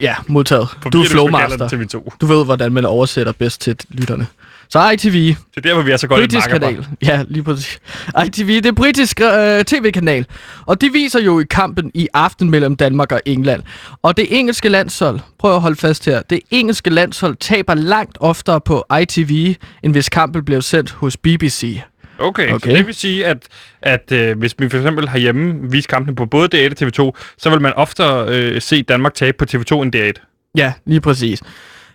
Ja, 0.01 0.15
modtaget. 0.27 0.67
For 0.81 0.89
Du 0.89 1.01
er 1.01 1.05
flowmaster. 1.07 1.67
den 1.67 1.81
TV2. 1.81 2.17
Du 2.21 2.25
ved, 2.25 2.45
hvordan 2.45 2.71
man 2.71 2.85
oversætter 2.85 3.31
bedst 3.31 3.61
til 3.61 3.75
lytterne. 3.89 4.27
Så 4.69 4.89
ITV, 4.89 5.11
Det 5.13 5.37
er 5.57 5.61
der, 5.61 5.73
hvor 5.73 5.83
vi 5.83 5.91
er 5.91 5.97
så 5.97 6.07
godt 6.07 6.19
britisk 6.21 6.49
kanal. 6.49 6.87
Ja, 7.01 7.23
lige 7.27 7.43
præcis. 7.43 7.79
ITV, 8.25 8.47
det 8.47 8.65
er 8.65 8.71
britisk 8.71 9.21
øh, 9.21 9.63
tv-kanal. 9.63 10.25
Og 10.65 10.81
de 10.81 10.89
viser 10.91 11.19
jo 11.19 11.39
i 11.39 11.43
kampen 11.49 11.91
i 11.93 12.07
aften 12.13 12.49
mellem 12.49 12.75
Danmark 12.75 13.11
og 13.11 13.21
England. 13.25 13.63
Og 14.01 14.17
det 14.17 14.39
engelske 14.39 14.69
landshold, 14.69 15.19
prøv 15.39 15.55
at 15.55 15.61
holde 15.61 15.75
fast 15.75 16.05
her, 16.05 16.21
det 16.29 16.39
engelske 16.51 16.89
landshold 16.89 17.35
taber 17.39 17.73
langt 17.73 18.17
oftere 18.19 18.61
på 18.61 18.85
ITV, 19.01 19.55
end 19.83 19.91
hvis 19.91 20.09
kampen 20.09 20.45
blev 20.45 20.61
sendt 20.61 20.91
hos 20.91 21.17
BBC. 21.17 21.81
Okay, 22.19 22.53
okay. 22.53 22.69
Så 22.71 22.77
det 22.77 22.85
vil 22.87 22.95
sige, 22.95 23.25
at, 23.25 23.37
at 23.81 24.11
øh, 24.11 24.37
hvis 24.37 24.55
vi 24.59 24.69
for 24.69 24.77
eksempel 24.77 25.09
herhjemme 25.09 25.71
viser 25.71 25.87
kampene 25.87 26.15
på 26.15 26.25
både 26.25 26.67
D1 26.67 26.71
og 26.71 26.87
TV2, 27.11 27.19
så 27.37 27.49
vil 27.49 27.61
man 27.61 27.73
oftere 27.73 28.27
øh, 28.29 28.61
se 28.61 28.83
Danmark 28.83 29.13
tabe 29.13 29.37
på 29.37 29.45
TV2 29.51 29.81
end 29.81 29.95
D1. 29.95 30.49
Ja, 30.57 30.73
lige 30.85 31.01
præcis. 31.01 31.41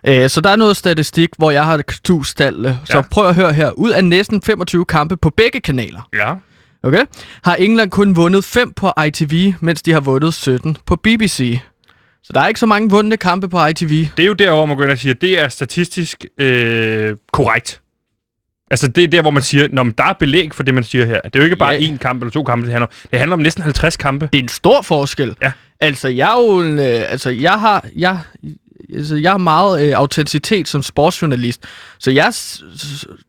Øh, 0.07 0.29
så 0.31 0.41
der 0.41 0.51
er 0.51 0.57
noget 0.57 0.77
statistik, 0.77 1.29
hvor 1.39 1.51
jeg 1.51 1.65
har 1.65 1.83
knust 1.87 2.37
tallene. 2.39 2.79
Så 2.85 2.97
Ja. 2.97 3.03
prøv 3.11 3.29
at 3.29 3.35
høre 3.35 3.53
her. 3.53 3.71
Ud 3.71 3.91
af 3.91 4.05
næsten 4.05 4.43
25 4.43 4.85
kampe 4.85 5.17
på 5.17 5.31
begge 5.31 5.61
kanaler, 5.61 6.09
Ja. 6.15 6.35
okay, 6.83 7.05
har 7.45 7.55
England 7.55 7.91
kun 7.91 8.17
vundet 8.17 8.45
5 8.45 8.73
på 8.73 8.93
ITV, 9.07 9.53
mens 9.61 9.83
de 9.83 9.93
har 9.93 10.01
vundet 10.01 10.35
17 10.35 10.77
på 10.87 10.97
BBC. 10.97 11.59
Så 12.23 12.33
der 12.35 12.41
er 12.41 12.49
ikke 12.49 12.61
så 12.61 12.67
mange 12.67 12.91
vundne 12.91 13.17
kampe 13.17 13.49
på 13.49 13.67
ITV. 13.67 14.07
Det 14.17 14.23
er 14.23 14.27
jo 14.27 14.33
derovre, 14.33 14.67
man 14.67 14.77
går 14.77 14.83
ind 14.85 14.93
og 14.93 14.99
siger, 14.99 15.15
at 15.15 15.21
det 15.21 15.41
er 15.41 15.49
statistisk 15.49 16.25
øh, 16.39 17.17
korrekt. 17.33 17.81
Altså, 18.71 18.89
det 18.89 19.05
er 19.05 19.09
der, 19.09 19.23
hvor 19.23 19.31
man 19.31 19.43
siger, 19.43 19.69
når 19.73 19.83
der 19.99 20.05
er 20.05 20.13
belæg 20.13 20.55
for 20.55 20.63
det, 20.63 20.75
man 20.75 20.85
siger 20.85 21.07
her. 21.07 21.21
Det 21.21 21.35
er 21.37 21.39
jo 21.39 21.45
ikke 21.45 21.57
bare 21.57 21.73
Ja. 21.75 21.79
én 21.95 21.97
kamp 21.99 22.23
eller 22.23 22.31
to 22.31 22.43
kampe, 22.45 22.67
det 22.67 22.73
handler 22.73 22.87
om. 22.87 22.93
Det 23.11 23.19
handler 23.19 23.35
om 23.35 23.41
næsten 23.41 23.63
50 23.63 23.97
kampe. 23.97 24.29
Det 24.33 24.39
er 24.39 24.43
en 24.43 24.49
stor 24.49 24.83
forskel. 24.83 25.37
Ja. 25.43 25.53
Altså, 25.81 26.09
jeg 26.09 26.29
er 26.33 26.41
jo 26.43 26.61
en, 26.61 26.79
øh, 26.79 26.85
altså, 27.13 27.31
jeg 27.31 27.53
har, 27.53 27.85
jeg, 27.97 28.19
altså, 28.95 29.17
jeg 29.17 29.31
har 29.31 29.39
meget 29.39 29.87
øh, 29.89 29.93
autenticitet 29.97 30.69
som 30.69 30.83
sportsjournalist, 30.83 31.65
så 31.99 32.11
jeg 32.11 32.33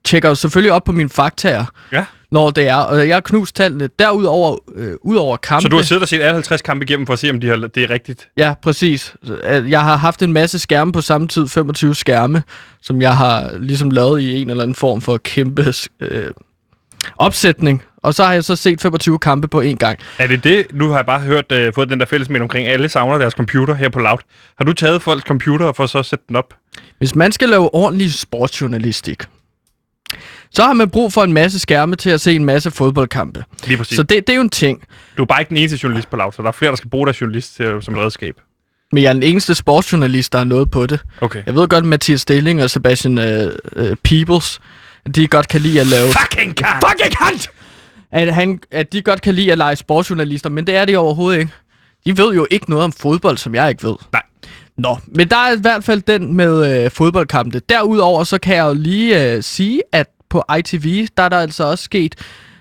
tjekker 0.03 0.33
selvfølgelig 0.33 0.71
op 0.71 0.83
på 0.83 0.91
mine 0.91 1.09
faktaer, 1.09 1.65
Ja. 1.91 2.05
Når 2.31 2.49
det 2.51 2.67
er, 2.67 2.75
og 2.75 3.07
jeg 3.07 3.15
har 3.15 3.21
knust 3.21 3.55
tallene. 3.55 3.89
Derudover, 3.99 4.57
øh, 4.75 4.93
ud 5.01 5.15
over 5.15 5.37
kampe... 5.37 5.61
Så 5.61 5.67
du 5.69 5.75
har 5.75 5.83
siddet 5.83 6.01
og 6.01 6.07
set 6.07 6.21
alle 6.21 6.33
50 6.33 6.61
kampe 6.61 6.85
igennem 6.85 7.05
for 7.05 7.13
at 7.13 7.19
se, 7.19 7.29
om 7.29 7.39
de 7.39 7.47
har, 7.47 7.55
det 7.55 7.83
er 7.83 7.89
rigtigt. 7.89 8.27
Ja, 8.37 8.53
præcis. 8.63 9.15
Øh, 9.49 9.71
Jeg 9.71 9.81
har 9.81 9.97
haft 9.97 10.21
en 10.21 10.33
masse 10.33 10.59
skærme 10.59 10.91
på 10.91 11.01
samme 11.01 11.27
tid, 11.27 11.47
25 11.47 11.95
skærme, 11.95 12.43
som 12.81 13.01
jeg 13.01 13.17
har 13.17 13.51
ligesom 13.59 13.89
lavet 13.89 14.21
i 14.21 14.41
en 14.41 14.49
eller 14.49 14.63
anden 14.63 14.75
form 14.75 15.01
for 15.01 15.17
kæmpe 15.17 15.73
øh, 15.99 16.31
opsætning. 17.17 17.83
Og 18.03 18.13
så 18.13 18.23
har 18.23 18.33
jeg 18.33 18.43
så 18.43 18.55
set 18.55 18.81
25 18.81 19.19
kampe 19.19 19.47
på 19.47 19.61
én 19.61 19.75
gang. 19.75 19.99
Er 20.19 20.27
det 20.27 20.43
det? 20.43 20.65
Nu 20.73 20.89
har 20.89 20.95
jeg 20.95 21.05
bare 21.05 21.19
hørt, 21.19 21.51
øh, 21.51 21.73
fået 21.73 21.89
den 21.89 21.99
der 21.99 22.05
fællesmænd 22.05 22.43
omkring, 22.43 22.67
alle 22.67 22.89
savner 22.89 23.17
deres 23.17 23.33
computer 23.33 23.73
her 23.73 23.89
på 23.89 23.99
Loud. 23.99 24.17
Har 24.57 24.65
du 24.65 24.73
taget 24.73 25.01
folks 25.01 25.23
computer 25.23 25.71
for 25.73 25.85
så 25.85 25.99
at 25.99 26.05
sætte 26.05 26.25
den 26.27 26.35
op? 26.35 26.53
Hvis 26.97 27.15
man 27.15 27.31
skal 27.31 27.49
lave 27.49 27.75
ordentlig 27.75 28.13
sportsjournalistik, 28.13 29.23
så 30.53 30.63
har 30.63 30.73
man 30.73 30.89
brug 30.89 31.13
for 31.13 31.23
en 31.23 31.33
masse 31.33 31.59
skærme 31.59 31.95
til 31.95 32.09
at 32.09 32.21
se 32.21 32.35
en 32.35 32.45
masse 32.45 32.71
fodboldkampe. 32.71 33.43
Lige 33.67 33.77
præcis. 33.77 33.95
Så 33.95 34.03
det, 34.03 34.27
det 34.27 34.29
er 34.29 34.35
jo 34.35 34.41
en 34.41 34.49
ting. 34.49 34.83
Du 35.17 35.21
er 35.21 35.25
bare 35.25 35.41
ikke 35.41 35.49
den 35.49 35.57
eneste 35.57 35.79
journalist 35.83 36.09
på 36.09 36.15
Loud, 36.15 36.31
så 36.31 36.41
der 36.41 36.47
er 36.47 36.51
flere, 36.51 36.69
der 36.69 36.75
skal 36.75 36.89
bruge 36.89 37.05
deres 37.05 37.21
journalist 37.21 37.55
til, 37.55 37.77
som 37.81 37.95
et 37.95 37.99
redskab. 37.99 38.35
Men 38.91 39.03
jeg 39.03 39.09
er 39.09 39.13
den 39.13 39.23
eneste 39.23 39.55
sportsjournalist, 39.55 40.31
der 40.31 40.37
har 40.37 40.45
noget 40.45 40.71
på 40.71 40.85
det. 40.85 40.99
Okay. 41.21 41.43
Jeg 41.45 41.55
ved 41.55 41.67
godt, 41.67 41.83
at 41.83 41.87
Mathias 41.87 42.21
Stilling 42.21 42.63
og 42.63 42.69
Sebastian 42.69 43.17
øh, 43.17 43.53
øh, 43.75 43.95
Peebles, 44.03 44.59
at 45.05 45.15
de 45.15 45.27
godt 45.27 45.47
kan 45.47 45.61
lide 45.61 45.81
at 45.81 45.87
lave... 45.87 46.07
Fucking 46.07 46.57
cut! 46.57 46.89
Fucking 46.89 47.13
cunt! 47.15 47.49
At, 48.11 48.33
han, 48.33 48.59
at 48.71 48.93
de 48.93 49.01
godt 49.01 49.21
kan 49.21 49.33
lide 49.33 49.51
at 49.51 49.57
lege 49.57 49.75
sportsjournalister, 49.75 50.49
men 50.49 50.67
det 50.67 50.75
er 50.75 50.85
de 50.85 50.95
overhovedet 50.95 51.39
ikke. 51.39 51.51
De 52.05 52.17
ved 52.17 52.33
jo 52.33 52.47
ikke 52.51 52.69
noget 52.69 52.85
om 52.85 52.91
fodbold, 52.91 53.37
som 53.37 53.55
jeg 53.55 53.69
ikke 53.69 53.83
ved. 53.83 53.95
Nej. 54.11 54.21
Nå, 54.77 54.97
men 55.07 55.27
der 55.27 55.35
er 55.35 55.55
i 55.55 55.59
hvert 55.61 55.83
fald 55.83 56.01
den 56.01 56.33
med 56.33 56.83
øh, 56.85 56.91
fodboldkampe. 56.91 57.59
Derudover 57.59 58.23
så 58.23 58.37
kan 58.37 58.55
jeg 58.55 58.65
jo 58.65 58.73
lige 58.73 59.33
øh, 59.33 59.43
sige, 59.43 59.81
at 59.91 60.07
på 60.31 60.43
ITV, 60.59 61.07
der 61.17 61.23
er 61.23 61.29
der 61.29 61.39
altså 61.39 61.63
også 61.63 61.83
sket 61.83 62.15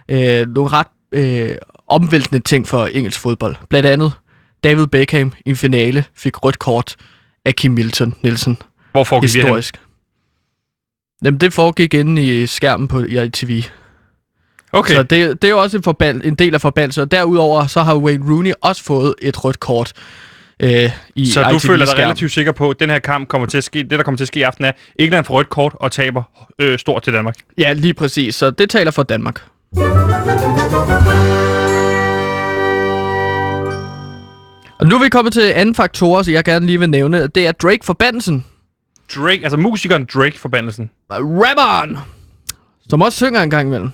øh, 0.09 0.49
nogle 0.49 0.71
ret 0.71 0.87
øh, 1.13 1.57
omvæltende 1.89 2.41
ting 2.41 2.69
for 2.69 2.87
engelsk 2.87 3.21
fodbold. 3.21 3.57
Blandt 3.69 3.89
andet 3.89 4.13
David 4.65 4.87
Beckham 4.87 5.33
i 5.47 5.51
en 5.51 5.57
finale 5.57 6.05
fik 6.15 6.45
rødt 6.45 6.59
kort 6.59 6.97
af 7.45 7.55
Kim 7.55 7.73
Milton 7.73 8.15
Nielsen. 8.23 8.59
Hvor 8.93 9.05
foregik 9.05 9.29
det 9.29 9.37
hen? 9.37 9.43
Historisk. 9.43 9.81
Jamen, 11.25 11.41
det 11.41 11.53
foregik 11.53 11.95
inde 11.95 12.23
i 12.23 12.47
skærmen 12.47 12.89
på 12.89 13.01
ITV. 13.01 13.63
Okay. 14.73 14.95
Så 14.95 15.03
det, 15.03 15.43
det 15.43 15.49
er 15.49 15.53
jo 15.53 15.63
også 15.63 15.77
en, 15.77 15.83
forband, 15.83 16.23
en 16.25 16.35
del 16.35 16.55
af 16.55 16.61
forbandelsen. 16.61 17.03
Og 17.03 17.11
derudover 17.11 17.67
så 17.67 17.83
har 17.83 17.97
Wayne 17.97 18.33
Rooney 18.33 18.53
også 18.61 18.85
fået 18.85 19.15
et 19.23 19.45
rødt 19.45 19.61
kort 19.61 19.93
øh, 20.61 20.91
i 21.15 21.27
Så 21.31 21.43
du 21.53 21.59
føler 21.59 21.85
dig 21.85 21.99
relativt 21.99 22.33
sikker 22.33 22.53
på, 22.53 22.71
at 22.71 22.81
den 22.81 22.91
her 22.91 22.99
kamp 22.99 23.29
kommer 23.29 23.47
til 23.47 23.59
at 23.59 23.65
ske, 23.65 23.79
det 23.79 23.91
der 23.91 24.03
kommer 24.03 24.17
til 24.17 24.25
at 24.25 24.29
ske 24.29 24.41
i 24.41 24.43
aften 24.43 24.65
er, 24.65 24.73
England 24.97 25.25
får 25.25 25.35
rødt 25.35 25.49
kort 25.51 25.73
og 25.75 25.93
taber 25.93 26.23
øh, 26.59 26.79
stort 26.79 27.03
til 27.03 27.13
Danmark. 27.13 27.35
Ja, 27.59 27.73
lige 27.73 27.95
præcis. 27.95 28.35
Så 28.35 28.51
det 28.51 28.71
taler 28.71 28.91
for 28.91 29.03
Danmark. 29.03 29.43
Og 34.79 34.87
nu 34.87 34.97
er 34.97 35.03
vi 35.03 35.09
kommet 35.09 35.33
til 35.33 35.53
anden 35.55 35.75
faktor, 35.75 36.23
så 36.23 36.31
jeg 36.31 36.45
gerne 36.45 36.67
lige 36.67 36.79
vil 36.79 36.91
nævne. 36.91 37.27
Det 37.27 37.47
er 37.47 37.53
Drake 37.53 37.85
forbandelsen. 37.85 38.45
Drake, 39.17 39.41
altså 39.43 39.57
musikeren 39.57 40.09
Drake 40.15 40.39
forbandelsen. 40.39 40.91
Rapperen! 41.11 41.99
Som 42.89 43.03
også 43.03 43.17
synger 43.17 43.43
en 43.43 43.51
gang 43.51 43.69
imellem. 43.69 43.91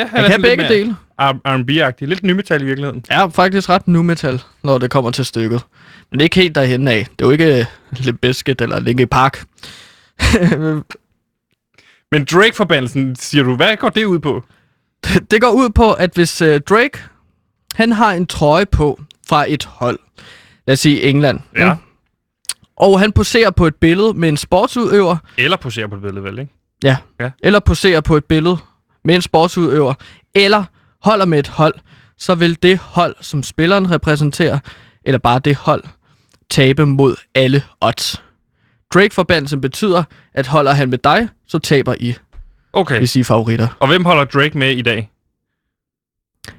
Ja, 0.00 0.06
Han 0.06 0.30
kan 0.30 0.42
begge 0.42 0.68
dele. 0.68 0.96
R&B-agtig. 1.20 2.08
Lidt 2.08 2.22
nymetal 2.22 2.62
i 2.62 2.64
virkeligheden. 2.64 3.04
er 3.10 3.28
faktisk 3.28 3.68
ret 3.68 3.88
nu 3.88 4.02
metal, 4.02 4.42
når 4.62 4.78
det 4.78 4.90
kommer 4.90 5.10
til 5.10 5.24
stykket. 5.24 5.62
Men 6.10 6.18
det 6.18 6.22
er 6.22 6.26
ikke 6.26 6.40
helt 6.40 6.54
derhen 6.54 6.88
af. 6.88 7.06
Det 7.18 7.24
er 7.24 7.26
jo 7.26 7.30
ikke 7.30 7.66
Limp 7.92 8.20
Bizkit 8.20 8.60
eller 8.60 8.80
Linkin 8.80 9.08
Park. 9.08 9.44
Men 12.12 12.24
Drake-forbandelsen, 12.24 13.16
siger 13.16 13.44
du, 13.44 13.56
hvad 13.56 13.76
går 13.76 13.88
det 13.88 14.04
ud 14.04 14.18
på? 14.18 14.44
det 15.30 15.40
går 15.40 15.50
ud 15.50 15.70
på, 15.70 15.92
at 15.92 16.10
hvis 16.14 16.42
uh, 16.42 16.48
Drake 16.48 16.98
han 17.74 17.92
har 17.92 18.12
en 18.12 18.26
trøje 18.26 18.66
på 18.66 19.00
fra 19.28 19.44
et 19.48 19.64
hold. 19.64 19.98
Lad 20.66 20.72
os 20.72 20.80
sige 20.80 21.02
England. 21.02 21.40
Ja. 21.56 21.72
ikke? 21.72 21.82
Og 22.76 23.00
han 23.00 23.12
poserer 23.12 23.50
på 23.50 23.66
et 23.66 23.74
billede 23.74 24.14
med 24.14 24.28
en 24.28 24.36
sportsudøver, 24.36 25.16
Eller 25.38 25.56
posere 25.56 25.88
på 25.88 25.94
et 25.94 26.02
billede, 26.02 26.24
vel, 26.24 26.38
ikke? 26.38 26.52
Ja. 26.84 26.96
Ja. 27.20 27.30
Eller 27.42 27.60
poserer 27.60 28.00
på 28.00 28.16
et 28.16 28.24
billede 28.24 28.56
med 29.04 29.14
en 29.14 29.22
sportsudøver, 29.22 29.94
eller 30.34 30.64
holder 31.02 31.24
med 31.24 31.38
et 31.38 31.48
hold, 31.48 31.74
så 32.18 32.34
vil 32.34 32.62
det 32.62 32.78
hold, 32.78 33.16
som 33.20 33.42
spilleren 33.42 33.90
repræsenterer, 33.90 34.58
eller 35.04 35.18
bare 35.18 35.38
det 35.38 35.56
hold, 35.56 35.84
tabe 36.50 36.86
mod 36.86 37.16
alle 37.34 37.62
odds. 37.80 38.22
Drake-forbandelsen 38.94 39.60
betyder, 39.60 40.02
at 40.34 40.46
holder 40.46 40.72
han 40.72 40.90
med 40.90 40.98
dig, 40.98 41.28
så 41.46 41.58
taber 41.58 41.94
I, 42.00 42.14
Okay. 42.72 42.98
hvis 42.98 43.16
I 43.16 43.20
er 43.20 43.24
favoritter. 43.24 43.68
Og 43.80 43.88
hvem 43.88 44.04
holder 44.04 44.24
Drake 44.24 44.58
med 44.58 44.70
i 44.70 44.82
dag? 44.82 45.10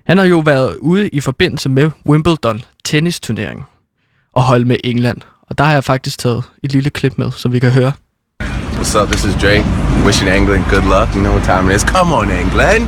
Han 0.06 0.18
har 0.18 0.26
jo 0.26 0.40
været 0.40 0.76
ude 0.76 1.10
i 1.10 1.20
forbindelse 1.20 1.70
med 1.70 1.92
Wimbledon 2.10 2.62
tennisturneringen 2.86 3.66
og 4.34 4.44
holdt 4.44 4.68
med 4.68 4.78
England. 4.84 5.22
Og 5.42 5.58
der 5.58 5.64
har 5.64 5.74
jeg 5.74 5.84
faktisk 5.84 6.18
taget 6.20 6.44
et 6.64 6.72
lille 6.72 6.90
klip 6.90 7.18
med, 7.18 7.32
som 7.32 7.54
vi 7.54 7.60
kan 7.60 7.72
høre. 7.72 7.92
What's 8.44 9.02
up? 9.02 9.08
This 9.08 9.26
is 9.26 9.34
Drake. 9.42 9.66
Wishing 10.06 10.30
England 10.30 10.64
good 10.64 10.84
luck. 10.84 11.16
You 11.16 11.22
know 11.22 11.32
what 11.36 11.44
time 11.44 11.72
it 11.72 11.76
is. 11.76 11.82
Come 11.82 12.16
on, 12.16 12.32
England. 12.32 12.88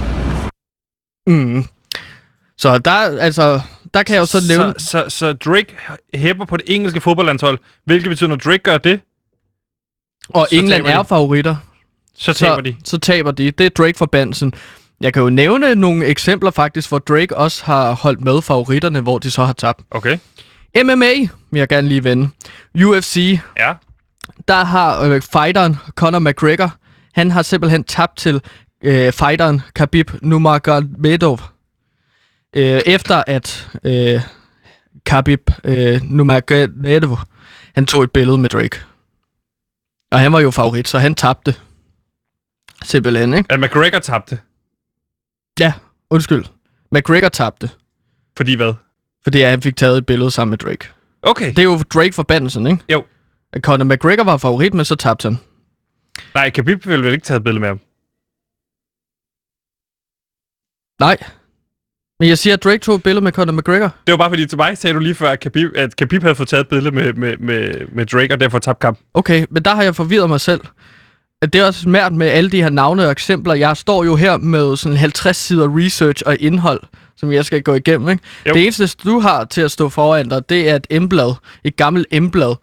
Mm. 1.28 1.66
Så 2.58 2.78
der, 2.78 3.20
altså, 3.20 3.62
der 3.94 4.04
kan 4.04 4.14
jeg 4.16 4.20
jo 4.22 4.26
så 4.26 4.42
nævne... 4.50 4.74
Så, 4.78 4.86
så, 4.88 5.10
så 5.10 5.34
Drake 5.34 5.76
hæpper 6.14 6.46
på 6.46 6.58
det 6.58 6.66
engelske 6.76 7.02
fodboldlandshold, 7.02 7.60
hvilket 7.86 8.10
betyder, 8.10 8.30
når 8.30 8.36
Drake 8.36 8.58
gør 8.64 8.78
det, 8.78 9.00
Og 10.30 10.48
England 10.52 10.84
taber 10.84 10.90
de. 10.96 11.00
er 11.00 11.04
favoritter. 11.04 11.56
så 12.18 12.34
taber 12.34 12.56
så, 12.56 12.62
de. 12.62 12.76
Så 12.86 12.98
taber 12.98 13.32
de. 13.32 13.52
Det 13.52 13.66
er 13.66 13.70
Drake-forbandelsen. 13.70 14.54
Jeg 15.02 15.14
kan 15.14 15.22
jo 15.24 15.30
nævne 15.30 15.76
nogle 15.76 16.06
eksempler 16.06 16.52
faktisk, 16.52 16.90
hvor 16.90 17.00
Drake 17.00 17.38
også 17.38 17.66
har 17.66 17.92
holdt 17.92 18.22
med 18.22 18.42
favoritterne, 18.42 19.02
hvor 19.02 19.18
de 19.20 19.32
så 19.32 19.44
har 19.46 19.54
tabt. 19.54 19.82
Okay. 19.92 20.18
MMA 20.84 21.14
vil 21.52 21.60
jeg 21.60 21.68
gerne 21.70 21.88
lige 21.88 22.04
vende. 22.04 22.30
UFC, 22.86 23.40
Ja. 23.60 23.74
der 24.48 24.64
har 24.64 25.02
øh, 25.04 25.22
fighteren 25.22 25.78
Conor 25.96 26.20
McGregor, 26.20 26.74
han 27.14 27.32
har 27.32 27.42
simpelthen 27.42 27.84
tabt 27.84 28.18
til 28.18 28.42
øh, 28.84 29.12
fighteren 29.14 29.62
Khabib 29.76 30.12
Nurmagomedov. 30.22 31.40
Øh, 32.56 32.82
efter 32.86 33.24
at 33.28 33.70
øh, 33.84 34.22
Khabib 35.06 35.50
øh, 35.64 36.02
Nurmagomedov, 36.04 37.20
han 37.76 37.86
tog 37.86 38.04
et 38.04 38.12
billede 38.12 38.38
med 38.38 38.50
Drake. 38.50 38.78
Og 40.12 40.20
han 40.20 40.34
var 40.34 40.40
jo 40.40 40.52
favorit, 40.52 40.88
så 40.88 41.00
han 41.00 41.16
tabte. 41.16 41.56
Simpelthen, 42.84 43.34
ikke? 43.34 43.52
At 43.52 43.60
McGregor 43.60 44.00
tabte. 44.00 44.40
Ja, 45.60 45.74
undskyld. 46.10 46.46
McGregor 46.92 47.30
tabte, 47.30 47.70
Fordi 48.38 48.56
hvad? 48.56 48.74
fordi 49.24 49.42
han 49.42 49.62
fik 49.62 49.76
taget 49.76 49.98
et 49.98 50.06
billede 50.06 50.32
sammen 50.32 50.50
med 50.50 50.58
Drake. 50.58 50.88
Okay. 51.22 51.50
Det 51.50 51.60
er 51.60 51.64
jo 51.64 51.78
Drake-forbandelsen, 51.94 52.68
ikke? 52.68 52.84
Jo. 52.92 53.06
At 53.54 53.62
Conor 53.62 53.86
McGregor 53.86 54.24
var 54.24 54.38
favorit, 54.38 54.74
men 54.74 54.86
så 54.86 54.96
tabte 54.96 55.26
han. 55.30 55.38
Nej, 56.34 56.50
Khabib 56.50 56.86
ville 56.88 57.06
vel 57.06 57.14
ikke 57.14 57.26
tage 57.26 57.38
et 57.38 57.44
billede 57.44 57.60
med 57.60 57.68
ham. 57.68 57.80
Nej. 61.00 61.18
Men 62.24 62.30
jeg 62.30 62.38
siger, 62.38 62.54
at 62.54 62.64
Drake 62.64 62.78
tog 62.78 62.96
et 62.96 63.04
billede 63.04 63.24
med 63.24 63.32
Conor 63.32 63.54
McGregor. 63.54 63.92
Det 64.08 64.12
var 64.12 64.18
bare 64.18 64.30
fordi, 64.30 64.46
til 64.46 64.58
mig 64.58 64.78
sagde 64.78 64.94
du 64.94 65.00
lige 65.00 65.16
før, 65.16 65.30
at 65.30 65.40
Khabib, 65.40 65.72
at 65.76 65.96
Khabib 65.96 66.22
havde 66.22 66.36
fået 66.36 66.50
taget 66.50 66.62
et 66.62 66.68
billede 66.68 66.96
med, 66.96 67.14
med, 67.14 67.38
med, 67.38 67.74
med 67.92 68.06
Drake, 68.06 68.34
og 68.34 68.40
derfor 68.40 68.60
tabt 68.60 68.80
kamp. 68.80 69.00
Okay, 69.14 69.46
men 69.50 69.64
der 69.64 69.76
har 69.76 69.84
jeg 69.84 69.96
forvirret 69.96 70.30
mig 70.30 70.42
selv. 70.42 70.62
At 71.42 71.54
det 71.54 71.62
er 71.62 71.66
også 71.66 71.82
svært 71.82 72.14
med 72.14 72.28
alle 72.28 72.50
de 72.50 72.64
her 72.64 72.70
navne 72.70 73.06
og 73.06 73.12
eksempler. 73.12 73.54
Jeg 73.54 73.78
står 73.78 74.04
jo 74.04 74.16
her 74.16 74.38
med 74.38 74.78
sådan 74.78 74.98
50 74.98 75.38
sider 75.38 75.78
research 75.78 76.24
og 76.26 76.38
indhold, 76.40 76.82
som 77.18 77.32
jeg 77.32 77.46
skal 77.46 77.62
gå 77.62 77.74
igennem. 77.74 78.10
Ikke? 78.10 78.24
Jo. 78.48 78.54
Det 78.54 78.64
eneste, 78.64 78.90
du 79.04 79.20
har 79.20 79.46
til 79.46 79.62
at 79.62 79.72
stå 79.72 79.90
foran 79.90 80.30
dig, 80.30 80.50
det 80.50 80.70
er 80.70 80.76
et 80.76 80.88
emblad. 80.90 81.34
Et 81.64 81.76
gammelt 81.76 82.08
emblad 82.12 82.56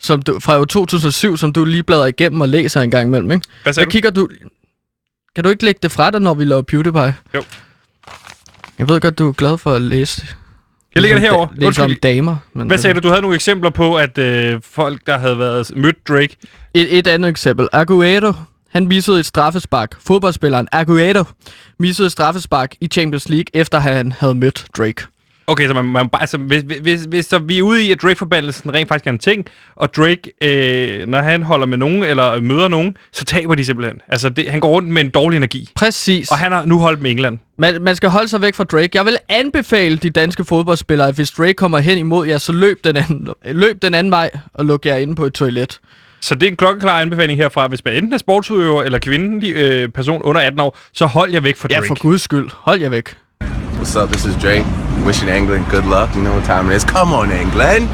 som 0.00 0.22
du, 0.22 0.40
fra 0.40 0.60
år 0.60 0.64
2007, 0.64 1.36
som 1.36 1.52
du 1.52 1.64
lige 1.64 1.82
bladrer 1.82 2.06
igennem 2.06 2.40
og 2.40 2.48
læser 2.48 2.80
en 2.80 2.90
gang 2.90 3.08
imellem. 3.08 3.30
Ikke? 3.30 3.46
Hvad 3.62 3.72
du? 3.72 3.90
kigger 3.90 4.10
du... 4.10 4.28
Kan 5.34 5.44
du 5.44 5.50
ikke 5.50 5.64
lægge 5.64 5.78
det 5.82 5.92
fra 5.92 6.10
dig, 6.10 6.20
når 6.20 6.34
vi 6.34 6.44
laver 6.44 6.62
PewDiePie? 6.62 7.14
Jo. 7.34 7.42
Jeg 8.80 8.88
ved 8.88 9.00
godt, 9.00 9.18
du 9.18 9.28
er 9.28 9.32
glad 9.32 9.58
for 9.58 9.72
at 9.72 9.82
læse 9.82 10.26
Jeg 10.94 11.02
ligger 11.02 11.16
det 11.16 11.22
Ligesom 11.22 11.34
herovre. 11.34 11.54
da- 11.60 11.66
Læse 11.66 11.82
om 11.82 11.84
Undskyld. 11.84 12.00
damer. 12.00 12.36
Men 12.54 12.66
Hvad 12.66 12.78
sagde 12.78 12.94
du? 12.94 13.00
Du 13.00 13.08
havde 13.08 13.22
nogle 13.22 13.34
eksempler 13.34 13.70
på, 13.70 13.96
at 13.96 14.18
øh, 14.18 14.60
folk, 14.64 15.00
der 15.06 15.18
havde 15.18 15.38
været 15.38 15.70
mødt 15.76 16.08
Drake... 16.08 16.36
Et, 16.74 16.98
et 16.98 17.06
andet 17.06 17.28
eksempel. 17.28 17.68
Aguero, 17.72 18.32
han 18.70 18.86
missede 18.88 19.20
et 19.20 19.26
straffespark. 19.26 19.96
Fodboldspilleren 20.06 20.68
Aguero 20.72 21.24
missede 21.78 22.06
et 22.06 22.12
straffespark 22.12 22.74
i 22.80 22.86
Champions 22.86 23.28
League, 23.28 23.44
efter 23.54 23.78
han 23.78 24.12
havde 24.12 24.34
mødt 24.34 24.66
Drake. 24.78 25.02
Okay, 25.50 25.66
så 25.68 25.74
man, 25.74 25.84
man 25.84 26.08
bare, 26.08 26.22
altså, 26.22 26.38
hvis, 26.38 26.62
hvis, 26.80 27.04
hvis 27.08 27.26
så 27.26 27.38
vi 27.38 27.58
er 27.58 27.62
ude 27.62 27.84
i, 27.84 27.92
at 27.92 28.02
Drake-forbandelsen 28.02 28.74
rent 28.74 28.88
faktisk 28.88 29.06
er 29.06 29.10
en 29.10 29.18
ting, 29.18 29.46
og 29.76 29.94
Drake, 29.96 30.20
øh, 30.42 31.08
når 31.08 31.20
han 31.22 31.42
holder 31.42 31.66
med 31.66 31.78
nogen, 31.78 32.02
eller 32.02 32.40
møder 32.40 32.68
nogen, 32.68 32.96
så 33.12 33.24
taber 33.24 33.54
de 33.54 33.64
simpelthen. 33.64 34.00
Altså, 34.08 34.28
det, 34.28 34.50
han 34.50 34.60
går 34.60 34.68
rundt 34.68 34.88
med 34.88 35.02
en 35.04 35.10
dårlig 35.10 35.36
energi. 35.36 35.68
Præcis. 35.76 36.30
Og 36.30 36.38
han 36.38 36.52
har 36.52 36.64
nu 36.64 36.78
holdt 36.78 37.02
med 37.02 37.10
England. 37.10 37.38
Man, 37.58 37.82
man 37.82 37.96
skal 37.96 38.08
holde 38.08 38.28
sig 38.28 38.42
væk 38.42 38.54
fra 38.54 38.64
Drake. 38.64 38.90
Jeg 38.94 39.04
vil 39.04 39.16
anbefale 39.28 39.96
de 39.96 40.10
danske 40.10 40.44
fodboldspillere, 40.44 41.08
at 41.08 41.14
hvis 41.14 41.30
Drake 41.30 41.54
kommer 41.54 41.78
hen 41.78 41.98
imod 41.98 42.26
jer, 42.26 42.38
så 42.38 42.52
løb 42.52 42.84
den 42.84 42.96
anden, 42.96 43.28
løb 43.44 43.82
den 43.82 43.94
anden 43.94 44.10
vej 44.10 44.30
og 44.54 44.64
luk 44.64 44.86
jer 44.86 44.96
inde 44.96 45.14
på 45.14 45.24
et 45.24 45.32
toilet. 45.32 45.80
Så 46.20 46.34
det 46.34 46.42
er 46.42 46.50
en 46.50 46.56
klokkeklar 46.56 47.00
anbefaling 47.00 47.38
herfra. 47.38 47.66
Hvis 47.68 47.84
man 47.84 47.94
enten 47.94 48.12
er 48.12 48.18
sportsudøver 48.18 48.82
eller 48.82 48.98
kvindelig 48.98 49.54
øh, 49.56 49.88
person 49.88 50.22
under 50.22 50.40
18 50.40 50.60
år, 50.60 50.78
så 50.92 51.06
hold 51.06 51.32
jer 51.32 51.40
væk 51.40 51.56
fra 51.56 51.68
Ja, 51.70 51.76
Drake. 51.76 51.88
for 51.88 51.94
guds 51.94 52.22
skyld. 52.22 52.48
Hold 52.52 52.80
jer 52.80 52.88
væk. 52.88 53.14
What's 53.44 54.02
up? 54.02 54.08
This 54.12 54.24
is 54.24 54.34
Drake. 54.42 54.89
Wishing 55.10 55.30
England 55.30 55.64
good 55.70 55.84
luck. 55.84 56.14
You 56.14 56.22
know 56.22 56.34
what 56.36 56.44
time 56.44 56.70
it 56.70 56.76
is. 56.76 56.82
Come 56.82 57.14
on, 57.14 57.32
England. 57.32 57.88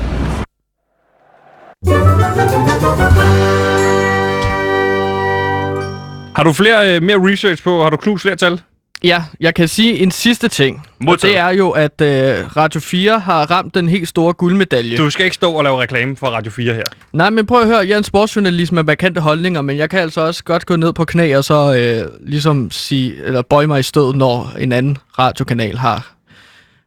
Har 6.37 6.43
du 6.45 6.53
flere 6.53 6.95
øh, 6.95 7.03
mere 7.03 7.33
research 7.33 7.63
på? 7.63 7.83
Har 7.83 7.91
du 7.91 7.97
knust 7.97 8.23
flere 8.23 8.37
tal? 8.37 8.61
Ja, 9.05 9.25
jeg 9.41 9.55
kan 9.55 9.69
sige 9.69 9.99
en 9.99 10.11
sidste 10.11 10.49
ting. 10.49 10.87
Og 11.09 11.23
det 11.23 11.39
er 11.39 11.49
jo, 11.49 11.71
at 11.71 12.01
øh, 12.01 12.57
Radio 12.57 12.81
4 12.81 13.19
har 13.19 13.51
ramt 13.51 13.75
den 13.75 13.89
helt 13.89 14.09
store 14.09 14.33
guldmedalje. 14.33 14.97
Du 14.97 15.11
skal 15.11 15.25
ikke 15.25 15.35
stå 15.35 15.53
og 15.53 15.65
lave 15.65 15.81
reklame 15.81 16.17
for 16.17 16.27
Radio 16.27 16.51
4 16.53 16.75
her. 16.75 16.83
Nej, 17.13 17.31
men 17.31 17.47
prøv 17.47 17.61
at 17.61 17.67
høre, 17.67 17.79
jeg 17.79 17.91
er 17.91 17.99
en 17.99 18.05
sportsjournalist 18.05 18.73
med 18.73 18.83
markante 18.83 19.21
holdninger, 19.21 19.63
men 19.63 19.77
jeg 19.77 19.91
kan 19.91 20.01
altså 20.01 20.21
også 20.21 20.45
godt 20.45 20.67
gå 20.67 20.77
ned 20.77 20.93
på 20.93 21.05
knæ 21.05 21.37
og 21.37 21.45
så 21.45 21.75
øh, 21.75 22.29
ligesom 22.29 22.71
sige, 22.71 23.25
eller 23.25 23.43
bøje 23.43 23.67
mig 23.67 23.81
i 23.81 23.83
stødet, 23.83 24.17
når 24.17 24.53
en 24.59 24.73
anden 24.73 24.99
radiokanal 25.19 25.79
har 25.79 26.16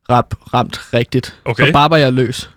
rap, 0.09 0.53
ramt 0.53 0.93
rigtigt. 0.93 1.39
Okay. 1.45 1.65
Så 1.65 1.73
barber 1.73 1.97
jeg 1.97 2.13
løs. 2.13 2.49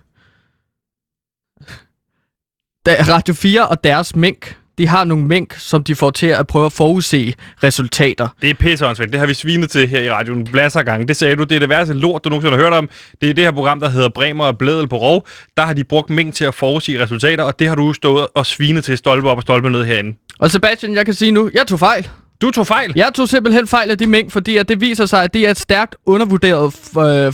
Da 2.85 2.95
Radio 3.07 3.33
4 3.33 3.67
og 3.67 3.83
deres 3.83 4.15
mink, 4.15 4.57
de 4.77 4.87
har 4.87 5.03
nogle 5.03 5.25
mink, 5.25 5.53
som 5.57 5.83
de 5.83 5.95
får 5.95 6.11
til 6.11 6.27
at 6.27 6.47
prøve 6.47 6.65
at 6.65 6.71
forudse 6.71 7.33
resultater. 7.63 8.27
Det 8.41 8.49
er 8.49 8.53
pisseåndsvægt. 8.53 9.11
Det 9.11 9.19
har 9.19 9.27
vi 9.27 9.33
svinet 9.33 9.69
til 9.69 9.87
her 9.87 10.01
i 10.01 10.11
radioen 10.11 10.43
blasser 10.43 10.83
gange. 10.83 11.07
Det 11.07 11.15
sagde 11.17 11.35
du, 11.35 11.43
det 11.43 11.55
er 11.55 11.59
det 11.59 11.69
værste 11.69 11.93
lort, 11.93 12.23
du 12.23 12.29
nogensinde 12.29 12.57
har 12.57 12.63
hørt 12.63 12.73
om. 12.73 12.89
Det 13.21 13.29
er 13.29 13.33
det 13.33 13.43
her 13.43 13.51
program, 13.51 13.79
der 13.79 13.89
hedder 13.89 14.09
Bremer 14.09 14.45
og 14.45 14.57
Blædel 14.57 14.87
på 14.87 14.97
Rov. 14.97 15.27
Der 15.57 15.63
har 15.63 15.73
de 15.73 15.83
brugt 15.83 16.09
mængd 16.09 16.33
til 16.33 16.45
at 16.45 16.53
forudsige 16.53 17.03
resultater, 17.03 17.43
og 17.43 17.59
det 17.59 17.67
har 17.67 17.75
du 17.75 17.93
stået 17.93 18.27
og 18.35 18.45
svinet 18.45 18.83
til 18.83 18.97
stolpe 18.97 19.29
op 19.29 19.37
og 19.37 19.41
stolpe 19.41 19.69
ned 19.69 19.83
herinde. 19.83 20.17
Og 20.39 20.51
Sebastian, 20.51 20.93
jeg 20.93 21.05
kan 21.05 21.13
sige 21.13 21.31
nu, 21.31 21.49
jeg 21.53 21.67
tog 21.67 21.79
fejl. 21.79 22.09
Du 22.43 22.51
tog 22.51 22.67
fejl. 22.67 22.93
Jeg 22.95 23.11
tog 23.15 23.29
simpelthen 23.29 23.67
fejl 23.67 23.91
af 23.91 23.97
de 23.97 24.07
mink, 24.07 24.31
fordi 24.31 24.57
at 24.57 24.69
det 24.69 24.81
viser 24.81 25.05
sig, 25.05 25.23
at 25.23 25.33
det 25.33 25.47
er 25.47 25.51
et 25.51 25.59
stærkt 25.59 25.95
undervurderet 26.05 26.75
øh, 26.97 27.33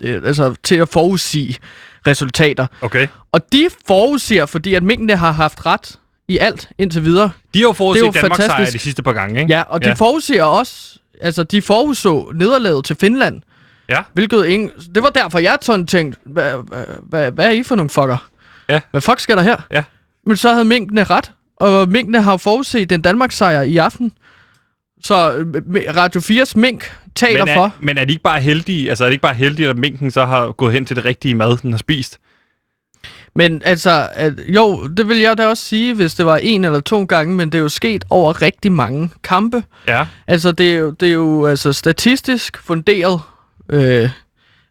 øh, 0.00 0.22
altså, 0.24 0.54
til 0.62 0.74
at 0.76 0.88
forudsige 0.88 1.58
resultater. 2.06 2.66
Okay. 2.80 3.06
Og 3.32 3.52
de 3.52 3.68
forudsiger, 3.86 4.46
fordi 4.46 4.74
at 4.74 4.82
minkene 4.82 5.16
har 5.16 5.32
haft 5.32 5.66
ret 5.66 5.98
i 6.28 6.38
alt 6.38 6.68
indtil 6.78 7.04
videre. 7.04 7.30
De 7.54 7.58
har 7.58 7.66
jo 7.66 7.72
forudset 7.72 8.14
Danmarks 8.14 8.44
sejr 8.44 8.70
de 8.70 8.78
sidste 8.78 9.02
par 9.02 9.12
gange, 9.12 9.40
ikke? 9.40 9.54
Ja, 9.54 9.62
og 9.62 9.84
de 9.84 9.88
ja. 9.88 9.94
forudsiger 9.94 10.44
også, 10.44 10.98
altså 11.20 11.42
de 11.42 11.62
forudså 11.62 12.32
nederlaget 12.34 12.84
til 12.84 12.96
Finland. 12.96 13.42
Ja. 13.88 14.02
Hvilket 14.12 14.46
ingen, 14.46 14.70
det 14.94 15.02
var 15.02 15.10
derfor, 15.10 15.38
jeg 15.38 15.58
sådan 15.62 15.86
tænkte, 15.86 16.20
hvad, 16.24 16.52
hvad, 17.02 17.30
hvad, 17.30 17.46
er 17.46 17.50
I 17.50 17.62
for 17.62 17.76
nogle 17.76 17.90
fucker? 17.90 18.28
Ja. 18.68 18.80
Hvad 18.90 19.00
fuck 19.00 19.20
sker 19.20 19.34
der 19.34 19.42
her? 19.42 19.56
Ja. 19.70 19.84
Men 20.26 20.36
så 20.36 20.52
havde 20.52 20.64
minkene 20.64 21.04
ret, 21.04 21.32
og 21.60 21.88
minkene 21.88 22.22
har 22.22 22.36
forudset 22.36 22.90
den 22.90 23.02
Danmarks 23.02 23.36
sejr 23.36 23.62
i 23.62 23.76
aften. 23.76 24.12
Så 25.04 25.32
øh, 25.32 25.84
Radio 25.96 26.20
4's 26.20 26.52
mink 26.54 26.92
taler 27.14 27.44
men, 27.44 27.54
for. 27.54 27.64
er, 27.64 27.70
men 27.80 27.98
er 27.98 28.04
de 28.04 28.12
ikke 28.12 28.22
bare 28.22 28.40
heldige, 28.40 28.88
altså 28.88 29.04
er 29.04 29.08
det 29.08 29.12
ikke 29.12 29.22
bare 29.22 29.34
heldigt, 29.34 29.68
at 29.68 29.78
minken 29.78 30.10
så 30.10 30.24
har 30.24 30.52
gået 30.52 30.72
hen 30.72 30.86
til 30.86 30.96
det 30.96 31.04
rigtige 31.04 31.34
mad, 31.34 31.56
den 31.56 31.70
har 31.70 31.78
spist? 31.78 32.18
Men 33.34 33.62
altså, 33.64 34.08
at, 34.12 34.32
jo, 34.48 34.86
det 34.86 35.08
vil 35.08 35.18
jeg 35.18 35.38
da 35.38 35.46
også 35.46 35.64
sige, 35.64 35.94
hvis 35.94 36.14
det 36.14 36.26
var 36.26 36.36
en 36.36 36.64
eller 36.64 36.80
to 36.80 37.04
gange, 37.04 37.34
men 37.34 37.52
det 37.52 37.58
er 37.58 37.62
jo 37.62 37.68
sket 37.68 38.04
over 38.10 38.42
rigtig 38.42 38.72
mange 38.72 39.10
kampe. 39.22 39.62
Ja. 39.88 40.06
Altså, 40.26 40.52
det 40.52 40.72
er 40.74 40.78
jo, 40.78 40.90
det 40.90 41.08
er 41.08 41.12
jo 41.12 41.46
altså, 41.46 41.72
statistisk 41.72 42.62
funderet 42.62 43.20
øh, 43.68 44.10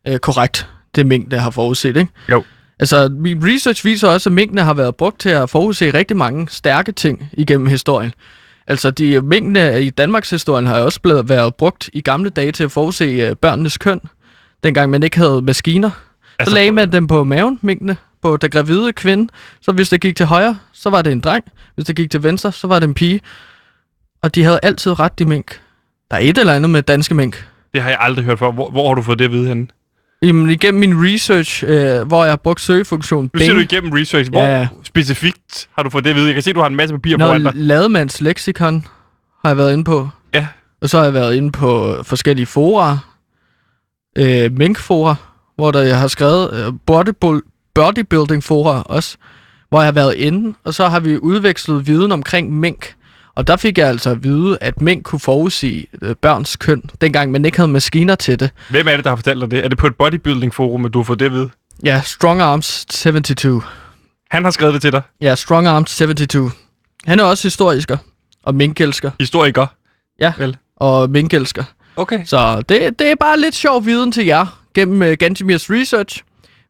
øh, 0.07 0.19
korrekt, 0.19 0.67
det 0.95 1.05
mængde 1.05 1.39
har 1.39 1.49
forudset, 1.49 1.97
ikke? 1.97 2.11
Jo. 2.31 2.43
Altså, 2.79 3.09
min 3.19 3.39
research 3.43 3.85
viser 3.85 4.07
også, 4.07 4.29
at 4.29 4.33
mængdene 4.33 4.63
har 4.63 4.73
været 4.73 4.95
brugt 4.95 5.19
til 5.19 5.29
at 5.29 5.49
forudse 5.49 5.93
rigtig 5.93 6.17
mange 6.17 6.47
stærke 6.49 6.91
ting 6.91 7.29
igennem 7.33 7.67
historien. 7.67 8.13
Altså, 8.67 8.91
de 8.91 9.21
mængdene 9.21 9.83
i 9.83 9.89
Danmarks 9.89 10.29
historien 10.29 10.67
har 10.67 10.79
også 10.79 11.01
blevet 11.01 11.29
været 11.29 11.55
brugt 11.55 11.89
i 11.93 12.01
gamle 12.01 12.29
dage 12.29 12.51
til 12.51 12.63
at 12.63 12.71
forudse 12.71 13.05
øh, 13.05 13.35
børnenes 13.35 13.77
køn. 13.77 14.01
dengang 14.63 14.89
man 14.91 15.03
ikke 15.03 15.17
havde 15.17 15.41
maskiner. 15.41 15.89
Altså- 16.39 16.51
så 16.51 16.55
lagde 16.55 16.71
man 16.71 16.91
dem 16.91 17.07
på 17.07 17.23
maven, 17.23 17.59
minkene, 17.61 17.97
på 18.21 18.37
den 18.37 18.49
gravide 18.49 18.93
kvinde. 18.93 19.33
Så 19.61 19.71
hvis 19.71 19.89
det 19.89 20.01
gik 20.01 20.15
til 20.15 20.25
højre, 20.25 20.57
så 20.73 20.89
var 20.89 21.01
det 21.01 21.11
en 21.11 21.19
dreng. 21.19 21.43
Hvis 21.75 21.85
det 21.85 21.95
gik 21.95 22.11
til 22.11 22.23
venstre, 22.23 22.51
så 22.51 22.67
var 22.67 22.79
det 22.79 22.87
en 22.87 22.93
pige. 22.93 23.21
Og 24.23 24.35
de 24.35 24.43
havde 24.43 24.59
altid 24.63 24.99
ret, 24.99 25.19
de 25.19 25.25
mink. 25.25 25.61
Der 26.11 26.17
er 26.17 26.21
et 26.21 26.37
eller 26.37 26.53
andet 26.53 26.69
med 26.69 26.81
danske 26.81 27.15
mink. 27.15 27.47
Det 27.73 27.81
har 27.81 27.89
jeg 27.89 27.97
aldrig 28.01 28.25
hørt 28.25 28.39
før. 28.39 28.51
Hvor, 28.51 28.69
hvor 28.69 28.87
har 28.87 28.95
du 28.95 29.01
fået 29.01 29.19
det 29.19 29.25
at 29.25 29.31
vide 29.31 29.47
henne? 29.47 29.67
Jamen, 30.21 30.49
igennem 30.49 30.79
min 30.79 31.05
research, 31.05 31.63
øh, 31.67 32.07
hvor 32.07 32.23
jeg 32.23 32.31
har 32.31 32.35
brugt 32.37 32.61
søgefunktionen 32.61 33.29
Nu 33.33 33.39
siger 33.39 33.53
du 33.53 33.59
igennem 33.59 33.91
research. 33.91 34.29
Hvor 34.31 34.41
Ja, 34.41 34.67
specifikt 34.83 35.69
har 35.75 35.83
du 35.83 35.89
fået 35.89 36.03
det 36.03 36.09
at 36.09 36.15
vide? 36.15 36.25
Jeg 36.25 36.33
kan 36.33 36.43
se, 36.43 36.53
du 36.53 36.59
har 36.59 36.67
en 36.67 36.75
masse 36.75 36.95
papir 36.95 37.17
Når 37.17 37.25
foran 37.25 37.43
dig. 37.43 37.51
Lademands 37.55 38.21
leksikon 38.21 38.85
har 39.41 39.49
jeg 39.49 39.57
været 39.57 39.73
inde 39.73 39.83
på. 39.83 40.09
Ja. 40.33 40.47
Og 40.81 40.89
så 40.89 40.97
har 40.97 41.03
jeg 41.03 41.13
været 41.13 41.35
inde 41.35 41.51
på 41.51 41.95
forskellige 42.03 42.45
fora. 42.45 42.99
Øh, 44.17 44.51
minkfora, 44.57 45.15
hvor 45.55 45.71
der 45.71 45.81
jeg 45.81 45.99
har 45.99 46.07
skrevet 46.07 46.53
øh, 46.53 46.67
bodybuil- 46.91 47.71
bodybuilding 47.75 48.43
fora 48.43 48.81
også, 48.81 49.17
hvor 49.69 49.79
jeg 49.79 49.87
har 49.87 49.91
været 49.91 50.13
inde, 50.15 50.53
og 50.63 50.73
så 50.73 50.87
har 50.87 50.99
vi 50.99 51.17
udvekslet 51.17 51.87
viden 51.87 52.11
omkring 52.11 52.53
mink. 52.59 52.93
Og 53.39 53.47
der 53.47 53.57
fik 53.57 53.77
jeg 53.77 53.87
altså 53.87 54.09
at 54.09 54.23
vide, 54.23 54.57
at 54.61 54.81
mink 54.81 55.03
kunne 55.03 55.19
forudsige 55.19 55.87
øh, 56.01 56.15
børns 56.15 56.55
køn, 56.55 56.81
dengang 57.01 57.31
man 57.31 57.45
ikke 57.45 57.57
havde 57.57 57.71
maskiner 57.71 58.15
til 58.15 58.39
det. 58.39 58.51
Hvem 58.69 58.87
er 58.87 58.95
det, 58.95 59.03
der 59.03 59.09
har 59.11 59.15
fortalt 59.15 59.41
dig 59.41 59.51
det? 59.51 59.63
Er 59.65 59.67
det 59.67 59.77
på 59.77 59.87
et 59.87 59.95
bodybuilding-forum, 59.95 60.85
at 60.85 60.93
du 60.93 60.99
har 60.99 61.03
fået 61.03 61.19
det 61.19 61.25
at 61.25 61.31
vide? 61.31 61.49
Ja, 61.85 62.01
Strong 62.05 62.41
Arms 62.41 62.85
72. 62.85 63.63
Han 64.31 64.43
har 64.43 64.51
skrevet 64.51 64.73
det 64.73 64.81
til 64.81 64.91
dig. 64.91 65.01
Ja, 65.21 65.35
Strong 65.35 65.67
Arms 65.67 65.97
72. 65.97 66.53
Han 67.05 67.19
er 67.19 67.23
også 67.23 67.43
historiker 67.43 67.97
og 68.43 68.55
minkelsker. 68.55 69.11
Historiker. 69.19 69.65
Ja, 70.19 70.33
Vel. 70.37 70.57
og 70.75 71.09
minkelsker. 71.09 71.63
Okay. 71.95 72.25
Så 72.25 72.61
det, 72.69 72.99
det 72.99 73.11
er 73.11 73.15
bare 73.19 73.39
lidt 73.39 73.55
sjov 73.55 73.85
viden 73.85 74.11
til 74.11 74.25
jer 74.25 74.61
gennem 74.75 75.01
uh, 75.01 75.11
Gantemirs 75.19 75.69
research. 75.69 76.23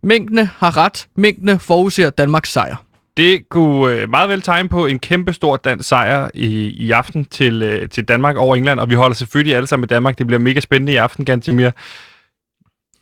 Mængdene 0.04 0.50
har 0.58 0.78
ret. 0.78 1.08
Mængdene 1.16 1.60
forudser 1.60 2.10
Danmarks 2.10 2.52
sejr. 2.52 2.76
Det 3.20 3.50
kunne 3.50 3.94
øh, 3.96 4.10
meget 4.10 4.30
vel 4.30 4.42
tegne 4.42 4.70
på 4.70 4.86
en 4.86 5.00
kæmpe 5.00 5.34
stor 5.34 5.58
dansk 5.58 5.90
sejr 5.90 6.30
i, 6.34 6.48
i 6.70 6.92
aften 6.92 7.26
til, 7.26 7.62
øh, 7.64 7.90
til 7.90 8.06
Danmark 8.06 8.36
over 8.38 8.56
England, 8.56 8.80
og 8.80 8.90
vi 8.90 8.96
holder 8.96 9.16
selvfølgelig 9.16 9.56
alle 9.56 9.68
sammen 9.68 9.82
med 9.82 9.88
Danmark. 9.88 10.18
Det 10.18 10.28
bliver 10.28 10.40
mega 10.40 10.60
spændende 10.60 10.94
i 10.94 10.96
aften, 10.96 11.26
Gantimir. 11.26 11.70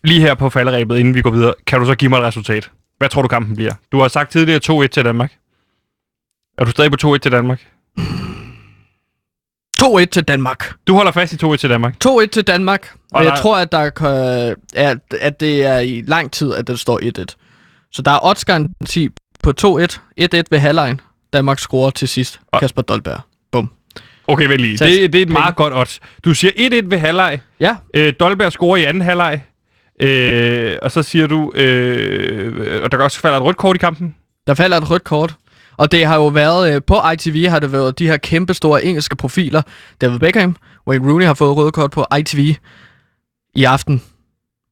Lige 0.04 0.22
her 0.22 0.36
på 0.36 0.50
falderæbet, 0.50 0.98
inden 1.00 1.16
vi 1.16 1.22
går 1.22 1.30
videre, 1.32 1.54
kan 1.68 1.80
du 1.80 1.86
så 1.86 1.96
give 1.96 2.10
mig 2.10 2.18
et 2.18 2.24
resultat? 2.24 2.72
Hvad 2.98 3.10
tror 3.10 3.22
du 3.22 3.28
kampen 3.28 3.56
bliver? 3.56 3.74
Du 3.92 4.00
har 4.00 4.08
sagt 4.08 4.32
tidligere 4.32 4.84
2-1 4.86 4.88
til 4.88 5.06
Danmark. 5.06 5.32
Er 6.58 6.66
du 6.66 6.72
stadig 6.72 6.92
på 6.92 7.14
2-1 7.16 7.18
til 7.18 7.32
Danmark? 7.32 7.62
2-1 9.84 10.06
til 10.06 10.24
Danmark. 10.24 10.74
Du 10.88 10.96
holder 10.96 11.12
fast 11.12 11.34
i 11.34 11.46
2-1 11.46 11.56
til 11.56 11.70
Danmark. 11.70 11.96
2-1 12.08 12.26
til 12.26 12.44
Danmark. 12.48 12.92
Og 12.94 13.18
Og 13.18 13.24
jeg 13.26 13.38
tror, 13.42 13.58
at, 13.58 13.72
der, 13.72 13.90
kan- 13.90 14.56
at, 14.76 14.98
at 15.22 15.40
det 15.40 15.66
er 15.66 15.80
i 15.80 16.04
lang 16.08 16.32
tid, 16.32 16.54
at 16.54 16.68
det 16.68 16.80
står 16.80 17.00
1-1. 17.20 17.36
Så 17.92 18.02
der 18.02 18.12
er 18.12 18.26
oddsgaranti 18.26 19.10
på 19.54 19.54
2-1. 19.62 20.00
1-1 20.22 20.42
ved 20.52 20.60
halvlejen. 20.60 21.02
Danmark 21.34 21.60
scorer 21.60 21.90
til 21.90 22.08
sidst. 22.08 22.40
Og- 22.52 22.60
Kasper 22.60 22.82
Dolberg. 22.82 23.20
Bum. 23.52 23.70
Okay, 24.28 24.48
vel 24.48 24.60
lige. 24.62 24.78
Det, 24.78 25.14
det 25.14 25.20
er 25.20 25.26
et 25.26 25.30
meget 25.30 25.56
godt 25.56 25.74
odds. 25.74 26.00
Du 26.26 26.34
siger 26.34 26.52
1-1 26.84 26.90
ved 26.90 26.98
halvleg. 26.98 27.40
Ja, 27.60 27.76
Øh, 27.94 28.14
Dolberg 28.20 28.52
scorer 28.52 28.78
i 28.78 28.84
anden 28.84 29.02
halvleg. 29.04 29.42
Øh, 30.02 30.76
og 30.82 30.92
så 30.92 31.04
siger 31.04 31.28
du, 31.28 31.52
øh, 31.56 32.84
og 32.84 32.92
der 32.92 32.98
også 32.98 33.20
falde 33.20 33.38
et 33.38 33.44
rødt 33.44 33.58
kort 33.58 33.76
i 33.76 33.80
kampen. 33.80 34.16
der 34.48 34.54
falder 34.54 34.78
et 34.78 34.90
rødt 34.90 35.04
kort. 35.04 35.36
Og 35.78 35.92
det 35.92 36.06
har 36.06 36.16
jo 36.16 36.28
været, 36.28 36.76
øh, 36.76 36.82
på 36.88 36.96
ITV 37.14 37.48
har 37.50 37.60
det 37.60 37.72
været 37.72 38.00
de 38.00 38.08
her 38.08 38.18
kæmpe 38.18 38.54
store 38.54 38.84
engelske 38.86 39.16
profiler. 39.16 39.62
David 40.02 40.20
Beckham, 40.20 40.56
Wayne 40.88 41.12
Rooney 41.12 41.26
har 41.26 41.34
fået 41.34 41.58
rødt 41.58 41.74
kort 41.74 41.92
på 41.92 42.06
ITV. 42.20 42.56
I 43.56 43.64
aften 43.64 44.02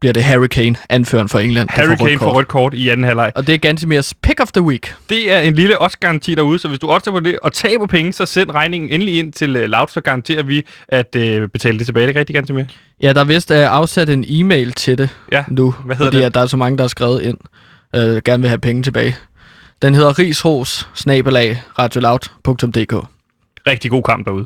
bliver 0.05 0.13
det 0.13 0.23
Harry 0.23 0.47
Kane, 0.47 0.75
anføreren 0.89 1.29
for 1.29 1.39
England. 1.39 1.69
Harry 1.69 1.87
rødt 1.87 1.99
Kane 1.99 2.19
får 2.19 2.25
kort. 2.25 2.35
rødt 2.35 2.47
kort 2.47 2.73
i 2.73 2.89
anden 2.89 3.03
halvleg. 3.03 3.31
Og 3.35 3.47
det 3.47 3.55
er 3.55 3.59
Gantemirs 3.59 4.13
pick 4.13 4.39
of 4.39 4.51
the 4.51 4.61
week. 4.61 4.95
Det 5.09 5.33
er 5.33 5.39
en 5.39 5.53
lille 5.55 5.81
oddsgaranti 5.81 6.35
derude, 6.35 6.59
så 6.59 6.67
hvis 6.67 6.79
du 6.79 6.91
oddser 6.91 7.11
på 7.11 7.19
det 7.19 7.39
og 7.39 7.53
taber 7.53 7.87
penge, 7.87 8.13
så 8.13 8.25
send 8.25 8.51
regningen 8.51 8.89
endelig 8.91 9.19
ind 9.19 9.33
til 9.33 9.55
uh, 9.55 9.63
Loud, 9.63 9.87
så 9.87 10.01
garanterer 10.01 10.43
vi 10.43 10.65
at 10.87 11.15
uh, 11.15 11.21
betale 11.49 11.77
det 11.77 11.85
tilbage. 11.85 12.01
Det 12.01 12.05
er 12.05 12.07
ikke 12.07 12.19
rigtigt, 12.19 12.35
ganske 12.35 12.53
mere. 12.53 12.65
Ja, 13.01 13.13
der 13.13 13.19
er 13.19 13.23
vist 13.25 13.51
uh, 13.51 13.57
afsat 13.57 14.09
en 14.09 14.25
e-mail 14.27 14.71
til 14.71 14.97
det 14.97 15.09
Ja, 15.31 15.43
nu, 15.47 15.75
hvad 15.85 15.95
hedder 15.95 16.11
fordi 16.11 16.17
den? 16.17 16.25
At 16.25 16.33
der 16.33 16.41
er 16.41 16.45
så 16.45 16.57
mange, 16.57 16.77
der 16.77 16.83
har 16.83 16.87
skrevet 16.87 17.21
ind, 17.21 17.37
uh, 17.97 18.01
gerne 18.01 18.41
vil 18.41 18.49
have 18.49 18.59
penge 18.59 18.83
tilbage. 18.83 19.15
Den 19.81 19.95
hedder 19.95 20.19
risros 20.19 20.89
snabelag 20.93 21.61
radioloud.dk. 21.79 23.07
Rigtig 23.67 23.91
god 23.91 24.03
kamp 24.03 24.25
derude. 24.25 24.45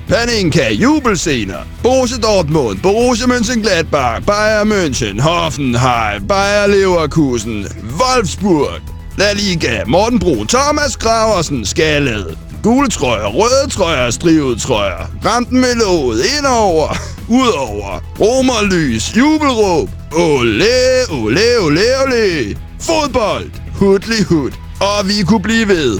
Paninka, 0.11 0.69
jubelscener. 0.69 1.63
Borussia 1.83 2.17
Dortmund, 2.17 2.81
Borussia 2.81 3.27
Mönchengladbach, 3.27 4.19
Bayern 4.25 4.67
München, 4.67 5.21
Hoffenheim, 5.21 6.27
Bayer 6.27 6.67
Leverkusen, 6.67 7.65
Wolfsburg. 7.97 8.81
La 9.17 9.31
Liga, 9.31 9.85
Morten 9.87 10.19
Brun, 10.19 10.47
Thomas 10.47 10.97
Graversen, 10.97 11.65
Skallet. 11.65 12.37
Gule 12.61 12.89
trøjer, 12.89 13.27
røde 13.27 13.69
trøjer, 13.69 14.09
strivet 14.09 14.61
trøjer. 14.61 15.07
Ramten 15.25 15.59
med 15.61 15.75
låget, 15.75 16.25
indover, 16.37 16.97
udover. 17.29 18.03
Romerlys, 18.19 19.17
jubelråb. 19.17 19.89
Ole, 20.13 21.05
ole, 21.11 21.59
ole, 21.61 21.81
ole. 22.03 22.57
Fodbold, 22.81 23.51
hudlig 23.75 24.25
hud. 24.25 24.51
Og 24.79 25.07
vi 25.07 25.23
kunne 25.23 25.41
blive 25.41 25.67
ved. 25.67 25.99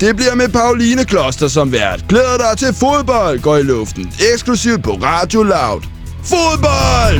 Det 0.00 0.16
bliver 0.16 0.34
med 0.34 0.48
Pauline 0.48 1.04
Kloster 1.04 1.48
som 1.48 1.72
vært. 1.72 2.04
Glæder 2.08 2.36
dig 2.36 2.58
til 2.58 2.68
fodbold 2.74 3.40
går 3.42 3.56
i 3.56 3.62
luften. 3.62 4.12
Eksklusivt 4.32 4.82
på 4.84 4.90
Radio 4.90 5.42
Loud. 5.42 5.82
Fodbold! 6.32 7.18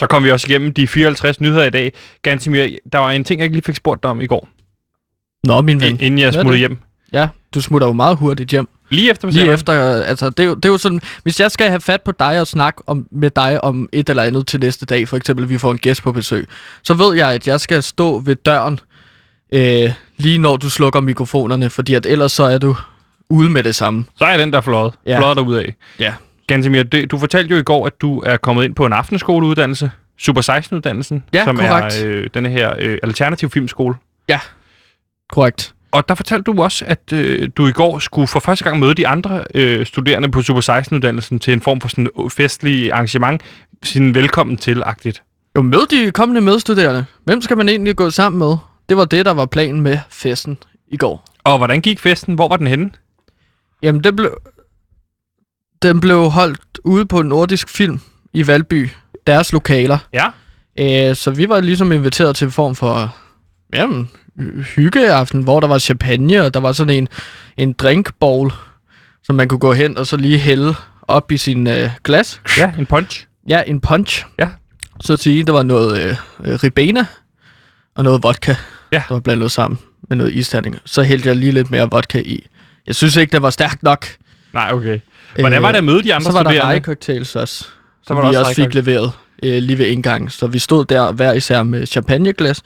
Så 0.00 0.06
kom 0.06 0.24
vi 0.24 0.30
også 0.30 0.46
igennem 0.50 0.72
de 0.74 0.86
54 0.88 1.40
nyheder 1.40 1.64
i 1.64 1.70
dag. 1.70 1.92
Gansimir, 2.22 2.68
der 2.92 2.98
var 2.98 3.10
en 3.10 3.24
ting, 3.24 3.38
jeg 3.38 3.44
ikke 3.44 3.56
lige 3.56 3.64
fik 3.64 3.76
spurgt 3.76 4.02
dig 4.02 4.10
om 4.10 4.20
i 4.20 4.26
går, 4.26 4.48
Nå, 5.44 5.60
min 5.60 5.80
ven. 5.80 6.00
inden 6.00 6.18
jeg 6.18 6.32
smuttede 6.32 6.58
hjem. 6.58 6.78
Ja, 7.12 7.28
du 7.54 7.60
smutter 7.60 7.86
jo 7.86 7.92
meget 7.92 8.16
hurtigt 8.16 8.50
hjem. 8.50 8.68
Lige 8.90 9.10
efter 9.10 9.28
Lige 9.28 9.42
Lige 9.42 9.52
efter, 9.52 10.02
altså, 10.02 10.30
det 10.30 10.40
er, 10.40 10.44
jo, 10.44 10.54
det 10.54 10.64
er 10.64 10.68
jo 10.68 10.78
sådan, 10.78 11.00
hvis 11.22 11.40
jeg 11.40 11.50
skal 11.50 11.68
have 11.68 11.80
fat 11.80 12.02
på 12.02 12.12
dig 12.12 12.40
og 12.40 12.46
snakke 12.46 12.82
om, 12.86 13.06
med 13.10 13.30
dig 13.30 13.64
om 13.64 13.88
et 13.92 14.08
eller 14.08 14.22
andet 14.22 14.46
til 14.46 14.60
næste 14.60 14.86
dag, 14.86 15.08
for 15.08 15.16
eksempel, 15.16 15.48
vi 15.48 15.58
får 15.58 15.70
en 15.70 15.78
gæst 15.78 16.02
på 16.02 16.12
besøg, 16.12 16.48
så 16.82 16.94
ved 16.94 17.16
jeg, 17.16 17.32
at 17.32 17.46
jeg 17.46 17.60
skal 17.60 17.82
stå 17.82 18.18
ved 18.18 18.36
døren, 18.36 18.80
øh, 19.52 19.92
lige 20.16 20.38
når 20.38 20.56
du 20.56 20.70
slukker 20.70 21.00
mikrofonerne, 21.00 21.70
fordi 21.70 21.94
at 21.94 22.06
ellers 22.06 22.32
så 22.32 22.44
er 22.44 22.58
du 22.58 22.76
ude 23.30 23.50
med 23.50 23.62
det 23.62 23.74
samme. 23.74 24.04
Så 24.16 24.24
er 24.24 24.36
den, 24.36 24.50
der 24.50 24.56
er 24.56 24.62
fløjet. 24.62 24.94
Ja. 25.06 25.10
Ja. 25.10 25.18
Fløjet 25.18 25.36
derudad. 25.36 25.64
Ja. 25.98 26.14
Gansimir, 26.46 26.82
det, 26.82 27.10
du 27.10 27.18
fortalte 27.18 27.54
jo 27.54 27.60
i 27.60 27.62
går, 27.62 27.86
at 27.86 28.00
du 28.00 28.20
er 28.20 28.36
kommet 28.36 28.64
ind 28.64 28.74
på 28.74 28.86
en 28.86 28.92
aftenskoleuddannelse. 28.92 29.90
Super 30.18 30.42
16-uddannelsen. 30.50 31.24
Ja, 31.34 31.44
som 31.44 31.56
korrekt. 31.56 32.02
er 32.02 32.08
øh, 32.08 32.28
denne 32.34 32.48
her 32.48 32.74
øh, 32.78 32.98
alternativ 33.02 33.50
filmskole. 33.50 33.94
Korrekt. 35.32 35.74
Og 35.92 36.08
der 36.08 36.14
fortalte 36.14 36.52
du 36.52 36.62
også, 36.62 36.84
at 36.88 37.12
øh, 37.12 37.50
du 37.56 37.66
i 37.66 37.72
går 37.72 37.98
skulle 37.98 38.28
for 38.28 38.40
første 38.40 38.64
gang 38.64 38.78
møde 38.78 38.94
de 38.94 39.08
andre 39.08 39.44
øh, 39.54 39.86
studerende 39.86 40.30
på 40.30 40.42
Super 40.42 40.60
16-uddannelsen 40.60 41.38
til 41.38 41.52
en 41.52 41.60
form 41.60 41.80
for 41.80 41.88
sådan 41.88 42.08
festlig 42.30 42.92
arrangement. 42.92 43.42
Sin 43.82 44.14
velkommen 44.14 44.56
til-agtigt. 44.56 45.22
Jo, 45.56 45.62
mød 45.62 45.86
de 45.86 46.10
kommende 46.10 46.40
medstuderende. 46.40 47.04
Hvem 47.24 47.42
skal 47.42 47.56
man 47.56 47.68
egentlig 47.68 47.96
gå 47.96 48.10
sammen 48.10 48.38
med? 48.38 48.56
Det 48.88 48.96
var 48.96 49.04
det, 49.04 49.26
der 49.26 49.32
var 49.32 49.46
planen 49.46 49.80
med 49.80 49.98
festen 50.10 50.58
i 50.88 50.96
går. 50.96 51.24
Og 51.44 51.58
hvordan 51.58 51.80
gik 51.80 52.00
festen? 52.00 52.34
Hvor 52.34 52.48
var 52.48 52.56
den 52.56 52.66
henne? 52.66 52.90
Jamen, 53.82 54.04
det 54.04 54.16
blev... 54.16 54.38
Den 55.82 56.00
blev 56.00 56.30
holdt 56.30 56.78
ude 56.84 57.06
på 57.06 57.22
Nordisk 57.22 57.68
Film 57.68 58.00
i 58.32 58.46
Valby. 58.46 58.88
Deres 59.26 59.52
lokaler. 59.52 59.98
Ja. 60.12 60.26
Øh, 60.78 61.16
så 61.16 61.30
vi 61.30 61.48
var 61.48 61.60
ligesom 61.60 61.92
inviteret 61.92 62.36
til 62.36 62.44
en 62.44 62.50
form 62.50 62.74
for 62.74 63.16
jamen, 63.74 64.10
hyggeaften, 64.76 65.42
hvor 65.42 65.60
der 65.60 65.66
var 65.68 65.78
champagne, 65.78 66.42
og 66.44 66.54
der 66.54 66.60
var 66.60 66.72
sådan 66.72 66.94
en, 66.96 67.08
en 67.56 67.72
drinkbowl, 67.72 68.52
som 69.24 69.36
man 69.36 69.48
kunne 69.48 69.60
gå 69.60 69.72
hen 69.72 69.98
og 69.98 70.06
så 70.06 70.16
lige 70.16 70.38
hælde 70.38 70.74
op 71.02 71.32
i 71.32 71.36
sin 71.36 71.66
øh, 71.66 71.90
glas. 72.04 72.40
Ja, 72.58 72.72
en 72.78 72.86
punch. 72.86 73.26
Ja, 73.48 73.62
en 73.66 73.80
punch. 73.80 74.26
Ja. 74.38 74.48
Så 75.00 75.12
at 75.12 75.18
sige, 75.20 75.44
der 75.44 75.52
var 75.52 75.62
noget 75.62 76.02
øh, 76.02 76.16
øh, 76.44 76.54
ribena 76.64 77.06
og 77.96 78.04
noget 78.04 78.22
vodka, 78.22 78.54
Ja. 78.92 79.02
der 79.08 79.14
var 79.14 79.20
blandet 79.20 79.50
sammen 79.50 79.78
med 80.08 80.16
noget 80.16 80.32
isterning. 80.34 80.76
Så 80.84 81.02
hældte 81.02 81.28
jeg 81.28 81.36
lige 81.36 81.52
lidt 81.52 81.70
mere 81.70 81.90
vodka 81.90 82.18
i. 82.18 82.46
Jeg 82.86 82.94
synes 82.94 83.16
ikke, 83.16 83.32
det 83.32 83.42
var 83.42 83.50
stærkt 83.50 83.82
nok. 83.82 84.06
Nej, 84.52 84.70
okay. 84.72 84.98
Hvordan 85.38 85.62
var 85.62 85.70
det 85.72 85.78
at 85.78 85.84
møde 85.84 86.02
de 86.02 86.14
andre 86.14 86.24
Så 86.24 86.32
var 86.32 86.42
der 86.42 86.50
studerende? 86.50 86.66
rejcocktails 86.70 87.36
også, 87.36 87.54
Så 87.54 87.68
som 88.06 88.16
var 88.16 88.22
der 88.22 88.30
vi 88.30 88.36
også 88.36 88.48
også 88.48 88.62
fik 88.64 88.74
leveret 88.74 89.12
øh, 89.42 89.62
lige 89.62 89.78
ved 89.78 89.86
indgangen. 89.86 90.30
Så 90.30 90.46
vi 90.46 90.58
stod 90.58 90.84
der 90.84 91.12
hver 91.12 91.32
især 91.32 91.62
med 91.62 91.86
champagneglas, 91.86 92.62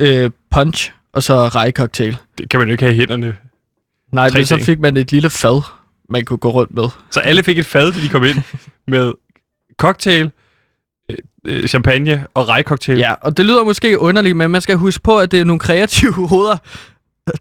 øh, 0.00 0.30
punch 0.50 0.92
og 1.18 1.22
så 1.22 1.48
rejcocktail. 1.48 2.16
Det 2.38 2.50
kan 2.50 2.60
man 2.60 2.68
jo 2.68 2.72
ikke 2.72 2.84
have 2.84 2.94
i 2.94 2.98
hænderne. 2.98 3.36
Nej, 4.12 4.30
Tre 4.30 4.38
men 4.38 4.46
så 4.46 4.58
fik 4.58 4.80
man 4.80 4.96
et 4.96 5.12
lille 5.12 5.30
fad, 5.30 5.62
man 6.10 6.24
kunne 6.24 6.36
gå 6.36 6.50
rundt 6.50 6.74
med. 6.74 6.84
Så 7.10 7.20
alle 7.20 7.42
fik 7.42 7.58
et 7.58 7.66
fad, 7.66 7.92
da 7.92 8.00
de 8.00 8.08
kom 8.08 8.24
ind 8.24 8.36
med 8.92 9.12
cocktail, 9.78 10.30
øh, 11.10 11.16
øh, 11.44 11.68
champagne 11.68 12.26
og 12.34 12.48
rejcocktail. 12.48 12.98
Ja, 12.98 13.12
og 13.12 13.36
det 13.36 13.46
lyder 13.46 13.64
måske 13.64 13.98
underligt, 13.98 14.36
men 14.36 14.50
man 14.50 14.60
skal 14.60 14.76
huske 14.76 15.02
på, 15.02 15.18
at 15.18 15.30
det 15.30 15.40
er 15.40 15.44
nogle 15.44 15.60
kreative 15.60 16.12
hoveder, 16.28 16.56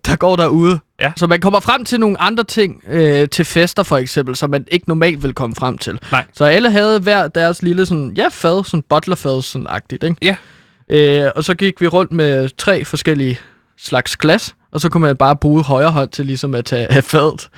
der 0.05 0.15
går 0.15 0.35
derude. 0.35 0.79
Ja. 1.01 1.11
Så 1.15 1.27
man 1.27 1.41
kommer 1.41 1.59
frem 1.59 1.85
til 1.85 1.99
nogle 1.99 2.21
andre 2.21 2.43
ting, 2.43 2.83
øh, 2.87 3.29
til 3.29 3.45
fester 3.45 3.83
for 3.83 3.97
eksempel, 3.97 4.35
som 4.35 4.49
man 4.49 4.65
ikke 4.71 4.89
normalt 4.89 5.23
vil 5.23 5.33
komme 5.33 5.55
frem 5.55 5.77
til. 5.77 5.99
Nej. 6.11 6.25
Så 6.33 6.45
alle 6.45 6.71
havde 6.71 6.99
hver 6.99 7.27
deres 7.27 7.61
lille 7.61 7.85
sådan, 7.85 8.13
ja, 8.17 8.27
fad, 8.31 8.63
sådan 8.63 8.83
butlerfad, 8.89 9.41
sådan 9.41 9.67
agtigt, 9.69 10.03
ikke? 10.03 10.15
Ja. 10.21 10.35
Øh, 10.89 11.31
og 11.35 11.43
så 11.43 11.55
gik 11.55 11.81
vi 11.81 11.87
rundt 11.87 12.11
med 12.11 12.49
tre 12.57 12.85
forskellige 12.85 13.39
slags 13.79 14.17
glas, 14.17 14.55
og 14.71 14.81
så 14.81 14.89
kunne 14.89 15.01
man 15.01 15.17
bare 15.17 15.35
bruge 15.35 15.63
højre 15.63 15.91
hånd 15.91 16.09
til 16.09 16.25
ligesom 16.25 16.55
at 16.55 16.65
tage 16.65 16.91
af 16.91 17.03
fadet. 17.03 17.49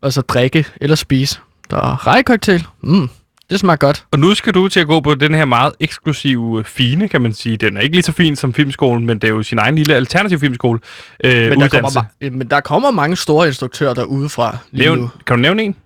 Og 0.00 0.12
så 0.12 0.20
drikke 0.20 0.66
eller 0.80 0.96
spise. 0.96 1.38
Der 1.70 1.76
er 1.76 2.06
rejcocktail. 2.06 2.66
Mm, 2.82 3.08
det 3.50 3.60
smager 3.60 3.76
godt. 3.76 4.06
Og 4.12 4.18
nu 4.18 4.34
skal 4.34 4.54
du 4.54 4.68
til 4.68 4.80
at 4.80 4.86
gå 4.86 5.00
på 5.00 5.14
den 5.14 5.34
her 5.34 5.44
meget 5.44 5.72
eksklusive, 5.80 6.58
øh, 6.58 6.64
fine, 6.64 7.08
kan 7.08 7.22
man 7.22 7.32
sige. 7.32 7.56
Den 7.56 7.76
er 7.76 7.80
ikke 7.80 7.94
lige 7.96 8.02
så 8.02 8.12
fin 8.12 8.36
som 8.36 8.54
filmskolen, 8.54 9.06
men 9.06 9.18
det 9.18 9.28
er 9.28 9.32
jo 9.34 9.42
sin 9.42 9.58
egen 9.58 9.74
lille 9.74 9.94
alternativ 9.94 10.38
filmskole. 10.38 10.80
Øh, 11.24 11.32
Men 11.50 11.60
der, 11.60 11.64
uddannelse. 11.66 11.94
kommer, 11.98 12.10
ma- 12.24 12.30
men 12.30 12.50
der 12.50 12.60
kommer 12.60 12.90
mange 12.90 13.16
store 13.16 13.46
instruktører 13.46 13.94
derude 13.94 14.28
fra 14.28 14.56
lige 14.70 14.84
Nævn, 14.84 14.98
nu. 14.98 15.10
kan 15.26 15.36
du 15.36 15.42
nævne 15.42 15.62
en? 15.62 15.76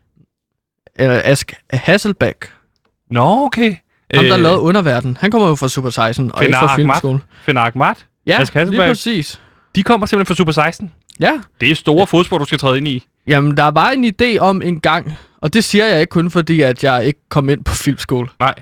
Øh, 1.00 1.20
Ask 1.24 1.52
Hasselbeck, 1.72 2.52
Nå, 3.10 3.44
okay. 3.46 3.74
ham 4.14 4.24
der 4.24 4.36
lavede 4.36 4.60
Underverden, 4.60 5.16
han 5.20 5.30
kommer 5.30 5.48
jo 5.48 5.54
fra 5.54 5.68
Super 5.68 5.90
16 5.90 6.32
og 6.34 6.44
ikke 6.44 6.54
fra 6.56 6.64
Ahmad. 6.64 6.76
Filmskole. 6.76 7.20
Fenar 7.42 7.66
Ahmad. 7.66 7.94
Ja, 8.30 8.40
Ask 8.40 8.54
lige 8.54 8.60
Hasselbeck. 8.60 8.88
præcis. 8.88 9.40
De 9.76 9.82
kommer 9.82 10.06
simpelthen 10.06 10.26
fra 10.26 10.38
Super 10.38 10.52
16. 10.52 10.92
Ja, 11.20 11.32
Det 11.60 11.70
er 11.70 11.74
store 11.74 12.06
fodspor, 12.06 12.38
du 12.38 12.44
skal 12.44 12.58
træde 12.58 12.76
ind 12.78 12.88
i. 12.88 13.04
jamen 13.26 13.56
der 13.56 13.68
var 13.70 13.90
en 13.90 14.04
idé 14.22 14.38
om 14.38 14.62
en 14.62 14.80
gang, 14.80 15.12
og 15.40 15.54
det 15.54 15.64
siger 15.64 15.86
jeg 15.86 16.00
ikke 16.00 16.10
kun 16.10 16.30
fordi, 16.30 16.60
at 16.60 16.84
jeg 16.84 17.04
ikke 17.06 17.20
kom 17.28 17.48
ind 17.48 17.64
på 17.64 17.74
filmskole. 17.74 18.28
Nej. 18.40 18.54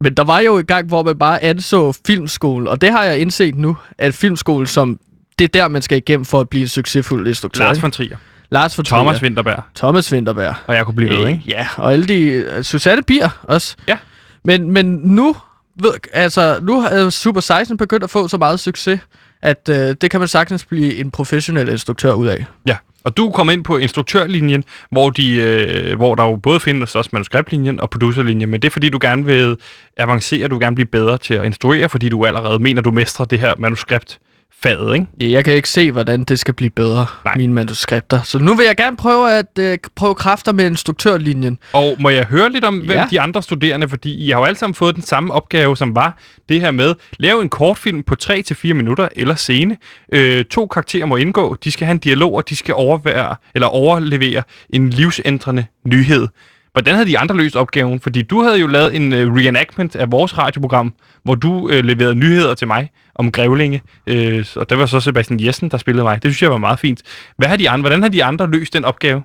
Men 0.00 0.14
der 0.14 0.24
var 0.24 0.40
jo 0.40 0.58
en 0.58 0.64
gang, 0.66 0.86
hvor 0.88 1.02
man 1.02 1.18
bare 1.18 1.42
anså 1.42 1.92
filmskole, 2.06 2.70
og 2.70 2.80
det 2.80 2.90
har 2.92 3.04
jeg 3.04 3.18
indset 3.18 3.54
nu, 3.54 3.76
at 3.98 4.14
filmskole 4.14 4.66
som, 4.66 4.98
det 5.38 5.44
er 5.44 5.48
der, 5.48 5.68
man 5.68 5.82
skal 5.82 5.98
igennem 5.98 6.24
for 6.24 6.40
at 6.40 6.48
blive 6.48 6.62
en 6.62 6.68
succesfuld 6.68 7.28
instruktør. 7.28 7.64
Lars 7.64 7.76
ikke? 7.76 7.82
von 7.82 7.90
Trier. 7.90 8.16
Lars 8.50 8.78
von 8.78 8.84
Trier. 8.84 9.02
Thomas 9.02 9.22
Winterberg. 9.22 9.62
Thomas 9.74 10.12
Winterberg. 10.12 10.54
Og 10.66 10.74
jeg 10.74 10.84
kunne 10.84 10.94
blive 10.94 11.10
ved, 11.10 11.18
ikke? 11.28 11.42
Øh, 11.46 11.48
ja, 11.48 11.66
og 11.76 11.92
alle 11.92 12.06
de... 12.06 12.44
Uh, 12.58 12.62
Susanne 12.62 13.02
Bier 13.02 13.28
også. 13.42 13.76
Ja. 13.88 13.96
Men, 14.44 14.70
men 14.70 14.86
nu, 15.04 15.36
ved, 15.82 15.92
altså, 16.12 16.58
nu 16.62 16.80
er 16.80 17.10
Super 17.10 17.40
16 17.40 17.76
begyndt 17.76 18.04
at 18.04 18.10
få 18.10 18.28
så 18.28 18.38
meget 18.38 18.60
succes, 18.60 19.00
at 19.42 19.68
øh, 19.70 19.94
det 20.00 20.10
kan 20.10 20.20
man 20.20 20.28
sagtens 20.28 20.64
blive 20.64 20.96
en 20.96 21.10
professionel 21.10 21.68
instruktør 21.68 22.12
ud 22.12 22.26
af. 22.26 22.44
Ja, 22.66 22.76
og 23.04 23.16
du 23.16 23.30
kommer 23.30 23.52
ind 23.52 23.64
på 23.64 23.76
instruktørlinjen, 23.76 24.64
hvor, 24.90 25.10
de, 25.10 25.34
øh, 25.34 25.96
hvor 25.96 26.14
der 26.14 26.24
jo 26.24 26.36
både 26.36 26.60
findes 26.60 26.94
også 26.94 27.10
manuskriptlinjen 27.12 27.80
og 27.80 27.90
producerlinjen, 27.90 28.50
men 28.50 28.62
det 28.62 28.68
er 28.68 28.72
fordi, 28.72 28.88
du 28.88 28.98
gerne 29.00 29.24
vil 29.24 29.56
avancere, 29.96 30.48
du 30.48 30.54
vil 30.54 30.64
gerne 30.64 30.76
blive 30.76 30.86
bedre 30.86 31.18
til 31.18 31.34
at 31.34 31.44
instruere, 31.44 31.88
fordi 31.88 32.08
du 32.08 32.26
allerede 32.26 32.58
mener, 32.58 32.82
du 32.82 32.90
mestrer 32.90 33.26
det 33.26 33.38
her 33.38 33.54
manuskript 33.58 34.18
faget, 34.62 34.94
ikke? 34.94 35.34
Jeg 35.34 35.44
kan 35.44 35.54
ikke 35.54 35.68
se, 35.68 35.92
hvordan 35.92 36.24
det 36.24 36.38
skal 36.38 36.54
blive 36.54 36.70
bedre, 36.70 37.06
Nej. 37.24 37.34
Mine 37.36 37.52
manuskripter. 37.52 38.22
Så 38.22 38.38
nu 38.38 38.54
vil 38.54 38.66
jeg 38.66 38.76
gerne 38.76 38.96
prøve 38.96 39.32
at 39.38 39.46
uh, 39.60 39.74
prøve 39.96 40.14
kræfter 40.14 40.52
med 40.52 40.66
instruktørlinjen. 40.66 41.58
Og 41.72 41.96
må 42.00 42.08
jeg 42.08 42.24
høre 42.24 42.50
lidt 42.52 42.64
om, 42.64 42.74
hvem 42.78 42.90
Ja. 42.90 43.06
de 43.10 43.20
andre 43.20 43.42
studerende, 43.42 43.88
fordi 43.88 44.14
I 44.26 44.30
har 44.30 44.38
jo 44.38 44.44
alle 44.44 44.58
sammen 44.58 44.74
fået 44.74 44.94
den 44.94 45.02
samme 45.02 45.32
opgave, 45.34 45.76
som 45.76 45.94
var 45.94 46.18
det 46.48 46.60
her 46.60 46.70
med, 46.70 46.94
lave 47.18 47.42
en 47.42 47.48
kortfilm 47.48 48.02
på 48.02 48.14
3-4 48.22 48.72
minutter 48.72 49.08
eller 49.16 49.34
scene. 49.34 49.76
Øh, 50.12 50.44
to 50.44 50.66
karakterer 50.66 51.06
må 51.06 51.16
indgå, 51.16 51.56
de 51.64 51.70
skal 51.70 51.84
have 51.86 51.92
en 51.92 51.98
dialog, 51.98 52.34
og 52.34 52.48
de 52.48 52.56
skal 52.56 52.74
overvære, 52.74 53.36
eller 53.54 53.66
overlevere 53.66 54.42
en 54.70 54.90
livsændrende 54.90 55.66
nyhed. 55.84 56.28
Hvordan 56.76 56.94
havde 56.94 57.08
de 57.08 57.18
andre 57.18 57.36
løst 57.36 57.56
opgaven? 57.56 58.00
Fordi 58.00 58.22
du 58.22 58.42
havde 58.42 58.58
jo 58.58 58.66
lavet 58.66 58.96
en 58.96 59.12
uh, 59.12 59.36
reenactment 59.36 59.96
af 59.96 60.12
vores 60.12 60.38
radioprogram, 60.38 60.94
hvor 61.22 61.34
du 61.34 61.52
uh, 61.52 61.70
leverede 61.70 62.14
nyheder 62.14 62.54
til 62.54 62.66
mig 62.66 62.90
om 63.14 63.32
Grævlinge, 63.32 63.82
øh, 64.06 64.46
og 64.56 64.70
der 64.70 64.76
var 64.76 64.86
så 64.86 65.00
Sebastian 65.00 65.40
Jessen, 65.40 65.70
der 65.70 65.78
spillede 65.78 66.04
mig. 66.04 66.22
Det 66.22 66.30
synes 66.30 66.42
jeg 66.42 66.50
var 66.50 66.56
meget 66.56 66.78
fint. 66.78 67.02
Hvad 67.38 67.48
har 67.48 67.56
de 67.56 67.70
andre, 67.70 67.80
hvordan 67.80 68.02
har 68.02 68.08
de 68.08 68.24
andre 68.24 68.50
løst 68.50 68.72
den 68.72 68.84
opgave? 68.84 69.22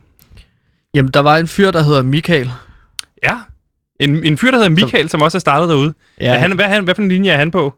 Jamen, 0.93 1.11
der 1.11 1.19
var 1.19 1.37
en 1.37 1.47
fyr, 1.47 1.71
der 1.71 1.83
hedder 1.83 2.01
Michael. 2.01 2.51
Ja. 3.23 3.37
En, 3.99 4.23
en 4.23 4.37
fyr, 4.37 4.51
der 4.51 4.57
hedder 4.57 4.69
Michael, 4.69 5.09
som 5.09 5.21
også 5.21 5.37
er 5.37 5.39
startet 5.39 5.69
derude. 5.69 5.93
Ja. 6.21 6.33
Er 6.33 6.39
han, 6.39 6.55
hvad, 6.55 6.65
han, 6.65 6.83
hvad 6.83 6.95
for 6.95 7.01
en 7.01 7.09
linje 7.09 7.31
er 7.31 7.37
han 7.37 7.51
på? 7.51 7.73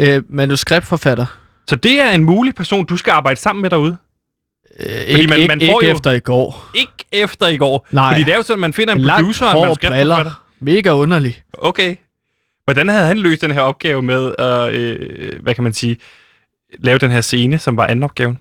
Øh, 0.00 0.22
manuskriptforfatter. 0.28 1.26
Så 1.68 1.76
det 1.76 2.00
er 2.00 2.10
en 2.10 2.24
mulig 2.24 2.54
person, 2.54 2.86
du 2.86 2.96
skal 2.96 3.10
arbejde 3.10 3.40
sammen 3.40 3.62
med 3.62 3.70
derude. 3.70 3.96
Øh, 4.80 4.86
ikke, 5.06 5.26
man- 5.28 5.38
ikke, 5.38 5.48
man 5.48 5.60
ikke 5.60 5.72
får 5.72 5.84
jo- 5.84 5.90
efter 5.96 6.10
i 6.10 6.18
går. 6.20 6.70
Ikke 6.74 6.92
efter 7.12 7.48
i 7.48 7.56
går. 7.56 7.86
Nej. 7.90 8.12
Fordi 8.12 8.24
det 8.24 8.32
er 8.32 8.36
jo 8.36 8.42
sådan, 8.42 8.60
man 8.60 8.72
finder 8.72 8.94
en 8.94 9.00
Langt 9.00 9.20
producer 9.20 9.46
og 9.46 9.56
en 9.56 9.60
manuskriptforfatter. 9.62 10.44
Mega 10.60 10.90
underlig. 10.94 11.42
Okay. 11.58 11.96
Hvordan 12.64 12.88
havde 12.88 13.06
han 13.06 13.18
løst 13.18 13.42
den 13.42 13.50
her 13.50 13.60
opgave 13.60 14.02
med 14.02 14.34
at, 14.38 14.72
øh, 14.72 15.42
hvad 15.42 15.54
kan 15.54 15.64
man 15.64 15.72
sige, 15.72 15.96
lave 16.78 16.98
den 16.98 17.10
her 17.10 17.20
scene, 17.20 17.58
som 17.58 17.76
var 17.76 17.86
anden 17.86 18.02
opgaven? 18.02 18.38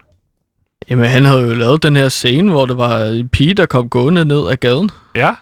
Jamen, 0.89 1.05
han 1.05 1.25
havde 1.25 1.41
jo 1.41 1.53
lavet 1.53 1.83
den 1.83 1.95
her 1.95 2.09
scene, 2.09 2.51
hvor 2.51 2.65
der 2.65 2.73
var 2.75 3.03
en 3.05 3.29
pige, 3.29 3.53
der 3.53 3.65
kom 3.65 3.89
gående 3.89 4.25
ned 4.25 4.49
ad 4.51 4.55
gaden. 4.57 4.89
Ja. 5.15 5.35